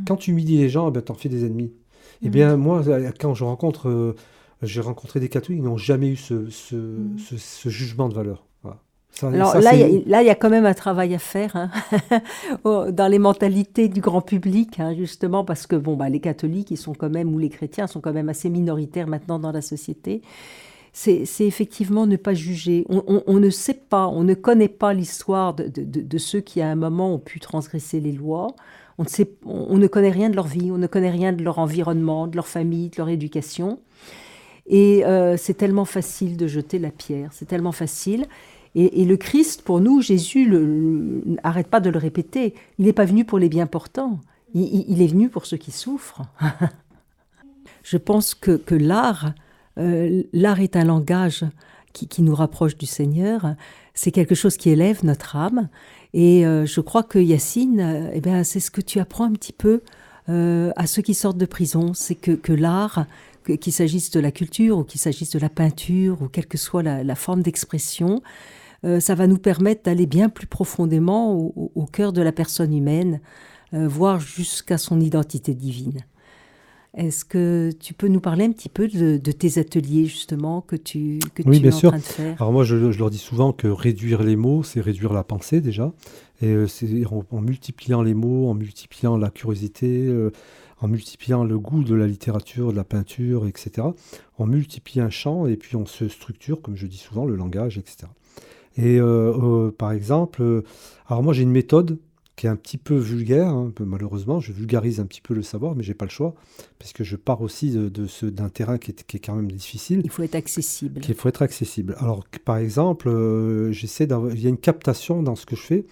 Quand 0.07 0.15
tu 0.15 0.31
humilies 0.31 0.57
les 0.57 0.69
gens, 0.69 0.89
eh 0.89 0.91
ben, 0.91 1.01
tu 1.01 1.11
en 1.11 1.15
fais 1.15 1.29
des 1.29 1.45
ennemis. 1.45 1.73
Eh 2.21 2.25
mhm. 2.25 2.31
bien, 2.31 2.57
moi, 2.57 2.83
quand 3.19 3.33
je 3.33 3.43
rencontre, 3.43 3.89
euh, 3.89 4.15
j'ai 4.61 4.81
rencontré 4.81 5.19
des 5.19 5.29
catholiques, 5.29 5.61
ils 5.61 5.65
n'ont 5.65 5.77
jamais 5.77 6.09
eu 6.09 6.15
ce, 6.15 6.33
mhm. 6.73 7.17
jugement 7.65 8.09
de 8.09 8.13
valeur. 8.13 8.45
Alors 9.23 9.57
là, 9.59 9.75
il 9.75 10.07
y, 10.07 10.29
a 10.29 10.35
quand 10.35 10.49
même 10.49 10.65
un 10.65 10.73
travail 10.73 11.13
à 11.13 11.19
faire 11.19 11.55
hein. 11.55 11.69
dans 12.91 13.07
les 13.07 13.19
mentalités 13.19 13.87
du 13.87 14.01
grand 14.01 14.21
public, 14.21 14.79
hein, 14.79 14.95
justement, 14.95 15.43
parce 15.43 15.67
que 15.67 15.75
bon, 15.75 15.95
bah, 15.95 16.09
les 16.09 16.19
catholiques, 16.19 16.71
ils 16.71 16.77
sont 16.77 16.93
quand 16.93 17.09
même, 17.09 17.33
ou 17.33 17.37
les 17.37 17.49
chrétiens 17.49 17.87
sont 17.87 18.01
quand 18.01 18.13
même 18.13 18.29
assez 18.29 18.49
minoritaires 18.49 19.07
maintenant 19.07 19.37
dans 19.37 19.51
la 19.51 19.61
société. 19.61 20.21
C'est 20.93 21.25
effectivement 21.39 22.05
ne 22.05 22.17
pas 22.17 22.33
juger. 22.33 22.85
On, 22.89 23.39
ne 23.39 23.49
sait 23.49 23.73
pas, 23.73 24.07
on 24.07 24.23
ne 24.23 24.33
connaît 24.33 24.67
pas 24.67 24.93
l'histoire 24.93 25.53
de, 25.53 25.67
de, 25.67 26.17
ceux 26.17 26.41
qui, 26.41 26.59
à 26.59 26.69
un 26.69 26.75
moment, 26.75 27.13
ont 27.13 27.19
pu 27.19 27.39
transgresser 27.39 28.01
les 28.01 28.11
lois. 28.11 28.47
On 28.97 29.03
ne, 29.03 29.07
sait, 29.07 29.29
on 29.45 29.77
ne 29.77 29.87
connaît 29.87 30.09
rien 30.09 30.29
de 30.29 30.35
leur 30.35 30.47
vie, 30.47 30.69
on 30.69 30.77
ne 30.77 30.87
connaît 30.87 31.09
rien 31.09 31.31
de 31.31 31.43
leur 31.43 31.59
environnement, 31.59 32.27
de 32.27 32.35
leur 32.35 32.47
famille, 32.47 32.89
de 32.89 32.97
leur 32.97 33.07
éducation. 33.07 33.79
Et 34.67 35.05
euh, 35.05 35.37
c'est 35.37 35.55
tellement 35.55 35.85
facile 35.85 36.37
de 36.37 36.47
jeter 36.47 36.79
la 36.79 36.91
pierre, 36.91 37.31
c'est 37.33 37.47
tellement 37.47 37.71
facile. 37.71 38.25
Et, 38.73 39.03
le 39.03 39.17
Christ, 39.17 39.63
pour 39.63 39.81
nous, 39.81 40.01
Jésus, 40.01 40.47
n'arrête 41.43 41.67
pas 41.67 41.81
de 41.81 41.89
le 41.89 41.99
répéter, 41.99 42.53
il 42.79 42.85
n'est 42.85 42.93
pas 42.93 43.03
venu 43.03 43.25
pour 43.25 43.37
les 43.37 43.49
bien 43.49 43.67
portants, 43.67 44.21
il, 44.53 45.01
est 45.01 45.07
venu 45.07 45.27
pour 45.27 45.45
ceux 45.45 45.57
qui 45.57 45.71
souffrent. 45.71 46.21
Je 47.83 47.97
pense 47.97 48.33
que, 48.33 48.61
l'art, 48.73 49.33
euh, 49.77 50.23
l'art 50.31 50.61
est 50.61 50.77
un 50.77 50.85
langage 50.85 51.43
qui, 51.91 52.21
nous 52.21 52.33
rapproche 52.33 52.77
du 52.77 52.85
Seigneur, 52.85 53.55
c'est 53.93 54.11
quelque 54.11 54.35
chose 54.35 54.55
qui 54.55 54.69
élève 54.69 55.03
notre 55.03 55.35
âme, 55.35 55.67
et 56.13 56.45
euh, 56.45 56.65
je 56.65 56.79
crois 56.79 57.03
que 57.03 57.19
Yacine, 57.19 58.09
eh 58.13 58.21
bien, 58.21 58.45
c'est 58.45 58.61
ce 58.61 58.71
que 58.71 58.79
tu 58.79 58.99
apprends 58.99 59.25
un 59.25 59.33
petit 59.33 59.53
peu 59.53 59.81
à 60.29 60.87
ceux 60.87 61.01
qui 61.01 61.13
sortent 61.13 61.37
de 61.37 61.45
prison, 61.45 61.93
c'est 61.93 62.15
que 62.15 62.53
l'art, 62.53 63.05
qu'il 63.43 63.73
s'agisse 63.73 64.11
de 64.11 64.19
la 64.19 64.31
culture 64.31 64.77
ou 64.77 64.83
qu'il 64.83 64.99
s'agisse 64.99 65.31
de 65.31 65.39
la 65.39 65.49
peinture 65.49 66.21
ou 66.21 66.27
quelle 66.27 66.47
que 66.47 66.57
soit 66.57 66.83
la, 66.83 67.15
forme 67.15 67.41
d'expression, 67.41 68.21
ça 68.99 69.13
va 69.13 69.27
nous 69.27 69.37
permettre 69.37 69.83
d'aller 69.83 70.07
bien 70.07 70.29
plus 70.29 70.47
profondément 70.47 71.35
au, 71.35 71.85
cœur 71.85 72.13
de 72.13 72.21
la 72.21 72.31
personne 72.31 72.73
humaine, 72.73 73.21
voire 73.71 74.19
jusqu'à 74.19 74.77
son 74.77 74.99
identité 74.99 75.53
divine. 75.53 76.03
Est-ce 76.93 77.23
que 77.23 77.69
tu 77.79 77.93
peux 77.93 78.09
nous 78.09 78.19
parler 78.19 78.43
un 78.43 78.51
petit 78.51 78.67
peu 78.67 78.89
de, 78.89 79.17
tes 79.31 79.59
ateliers 79.59 80.05
justement 80.07 80.59
que 80.59 80.75
tu, 80.75 81.19
que 81.33 81.41
oui, 81.45 81.57
tu 81.57 81.61
bien 81.61 81.71
es 81.71 81.73
en 81.73 81.77
sûr. 81.77 81.89
train 81.89 81.99
de 81.99 82.03
faire? 82.03 82.35
Alors 82.41 82.51
moi, 82.51 82.65
je, 82.65 82.75
leur 82.75 83.09
dis 83.09 83.17
souvent 83.17 83.53
que 83.53 83.67
réduire 83.67 84.23
les 84.23 84.35
mots, 84.35 84.61
c'est 84.63 84.81
réduire 84.81 85.13
la 85.13 85.23
pensée 85.23 85.61
déjà. 85.61 85.93
Et 86.41 86.47
euh, 86.47 86.67
c'est 86.67 87.05
en, 87.05 87.41
multipliant 87.41 88.01
les 88.01 88.13
mots, 88.13 88.49
en 88.49 88.55
multipliant 88.55 89.15
la 89.15 89.29
curiosité, 89.29 89.87
euh, 89.87 90.31
en 90.81 90.87
multipliant 90.87 91.43
le 91.43 91.57
goût 91.57 91.83
de 91.83 91.95
la 91.95 92.07
littérature, 92.07 92.71
de 92.71 92.77
la 92.77 92.83
peinture, 92.83 93.47
etc. 93.47 93.87
On 94.37 94.45
multiplie 94.45 94.99
un 94.99 95.09
champ 95.09 95.47
et 95.47 95.55
puis 95.55 95.75
on 95.75 95.85
se 95.85 96.07
structure, 96.07 96.61
comme 96.61 96.75
je 96.75 96.87
dis 96.87 96.97
souvent, 96.97 97.25
le 97.25 97.35
langage, 97.35 97.77
etc. 97.77 98.07
Et 98.77 98.99
euh, 98.99 99.71
par 99.71 99.91
exemple, 99.91 100.63
alors 101.07 101.23
moi 101.23 101.33
j'ai 101.33 101.43
une 101.43 101.51
méthode 101.51 101.97
qui 102.41 102.47
est 102.47 102.49
un 102.49 102.55
petit 102.55 102.79
peu 102.79 102.95
vulgaire, 102.95 103.49
hein, 103.49 103.71
malheureusement. 103.81 104.39
Je 104.39 104.51
vulgarise 104.51 104.99
un 104.99 105.05
petit 105.05 105.21
peu 105.21 105.35
le 105.35 105.43
savoir, 105.43 105.75
mais 105.75 105.83
j'ai 105.83 105.93
pas 105.93 106.05
le 106.05 106.11
choix, 106.11 106.33
parce 106.79 106.91
que 106.91 107.03
je 107.03 107.15
pars 107.15 107.41
aussi 107.41 107.69
de, 107.69 108.07
ce, 108.07 108.25
d'un 108.25 108.49
terrain 108.49 108.79
qui 108.79 108.89
est, 108.89 109.03
qui 109.05 109.17
est, 109.17 109.19
quand 109.19 109.35
même 109.35 109.51
difficile. 109.51 110.01
Il 110.03 110.09
faut 110.09 110.23
être 110.23 110.33
accessible. 110.33 111.01
Il 111.07 111.13
faut 111.13 111.29
être 111.29 111.43
accessible. 111.43 111.95
Alors, 111.99 112.25
par 112.43 112.57
exemple, 112.57 113.09
euh, 113.09 113.71
j'essaie 113.71 114.07
d'avoir, 114.07 114.33
il 114.33 114.41
y 114.41 114.47
a 114.47 114.49
une 114.49 114.57
captation 114.57 115.21
dans 115.21 115.35
ce 115.35 115.45
que 115.45 115.55
je 115.55 115.61
fais 115.61 115.85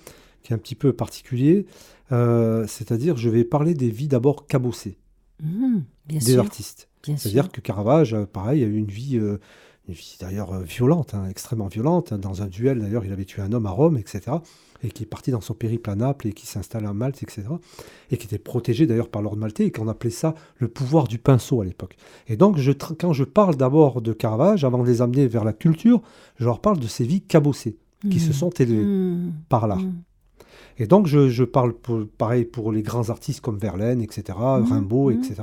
qui 0.43 0.53
est 0.53 0.55
un 0.55 0.59
petit 0.59 0.75
peu 0.75 0.93
particulier, 0.93 1.65
euh, 2.11 2.65
c'est-à-dire 2.67 3.17
je 3.17 3.29
vais 3.29 3.43
parler 3.43 3.73
des 3.73 3.89
vies 3.89 4.07
d'abord 4.07 4.47
cabossées 4.47 4.97
mmh, 5.43 5.79
des 6.07 6.37
artistes. 6.37 6.87
C'est-à-dire 7.03 7.51
que 7.51 7.61
Caravage, 7.61 8.13
euh, 8.13 8.25
pareil, 8.25 8.63
a 8.63 8.67
eu 8.67 8.75
une 8.75 8.91
vie, 8.91 9.15
une 9.15 9.93
vie 9.93 10.17
d'ailleurs 10.19 10.59
violente, 10.61 11.13
hein, 11.13 11.27
extrêmement 11.29 11.67
violente. 11.67 12.13
Dans 12.13 12.41
un 12.41 12.47
duel, 12.47 12.79
d'ailleurs, 12.79 13.05
il 13.05 13.13
avait 13.13 13.25
tué 13.25 13.41
un 13.41 13.53
homme 13.53 13.65
à 13.65 13.71
Rome, 13.71 13.97
etc 13.97 14.37
et 14.83 14.89
qui 14.89 15.03
est 15.03 15.07
parti 15.07 15.31
dans 15.31 15.41
son 15.41 15.53
périple 15.53 15.89
à 15.89 15.95
Naples 15.95 16.27
et 16.27 16.33
qui 16.33 16.45
s'installe 16.45 16.85
à 16.85 16.93
Malte, 16.93 17.21
etc. 17.23 17.43
Et 18.11 18.17
qui 18.17 18.25
était 18.25 18.39
protégé 18.39 18.87
d'ailleurs 18.87 19.09
par 19.09 19.21
l'ordre 19.21 19.37
maltais 19.37 19.65
et 19.65 19.71
qu'on 19.71 19.87
appelait 19.87 20.09
ça 20.09 20.35
le 20.57 20.67
pouvoir 20.67 21.07
du 21.07 21.17
pinceau 21.17 21.61
à 21.61 21.65
l'époque. 21.65 21.97
Et 22.27 22.37
donc, 22.37 22.57
je, 22.57 22.71
quand 22.71 23.13
je 23.13 23.23
parle 23.23 23.55
d'abord 23.55 24.01
de 24.01 24.13
Caravage, 24.13 24.63
avant 24.63 24.81
de 24.81 24.87
les 24.87 25.01
amener 25.01 25.27
vers 25.27 25.43
la 25.43 25.53
culture, 25.53 26.01
je 26.37 26.45
leur 26.45 26.61
parle 26.61 26.79
de 26.79 26.87
ces 26.87 27.05
vies 27.05 27.21
cabossées 27.21 27.77
qui 28.09 28.19
se 28.19 28.29
mmh. 28.29 28.33
sont 28.33 28.49
élevées 28.51 28.85
mmh. 28.85 29.33
par. 29.49 29.67
Mmh. 29.67 29.93
Et 30.77 30.87
donc, 30.87 31.07
je, 31.07 31.43
parle 31.43 31.73
pareil 32.17 32.45
pour 32.45 32.71
les 32.71 32.81
grands 32.81 33.09
artistes 33.09 33.41
comme 33.41 33.57
Verlaine, 33.57 34.01
etc., 34.01 34.37
Rimbaud, 34.37 35.11
etc., 35.11 35.35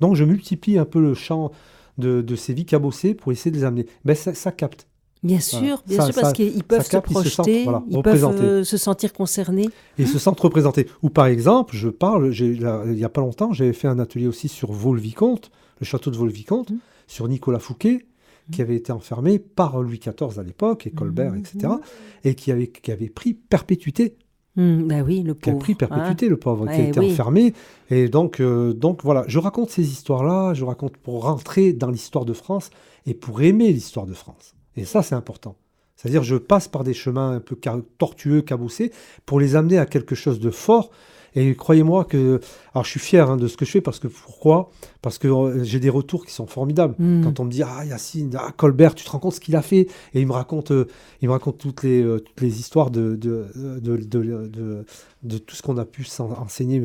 Donc, 0.00 0.16
je 0.16 0.24
multiplie 0.24 0.78
un 0.78 0.84
peu 0.84 1.00
le 1.00 1.14
champ 1.14 1.52
de, 1.98 2.36
ces 2.36 2.54
vies 2.54 2.66
cabossées 2.66 3.14
pour 3.14 3.32
essayer 3.32 3.50
de 3.50 3.56
les 3.56 3.64
amener. 3.64 3.86
Mais 4.04 4.14
ben, 4.14 4.34
ça 4.34 4.52
capte. 4.52 4.86
Bien 5.22 5.38
sûr, 5.38 5.82
bien 5.86 6.04
sûr, 6.04 6.14
parce 6.20 6.32
qu'ils 6.32 6.64
peuvent 6.64 6.84
se 6.84 6.96
projeter, 6.96 7.64
ils, 7.88 8.02
peuvent 8.02 8.24
euh, 8.24 8.64
se 8.64 8.76
sentir 8.76 9.12
concernés. 9.12 9.68
Et 9.96 10.04
se 10.04 10.18
sentent 10.18 10.40
représentés. 10.40 10.88
Ou 11.02 11.10
par 11.10 11.26
exemple, 11.26 11.76
je 11.76 11.88
parle, 11.88 12.34
il 12.34 12.58
n'y 12.94 13.04
a 13.04 13.08
pas 13.08 13.20
longtemps, 13.20 13.52
j'avais 13.52 13.72
fait 13.72 13.86
un 13.86 14.00
atelier 14.00 14.26
aussi 14.26 14.48
sur 14.48 14.72
Vaux-le-Vicomte, 14.72 15.52
le 15.78 15.86
château 15.86 16.10
de 16.10 16.16
Vaux-le-Vicomte, 16.16 16.70
mmh. 16.70 16.78
sur 17.06 17.28
Nicolas 17.28 17.60
Fouquet, 17.60 18.04
qui 18.50 18.60
mmh. 18.60 18.64
avait 18.64 18.74
été 18.74 18.90
enfermé 18.90 19.38
par 19.38 19.80
Louis 19.80 20.00
XIV 20.00 20.40
à 20.40 20.42
l'époque, 20.42 20.88
et 20.88 20.90
Colbert, 20.90 21.36
etc., 21.36 21.68
mmh. 21.68 21.78
et 22.24 22.34
qui 22.34 22.50
avait, 22.50 22.66
qui 22.66 22.90
avait 22.90 23.08
pris 23.08 23.34
perpétuité. 23.34 24.16
Bah 24.56 25.02
oui, 25.04 25.22
le 25.22 25.34
pauvre. 25.34 25.40
Qui 25.42 25.50
a 25.50 25.54
pris 25.54 25.74
perpétuité, 25.74 26.28
le 26.28 26.36
pauvre, 26.36 26.66
qui 26.66 26.80
a 26.80 26.88
été 26.88 27.00
enfermé. 27.00 27.54
Et 27.90 28.08
donc, 28.08 28.40
euh, 28.40 28.72
donc 28.72 29.02
voilà, 29.02 29.24
je 29.26 29.38
raconte 29.38 29.70
ces 29.70 29.90
histoires-là, 29.90 30.54
je 30.54 30.64
raconte 30.64 30.96
pour 30.98 31.22
rentrer 31.22 31.72
dans 31.72 31.90
l'histoire 31.90 32.24
de 32.24 32.32
France 32.32 32.70
et 33.06 33.14
pour 33.14 33.40
aimer 33.42 33.72
l'histoire 33.72 34.06
de 34.06 34.12
France. 34.12 34.54
Et 34.76 34.84
ça, 34.84 35.02
c'est 35.02 35.14
important. 35.14 35.56
C'est-à-dire, 35.96 36.22
je 36.22 36.36
passe 36.36 36.68
par 36.68 36.84
des 36.84 36.94
chemins 36.94 37.32
un 37.32 37.40
peu 37.40 37.56
tortueux, 37.98 38.42
cabossés, 38.42 38.92
pour 39.24 39.40
les 39.40 39.56
amener 39.56 39.78
à 39.78 39.86
quelque 39.86 40.14
chose 40.14 40.40
de 40.40 40.50
fort 40.50 40.90
et 41.34 41.54
croyez-moi 41.54 42.04
que. 42.04 42.40
Alors, 42.74 42.84
je 42.84 42.90
suis 42.90 43.00
fier 43.00 43.28
hein, 43.30 43.36
de 43.36 43.48
ce 43.48 43.56
que 43.56 43.64
je 43.64 43.70
fais 43.70 43.80
parce 43.80 43.98
que 43.98 44.08
pourquoi? 44.08 44.70
Parce 45.02 45.18
que 45.18 45.28
euh, 45.28 45.64
j'ai 45.64 45.80
des 45.80 45.90
retours 45.90 46.24
qui 46.24 46.32
sont 46.32 46.46
formidables. 46.46 46.94
Hmm. 46.98 47.22
Quand 47.22 47.40
on 47.40 47.44
me 47.44 47.50
dit 47.50 47.62
Ah, 47.62 47.84
Yacine, 47.84 48.34
ah, 48.38 48.52
Colbert, 48.56 48.94
tu 48.94 49.04
te 49.04 49.10
rends 49.10 49.18
compte 49.18 49.34
ce 49.34 49.40
qu'il 49.40 49.56
a 49.56 49.62
fait? 49.62 49.88
Et 50.14 50.20
il 50.20 50.26
me 50.26 50.32
raconte, 50.32 50.70
euh, 50.72 50.86
il 51.20 51.28
me 51.28 51.32
raconte 51.32 51.58
toutes, 51.58 51.82
les, 51.82 52.02
euh, 52.02 52.18
toutes 52.18 52.40
les 52.40 52.60
histoires 52.60 52.90
de, 52.90 53.16
de, 53.16 53.46
de, 53.80 54.84
de, 55.22 55.38
tout 55.38 55.56
ce 55.56 55.62
qu'on 55.62 55.78
a 55.78 55.84
pu 55.84 56.04
s'enseigner 56.04 56.82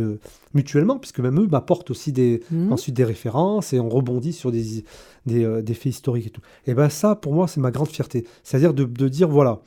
mutuellement, 0.54 0.98
puisque 0.98 1.20
même 1.20 1.40
eux 1.40 1.48
m'apportent 1.48 1.92
aussi 1.92 2.12
des, 2.12 2.42
hmm. 2.52 2.72
ensuite 2.72 2.96
des 2.96 3.06
références 3.06 3.74
et 3.74 3.80
on 3.80 3.90
rebondit 3.90 4.34
sur 4.34 4.52
des, 4.52 4.84
des, 5.26 5.62
des, 5.62 5.74
faits 5.74 5.94
historiques 5.94 6.28
et 6.28 6.32
tout. 6.32 6.42
Et 6.66 6.74
bien, 6.74 6.90
ça, 6.90 7.16
pour 7.16 7.34
moi, 7.34 7.48
c'est 7.48 7.60
ma 7.60 7.72
grande 7.72 7.90
fierté. 7.90 8.26
C'est-à-dire 8.44 8.74
de, 8.74 9.08
dire 9.08 9.28
voilà, 9.28 9.60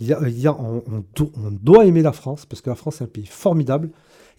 il 0.00 0.06
y 0.06 0.12
a, 0.12 0.20
il 0.28 0.38
y 0.38 0.46
a, 0.46 0.54
on, 0.58 0.82
on 1.20 1.50
doit 1.50 1.86
aimer 1.86 2.02
la 2.02 2.12
France, 2.12 2.46
parce 2.46 2.62
que 2.62 2.70
la 2.70 2.76
France 2.76 3.00
est 3.00 3.04
un 3.04 3.08
pays 3.08 3.26
formidable. 3.26 3.90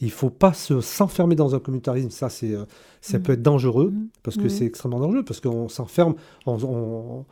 Il 0.02 0.08
ne 0.08 0.12
faut 0.12 0.30
pas 0.30 0.54
s'enfermer 0.54 1.36
dans 1.36 1.56
un 1.56 1.60
communautarisme. 1.60 2.10
Ça, 2.10 2.30
c'est, 2.30 2.54
euh, 2.54 2.66
ça 3.02 3.20
mm. 3.20 3.24
peut 3.24 3.34
être 3.34 3.42
dangereux, 3.42 3.92
mm. 3.92 4.08
parce 4.24 4.38
que 4.38 4.44
mm. 4.44 4.50
c'est 4.50 4.66
extrêmement 4.66 5.00
dangereux, 5.00 5.24
parce 5.24 5.42
qu'on 5.42 5.68
s'enferme, 5.68 6.16
on, 6.46 7.26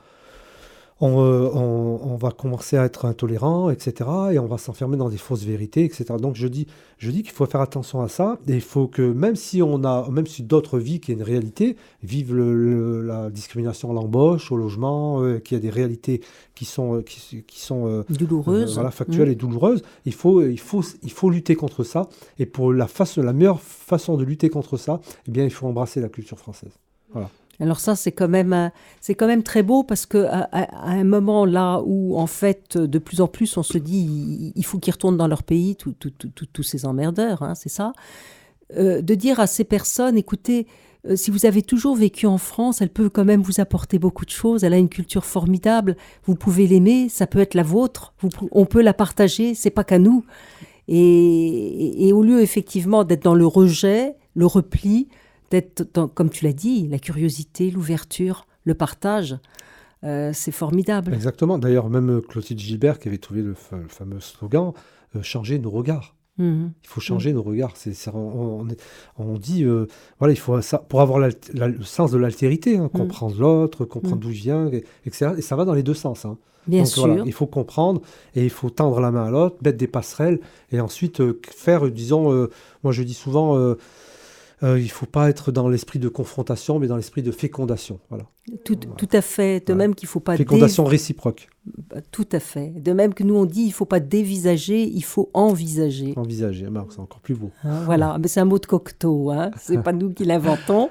on, 0.99 2.17
va 2.19 2.31
commencer 2.31 2.77
à 2.77 2.85
être 2.85 3.05
intolérant, 3.05 3.69
etc. 3.69 4.09
Et 4.31 4.39
on 4.39 4.47
va 4.47 4.57
s'enfermer 4.57 4.97
dans 4.97 5.09
des 5.09 5.17
fausses 5.17 5.43
vérités, 5.43 5.83
etc. 5.83 6.05
Donc 6.19 6.35
je 6.35 6.47
dis, 6.47 6.67
je 6.97 7.11
dis 7.11 7.21
qu'il 7.21 7.31
faut 7.31 7.45
faire 7.45 7.61
attention 7.61 8.01
à 8.01 8.07
ça. 8.07 8.39
Et 8.47 8.55
il 8.55 8.61
faut 8.61 8.87
que 8.87 9.01
même 9.01 9.35
si 9.35 9.61
on 9.61 9.83
a, 9.83 10.09
même 10.09 10.25
si 10.25 10.43
d'autres 10.43 10.79
vivent 10.79 10.99
qui 10.99 11.11
est 11.11 11.15
une 11.15 11.23
réalité, 11.23 11.75
vivent 12.01 12.35
la 12.35 13.29
discrimination 13.29 13.91
à 13.91 13.93
l'embauche, 13.93 14.51
au 14.51 14.57
logement, 14.57 15.21
euh, 15.21 15.39
qu'il 15.39 15.55
y 15.55 15.59
a 15.59 15.61
des 15.61 15.69
réalités 15.69 16.21
qui 16.55 16.65
sont, 16.65 16.95
euh, 16.95 17.01
qui, 17.01 17.59
sont 17.59 18.03
douloureuses, 18.09 18.73
voilà, 18.73 18.89
factuelles 18.89 19.29
mmh. 19.29 19.33
et 19.33 19.35
douloureuses. 19.35 19.83
Il 20.05 20.13
faut, 20.13 20.41
il 20.41 20.59
faut, 20.59 20.81
il 21.03 21.11
faut 21.11 21.29
lutter 21.29 21.55
contre 21.55 21.83
ça. 21.83 22.09
Et 22.39 22.47
pour 22.47 22.73
la 22.73 22.87
façon, 22.87 23.21
la 23.21 23.33
meilleure 23.33 23.61
façon 23.61 24.17
de 24.17 24.23
lutter 24.23 24.49
contre 24.49 24.77
ça, 24.77 24.99
eh 25.27 25.31
bien, 25.31 25.43
il 25.43 25.51
faut 25.51 25.67
embrasser 25.67 26.01
la 26.01 26.09
culture 26.09 26.39
française. 26.39 26.71
Voilà. 27.11 27.29
Alors 27.59 27.79
ça, 27.79 27.95
c'est 27.95 28.11
quand 28.11 28.27
même, 28.27 28.71
c'est 29.01 29.15
quand 29.15 29.27
même 29.27 29.43
très 29.43 29.63
beau 29.63 29.83
parce 29.83 30.05
que 30.05 30.25
à, 30.29 30.47
un 30.83 31.03
moment 31.03 31.45
là 31.45 31.81
où 31.83 32.17
en 32.17 32.27
fait 32.27 32.77
de 32.77 32.99
plus 32.99 33.19
en 33.19 33.27
plus 33.27 33.57
on 33.57 33.63
se 33.63 33.77
dit 33.79 34.53
il, 34.55 34.65
faut 34.65 34.77
qu'ils 34.77 34.93
retournent 34.93 35.17
dans 35.17 35.27
leur 35.27 35.43
pays, 35.43 35.75
tous 35.75 36.63
ces 36.63 36.85
emmerdeurs, 36.85 37.41
hein, 37.41 37.55
c'est 37.55 37.69
ça, 37.69 37.93
euh, 38.75 39.01
de 39.01 39.15
dire 39.15 39.39
à 39.39 39.47
ces 39.47 39.63
personnes, 39.63 40.17
écoutez, 40.17 40.67
euh, 41.07 41.15
si 41.15 41.31
vous 41.31 41.45
avez 41.45 41.61
toujours 41.61 41.95
vécu 41.95 42.25
en 42.25 42.37
France, 42.37 42.81
elle 42.81 42.89
peut 42.89 43.09
quand 43.09 43.23
même 43.23 43.41
vous 43.41 43.61
apporter 43.61 43.97
beaucoup 43.97 44.25
de 44.25 44.29
choses. 44.29 44.63
Elle 44.63 44.73
a 44.73 44.77
une 44.77 44.89
culture 44.89 45.23
formidable. 45.23 45.95
Vous 46.25 46.35
pouvez 46.35 46.67
l'aimer, 46.67 47.07
ça 47.09 47.27
peut 47.27 47.39
être 47.39 47.53
la 47.53 47.63
vôtre. 47.63 48.13
on 48.51 48.65
peut 48.65 48.81
la 48.81 48.93
partager. 48.93 49.53
C'est 49.55 49.69
pas 49.69 49.83
qu'à 49.83 49.99
nous. 49.99 50.25
et, 50.87 52.11
au 52.13 52.23
lieu 52.23 52.41
effectivement 52.41 53.03
d'être 53.03 53.23
dans 53.23 53.35
le 53.35 53.45
rejet, 53.45 54.15
le 54.35 54.45
repli, 54.45 55.07
d'être, 55.51 55.83
comme 56.13 56.29
tu 56.29 56.45
l'as 56.45 56.53
dit, 56.53 56.87
la 56.87 56.99
curiosité, 56.99 57.71
l'ouverture, 57.71 58.47
le 58.63 58.73
partage. 58.73 59.37
Euh, 60.03 60.31
c'est 60.33 60.51
formidable. 60.51 61.13
Exactement. 61.13 61.57
D'ailleurs, 61.57 61.89
même 61.89 62.09
euh, 62.09 62.21
Clotilde 62.21 62.59
Gilbert 62.59 62.99
qui 62.99 63.07
avait 63.07 63.17
trouvé 63.17 63.41
le, 63.41 63.55
fameux 63.55 64.19
slogan 64.19 64.73
euh, 65.15 65.23
changer 65.23 65.57
nos 65.57 65.71
regards. 65.71 66.15
Mhm. 66.37 66.71
Il 66.83 66.87
faut 66.87 67.01
changer 67.01 67.31
mhm. 67.31 67.37
nos 67.37 67.43
regards. 67.43 67.71
C'est, 67.75 67.95
on, 68.13 68.67
on, 69.17 69.37
dit, 69.39 69.65
voilà, 70.19 70.33
il 70.33 70.39
faut 70.39 70.61
ça, 70.61 70.77
pour 70.77 71.01
avoir 71.01 71.19
le 71.19 71.83
sens 71.83 72.11
de 72.11 72.17
l'altérité, 72.17 72.77
hein, 72.77 72.83
mhm. 72.83 72.89
comprendre 72.89 73.39
l'autre, 73.39 73.85
comprendre 73.85 74.21
d'où 74.21 74.29
il 74.29 74.35
vient, 74.35 74.69
etc. 75.05 75.31
Et 75.37 75.41
ça 75.41 75.55
va 75.55 75.65
dans 75.65 75.73
les 75.73 75.83
deux 75.83 75.95
sens. 75.95 76.25
Hein. 76.25 76.37
Bien 76.67 76.83
sûr. 76.83 77.23
il 77.25 77.31
faut 77.31 77.47
comprendre 77.47 78.01
et 78.35 78.43
il 78.43 78.49
faut 78.49 78.69
tendre 78.69 78.99
la 78.99 79.09
main 79.09 79.23
à 79.23 79.31
l'autre, 79.31 79.55
mettre 79.63 79.77
des 79.77 79.87
passerelles 79.87 80.41
et 80.73 80.81
ensuite 80.81 81.23
faire, 81.49 81.89
disons, 81.89 82.49
moi 82.83 82.91
je 82.91 83.03
dis 83.03 83.13
souvent, 83.13 83.57
euh, 84.63 84.79
il 84.79 84.85
ne 84.85 84.89
faut 84.89 85.05
pas 85.05 85.29
être 85.29 85.51
dans 85.51 85.69
l'esprit 85.69 85.99
de 85.99 86.09
confrontation, 86.09 86.79
mais 86.79 86.87
dans 86.87 86.95
l'esprit 86.95 87.21
de 87.21 87.31
fécondation. 87.31 87.99
Voilà. 88.09 88.25
Tout, 88.65 88.75
tout 88.75 89.09
à 89.11 89.21
fait. 89.21 89.65
De 89.67 89.73
même 89.73 89.93
qu'il 89.93 90.07
ne 90.07 90.09
faut 90.09 90.19
pas... 90.19 90.35
Fécondation 90.35 90.83
réciproque. 90.83 91.47
Bah, 91.89 91.97
tout 92.11 92.27
à 92.31 92.39
fait. 92.39 92.69
De 92.69 92.91
même 92.91 93.13
que 93.13 93.23
nous, 93.23 93.35
on 93.35 93.45
dit, 93.45 93.61
il 93.61 93.67
ne 93.67 93.73
faut 93.73 93.85
pas 93.85 93.99
dévisager, 93.99 94.81
il 94.83 95.03
faut 95.03 95.29
envisager. 95.35 96.13
Envisager, 96.15 96.67
ah, 96.75 96.85
c'est 96.89 96.99
encore 96.99 97.19
plus 97.19 97.35
beau. 97.35 97.51
Hein, 97.63 97.81
voilà, 97.85 98.17
mais 98.19 98.27
c'est 98.27 98.39
un 98.39 98.45
mot 98.45 98.57
de 98.57 98.65
Cocteau, 98.65 99.29
hein. 99.29 99.51
ce 99.61 99.73
n'est 99.73 99.83
pas 99.83 99.93
nous 99.93 100.11
qui 100.11 100.23
l'inventons. 100.25 100.89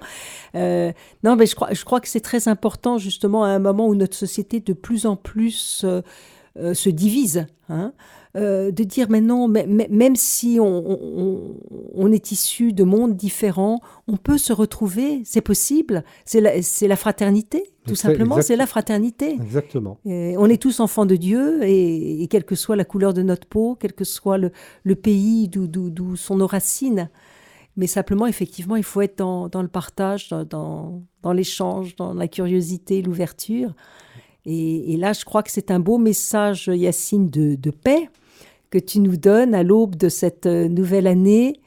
Euh, 0.55 0.93
non, 1.25 1.35
mais 1.35 1.47
je 1.47 1.57
crois, 1.57 1.73
je 1.73 1.85
crois 1.85 2.01
que 2.01 2.09
c'est 2.09 2.21
très 2.21 2.47
important, 2.47 2.99
justement, 2.99 3.43
à 3.43 3.49
un 3.49 3.59
moment 3.59 3.89
où 3.89 3.97
notre 3.97 4.17
société 4.17 4.61
de 4.61 4.75
plus 4.75 5.07
en 5.07 5.17
plus 5.17 5.85
euh, 5.85 6.73
se 6.75 6.89
divise. 6.89 7.47
Hein. 7.69 7.93
Euh, 8.37 8.71
de 8.71 8.85
dire 8.85 9.07
mais 9.09 9.23
non, 9.23 9.49
même 9.49 10.17
si 10.17 10.59
on, 10.61 12.13
est 12.13 12.33
issu 12.33 12.75
de 12.75 12.85
mondes 12.85 13.17
différents, 13.17 13.81
on 14.09 14.19
peut 14.19 14.37
se 14.37 14.53
retrouver, 14.53 15.23
c'est 15.25 15.41
possible, 15.41 16.05
c'est 16.27 16.41
la, 16.41 16.97
fraternité, 16.97 17.63
tout 17.87 17.95
simplement, 17.95 18.43
c'est 18.43 18.57
la 18.57 18.67
fraternité. 18.67 19.31
Exactement. 19.41 19.99
on 20.05 20.51
est 20.51 20.61
tous 20.61 20.81
enfants 20.81 21.07
de 21.07 21.17
Dieu, 21.17 21.61
et, 21.63 22.27
quelle 22.29 22.45
que 22.45 22.57
soit 22.57 22.77
la 22.77 22.85
couleur 22.85 23.15
de 23.15 23.23
notre 23.23 23.47
peau, 23.47 23.75
quel 23.81 23.95
que 23.95 24.05
soit 24.05 24.37
le, 24.37 24.95
pays 24.95 25.49
d'où 25.49 26.17
sont 26.17 26.37
nos 26.37 26.47
racines, 26.47 27.09
mais 27.77 27.87
simplement, 27.87 28.27
effectivement, 28.27 28.77
il 28.77 28.85
faut 28.85 29.01
être 29.01 29.17
dans, 29.17 29.63
le 29.63 29.69
partage, 29.69 30.29
dans, 30.29 31.03
l'échange, 31.33 31.97
dans 31.97 32.13
la 32.13 32.29
curiosité, 32.29 33.01
l'ouverture. 33.01 33.73
Et, 34.45 34.97
là, 34.99 35.15
je 35.15 35.25
crois 35.25 35.43
que 35.43 35.51
c'est 35.51 35.71
un 35.71 35.81
beau 35.81 35.97
message, 35.97 36.71
Yacine, 36.73 37.31
de 37.31 37.71
paix, 37.71 38.11
que 38.71 38.79
tu 38.79 39.01
nous 39.01 39.17
donnes 39.17 39.55
à 39.55 39.63
l'aube 39.63 39.97
de 39.97 40.09
cette 40.09 40.47
euh, 40.47 40.69
nouvelle 40.69 41.07
année, 41.07 41.61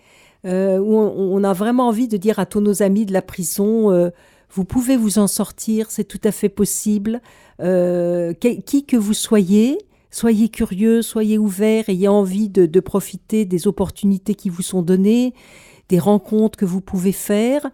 euh, 0.45 0.77
où 0.77 0.95
on, 0.95 1.43
a 1.43 1.51
vraiment 1.51 1.87
envie 1.87 2.07
de 2.07 2.15
dire 2.15 2.39
à 2.39 2.45
tous 2.45 2.61
nos 2.61 2.81
amis 2.81 3.05
de 3.05 3.11
la 3.11 3.21
prison, 3.21 3.91
euh, 3.91 4.09
vous 4.51 4.63
pouvez 4.63 4.95
vous 4.95 5.19
en 5.19 5.27
sortir, 5.27 5.91
c'est 5.91 6.05
tout 6.05 6.21
à 6.23 6.31
fait 6.31 6.49
possible. 6.49 7.21
qui 7.59 8.85
que 8.87 8.95
vous 8.95 9.13
soyez, 9.13 9.77
soyez 10.11 10.47
curieux, 10.47 11.01
soyez 11.01 11.37
ouverts, 11.37 11.89
ayez 11.89 12.07
envie 12.07 12.49
de, 12.49 12.79
profiter 12.79 13.43
des 13.43 13.67
opportunités 13.67 14.33
qui 14.33 14.49
vous 14.49 14.61
sont 14.61 14.81
données, 14.81 15.33
des 15.89 15.99
rencontres 15.99 16.57
que 16.57 16.65
vous 16.65 16.81
pouvez 16.81 17.11
faire. 17.11 17.69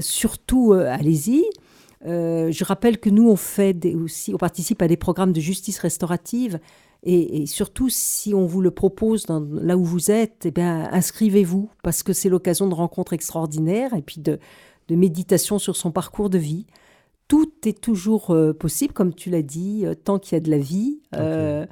surtout, 0.00 0.72
allez-y. 0.72 1.44
je 2.04 2.64
rappelle 2.64 2.98
que 2.98 3.10
nous, 3.10 3.28
on 3.28 3.36
fait 3.36 3.76
aussi, 3.96 4.32
on 4.32 4.38
participe 4.38 4.80
à 4.82 4.88
des 4.88 4.96
programmes 4.96 5.32
de 5.32 5.40
justice 5.40 5.80
restaurative 5.80 6.60
et, 7.08 7.46
surtout, 7.46 7.88
si 7.88 8.34
on 8.34 8.46
vous 8.46 8.60
le 8.60 8.72
propose 8.72 9.26
là 9.28 9.76
où 9.76 9.84
vous 9.84 10.10
êtes, 10.10 10.44
eh 10.44 10.50
bien, 10.50 10.88
inscrivez-vous 10.90 11.70
parce 11.84 12.02
que 12.02 12.12
c'est 12.12 12.28
l'occasion 12.28 12.66
de 12.66 12.74
rencontres 12.74 13.12
extraordinaires 13.12 13.94
et 13.94 14.02
puis 14.02 14.20
de, 14.20 14.40
méditation 14.90 15.60
sur 15.60 15.76
son 15.76 15.92
parcours 15.92 16.30
de 16.30 16.38
vie. 16.38 16.66
Tout 17.28 17.52
est 17.64 17.80
toujours 17.80 18.32
euh, 18.32 18.52
possible, 18.52 18.92
comme 18.92 19.14
tu 19.14 19.30
l'as 19.30 19.42
dit, 19.42 19.82
euh, 19.84 19.94
tant 19.94 20.18
qu'il 20.18 20.34
y 20.34 20.36
a 20.36 20.40
de 20.40 20.50
la 20.50 20.58
vie. 20.58 21.00
Euh, 21.14 21.66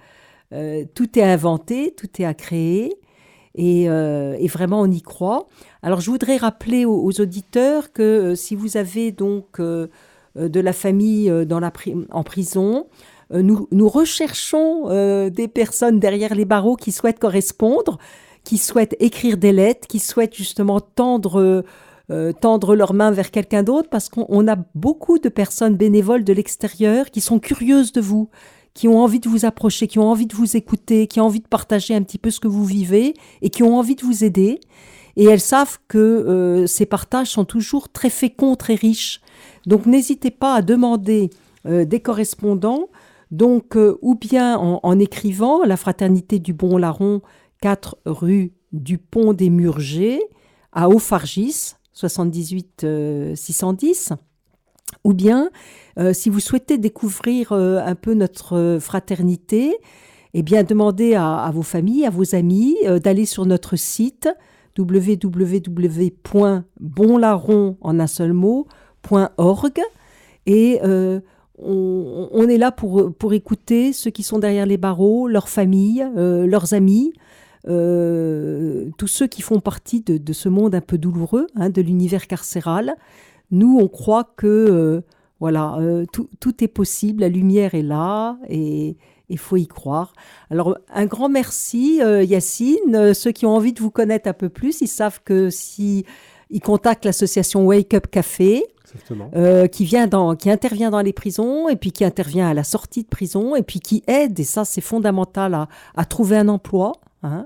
tout 0.95 1.19
est 1.19 1.25
inventé, 1.25 1.93
tout 1.97 2.23
est 2.23 2.25
à 2.25 2.35
créer. 2.35 2.95
Et, 3.57 3.89
vraiment, 4.47 4.83
on 4.83 4.91
y 4.91 5.03
croit. 5.03 5.49
Alors, 5.83 6.01
je 6.01 6.13
voudrais 6.13 6.37
rappeler 6.37 6.85
aux, 6.85 7.21
auditeurs 7.21 7.93
que 7.93 8.37
si 8.37 8.55
vous 8.55 8.77
avez 8.77 9.11
donc 9.11 9.61
de 9.61 10.61
la 10.61 10.73
famille 10.73 11.29
dans 11.45 11.59
la 11.59 11.73
en 12.11 12.23
prison, 12.23 12.87
euh, 13.33 13.43
nous, 13.43 13.89
recherchons 13.89 14.85
euh, 14.87 15.31
des 15.31 15.49
personnes 15.49 15.99
derrière 15.99 16.35
les 16.35 16.45
barreaux 16.45 16.77
qui 16.77 16.93
souhaitent 16.93 17.19
correspondre, 17.19 17.99
qui 18.45 18.59
souhaitent 18.59 18.97
écrire 19.01 19.37
des 19.37 19.53
lettres, 19.53 19.87
qui 19.89 19.99
souhaitent 19.99 20.35
justement 20.35 20.81
tendre, 20.81 21.65
euh, 22.11 22.33
tendre 22.33 22.77
leurs 22.77 22.93
mains 22.93 23.11
vers 23.11 23.31
quelqu'un 23.31 23.63
d'autre, 23.63 23.89
parce 23.89 24.09
qu'on 24.09 24.49
a 24.49 24.57
beaucoup 24.75 25.19
de 25.19 25.29
personnes 25.29 25.77
bénévoles 25.77 26.25
de 26.25 26.33
l'extérieur 26.33 27.11
qui 27.11 27.21
sont 27.21 27.39
curieuses 27.39 27.93
de 27.93 28.01
vous, 28.01 28.29
qui 28.75 28.89
ont 28.89 28.99
envie 28.99 29.21
de 29.21 29.29
vous 29.29 29.45
approcher, 29.45 29.87
qui 29.87 29.99
ont 29.99 30.11
envie 30.11 30.27
de 30.27 30.35
vous 30.35 30.57
écouter, 30.57 31.07
qui 31.07 31.21
ont 31.21 31.27
envie 31.27 31.41
de 31.41 31.49
partager 31.49 31.95
un 31.95 32.03
petit 32.03 32.19
peu 32.19 32.31
ce 32.31 32.41
que 32.41 32.49
vous 32.49 32.65
vivez 32.65 33.15
et 33.41 33.49
qui 33.49 33.63
ont 33.63 33.79
envie 33.79 33.95
de 33.95 34.05
vous 34.05 34.25
aider. 34.25 34.61
Et 35.17 35.27
elles 35.27 35.41
savent 35.41 35.79
que 35.87 36.65
ces 36.67 36.87
partages 36.87 37.31
sont 37.31 37.45
toujours 37.45 37.89
très 37.89 38.11
féconds, 38.11 38.57
très 38.57 38.75
riches. 38.75 39.21
Donc 39.65 39.87
n'hésitez 39.87 40.33
pas 40.33 40.55
à 40.55 40.63
demander 40.63 41.31
des 41.65 42.01
correspondants 42.01 42.89
donc, 43.35 43.77
euh, 43.77 43.99
ou 44.01 44.15
bien 44.15 44.57
en, 44.57 44.99
écrivant 45.01 45.65
La 45.65 45.77
Fraternité 45.77 46.39
du 46.39 46.53
Bon 46.53 46.77
Larron, 46.77 47.21
4 47.63 47.99
rue 48.07 48.53
du 48.71 48.97
Pont 48.97 49.33
des 49.33 49.51
Murgers, 49.51 50.21
à 50.73 50.89
Haut-Fargis, 50.89 51.73
78 51.95 52.87
610. 53.35 54.13
Euh, 54.13 54.17
ou 55.03 55.15
bien, 55.15 55.51
euh, 55.99 56.13
si 56.13 56.31
vous 56.31 56.39
souhaitez 56.39 56.79
découvrir 56.79 57.51
un 57.51 57.97
peu 57.97 58.15
notre 58.15 58.79
fraternité, 58.81 59.79
eh 60.33 60.45
bien, 60.45 60.63
demandez 60.63 61.17
à, 61.17 61.51
vos 61.53 61.63
familles, 61.63 62.07
à 62.07 62.11
vos 62.11 62.37
amis 62.37 62.77
d'aller 63.03 63.27
sur 63.27 63.47
notre 63.47 63.75
site 63.75 64.29
www.bonlarron 64.79 67.79
en 67.81 67.99
un 67.99 68.07
seul 68.07 68.33
mot.org 68.33 69.81
et 70.47 70.79
on, 71.59 72.49
est 72.49 72.59
là 72.59 72.73
pour, 72.73 73.13
pour 73.15 73.33
écouter 73.33 73.93
ceux 73.93 74.11
qui 74.11 74.23
sont 74.23 74.39
derrière 74.39 74.67
les 74.67 74.77
barreaux, 74.77 75.29
leurs 75.29 75.49
familles, 75.49 76.07
euh, 76.17 76.47
leurs 76.47 76.75
amis, 76.75 77.13
euh, 77.69 78.91
tous 78.99 79.07
ceux 79.07 79.27
qui 79.27 79.41
font 79.41 79.61
partie 79.61 80.01
de, 80.01 80.33
ce 80.33 80.49
monde 80.49 80.75
un 80.75 80.81
peu 80.81 80.99
douloureux, 80.99 81.47
hein, 81.55 81.71
de 81.71 81.81
l'univers 81.81 82.27
carcéral. 82.27 82.97
Nous, 83.51 83.79
on 83.81 83.89
croit 83.89 84.25
que 84.37 84.47
euh, 84.47 85.01
voilà, 85.39 85.79
tout, 86.13 86.65
est 86.65 86.69
possible, 86.69 87.21
la 87.21 87.29
lumière 87.29 87.75
est 87.75 87.83
là 87.83 88.39
et 88.49 88.97
il 89.29 89.39
faut 89.39 89.57
y 89.57 89.67
croire. 89.67 90.13
Alors, 90.51 90.79
un 90.93 91.07
grand 91.07 91.29
merci, 91.29 92.01
Yacine. 92.01 93.13
Ceux 93.15 93.33
qui 93.33 93.45
ont 93.45 93.55
envie 93.55 93.73
de 93.73 93.81
vous 93.81 93.91
connaître 93.91 94.29
un 94.29 94.33
peu 94.33 94.49
plus, 94.49 94.81
ils 94.81 94.89
savent 94.89 95.21
que 95.23 95.51
si 95.51 96.05
ils 96.51 96.61
contactent 96.61 97.05
l'association 97.05 97.67
Wake 97.67 97.95
Up 97.95 98.07
Café, 98.11 98.65
euh, 99.35 99.67
qui, 99.67 99.85
vient 99.85 100.07
dans, 100.07 100.37
qui 100.37 100.51
intervient 100.51 100.91
dans 100.91 101.01
les 101.01 101.13
prisons 101.13 101.69
et 101.69 101.77
puis 101.77 101.93
qui 101.93 102.05
intervient 102.05 102.49
à 102.49 102.55
la 102.55 102.65
sortie 102.65 103.03
de 103.03 103.09
prison 103.09 103.57
et 103.57 103.63
puis 103.63 103.81
qui 103.81 104.03
aide, 104.07 104.39
et 104.39 104.45
ça 104.45 104.65
c'est 104.65 104.81
fondamental, 104.81 105.55
à, 105.55 105.69
à, 105.97 106.05
trouver 106.05 106.37
un 106.37 106.49
emploi, 106.49 106.93
hein, 107.23 107.45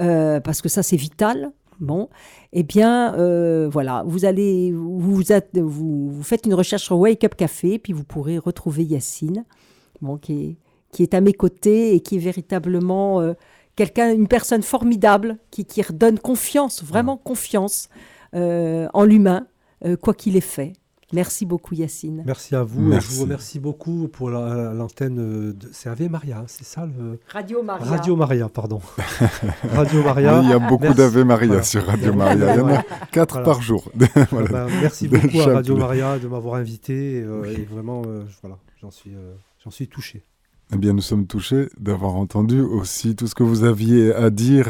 euh, 0.00 0.40
parce 0.40 0.62
que 0.62 0.68
ça 0.68 0.82
c'est 0.82 0.96
vital. 0.96 1.52
Bon, 1.80 2.08
eh 2.52 2.62
bien, 2.62 3.12
euh, 3.16 3.68
voilà, 3.68 4.04
vous 4.06 4.24
allez, 4.24 4.70
vous, 4.70 5.00
vous, 5.00 6.10
vous, 6.12 6.22
faites 6.22 6.46
une 6.46 6.54
recherche 6.54 6.84
sur 6.84 6.96
Wake 6.96 7.24
Up 7.24 7.34
Café, 7.34 7.80
puis 7.80 7.92
vous 7.92 8.04
pourrez 8.04 8.38
retrouver 8.38 8.84
Yacine. 8.84 9.44
bon, 10.00 10.16
qui, 10.16 10.32
est, 10.32 10.56
qui 10.92 11.02
est 11.02 11.12
à 11.12 11.20
mes 11.20 11.32
côtés 11.32 11.94
et 11.94 12.00
qui 12.00 12.16
est 12.16 12.20
véritablement 12.20 13.34
quelqu'un, 13.76 14.12
une 14.12 14.28
personne 14.28 14.62
formidable 14.62 15.38
qui, 15.50 15.64
qui 15.64 15.82
redonne 15.82 16.18
confiance, 16.18 16.82
vraiment 16.82 17.16
confiance 17.16 17.88
euh, 18.34 18.88
en 18.94 19.04
l'humain, 19.04 19.46
euh, 19.84 19.96
quoi 19.96 20.14
qu'il 20.14 20.36
ait 20.36 20.40
fait. 20.40 20.72
Merci 21.14 21.44
beaucoup 21.44 21.74
Yacine. 21.74 22.22
Merci 22.24 22.56
à 22.56 22.62
vous. 22.62 22.80
Merci. 22.80 23.10
Je 23.12 23.16
vous 23.16 23.22
remercie 23.24 23.60
beaucoup 23.60 24.08
pour 24.08 24.30
la- 24.30 24.72
l'antenne 24.72 25.18
euh, 25.18 25.52
de 25.52 25.68
c'est 25.70 25.90
Ave 25.90 26.08
Maria, 26.08 26.42
c'est 26.46 26.64
ça 26.64 26.86
le 26.86 27.20
Radio 27.28 27.62
Maria. 27.62 27.84
Radio 27.84 28.16
Maria, 28.16 28.48
pardon. 28.48 28.80
Radio 29.74 30.02
Maria. 30.02 30.38
Oui, 30.38 30.44
il 30.46 30.50
y 30.50 30.54
a 30.54 30.58
beaucoup 30.58 30.84
Merci. 30.84 30.96
d'Ave 30.96 31.18
Maria 31.24 31.46
Voilà. 31.48 31.62
sur 31.64 31.84
Radio 31.86 32.14
Maria. 32.14 32.54
Il 32.54 32.58
y 32.58 32.62
en 32.62 32.68
a 32.68 32.82
quatre 33.10 33.34
Voilà. 33.34 33.44
par 33.44 33.60
jour. 33.60 33.90
Voilà. 34.30 34.48
Ben, 34.48 34.68
merci 34.80 35.06
beaucoup 35.08 35.40
à 35.40 35.54
Radio 35.54 35.76
Maria 35.76 36.18
de 36.18 36.28
m'avoir 36.28 36.54
invité 36.54 37.20
euh, 37.22 37.44
et 37.44 37.62
vraiment 37.64 38.02
euh, 38.06 38.22
voilà, 38.42 38.56
j'en 38.80 38.90
suis 38.90 39.14
euh, 39.14 39.34
j'en 39.62 39.70
suis 39.70 39.88
touché. 39.88 40.22
Eh 40.74 40.78
bien, 40.78 40.94
nous 40.94 41.02
sommes 41.02 41.26
touchés 41.26 41.68
d'avoir 41.78 42.14
entendu 42.16 42.60
aussi 42.60 43.14
tout 43.14 43.26
ce 43.26 43.34
que 43.34 43.42
vous 43.42 43.64
aviez 43.64 44.14
à 44.14 44.30
dire. 44.30 44.68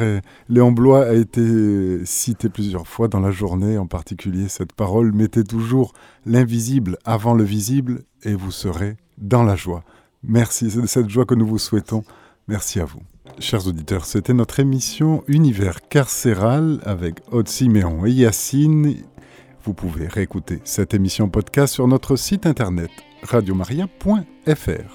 Léon 0.48 0.72
Blois 0.72 1.06
a 1.06 1.12
été 1.12 2.04
cité 2.04 2.48
plusieurs 2.48 2.88
fois 2.88 3.06
dans 3.06 3.20
la 3.20 3.30
journée, 3.30 3.78
en 3.78 3.86
particulier 3.86 4.48
cette 4.48 4.72
parole 4.72 5.12
Mettez 5.12 5.44
toujours 5.44 5.92
l'invisible 6.26 6.98
avant 7.04 7.34
le 7.34 7.44
visible 7.44 8.02
et 8.24 8.34
vous 8.34 8.50
serez 8.50 8.96
dans 9.16 9.44
la 9.44 9.54
joie. 9.54 9.84
Merci, 10.24 10.72
c'est 10.72 10.80
de 10.80 10.86
cette 10.86 11.08
joie 11.08 11.24
que 11.24 11.36
nous 11.36 11.46
vous 11.46 11.58
souhaitons. 11.58 12.02
Merci 12.48 12.80
à 12.80 12.84
vous. 12.84 13.00
Chers 13.38 13.68
auditeurs, 13.68 14.04
c'était 14.04 14.34
notre 14.34 14.58
émission 14.58 15.22
Univers 15.28 15.88
carcéral 15.88 16.80
avec 16.84 17.20
Aude 17.30 17.48
Siméon 17.48 18.04
et 18.06 18.10
Yacine. 18.10 18.96
Vous 19.64 19.72
pouvez 19.72 20.08
réécouter 20.08 20.60
cette 20.64 20.94
émission 20.94 21.28
podcast 21.28 21.74
sur 21.74 21.86
notre 21.86 22.16
site 22.16 22.44
internet 22.44 22.90
radiomaria.fr. 23.22 24.90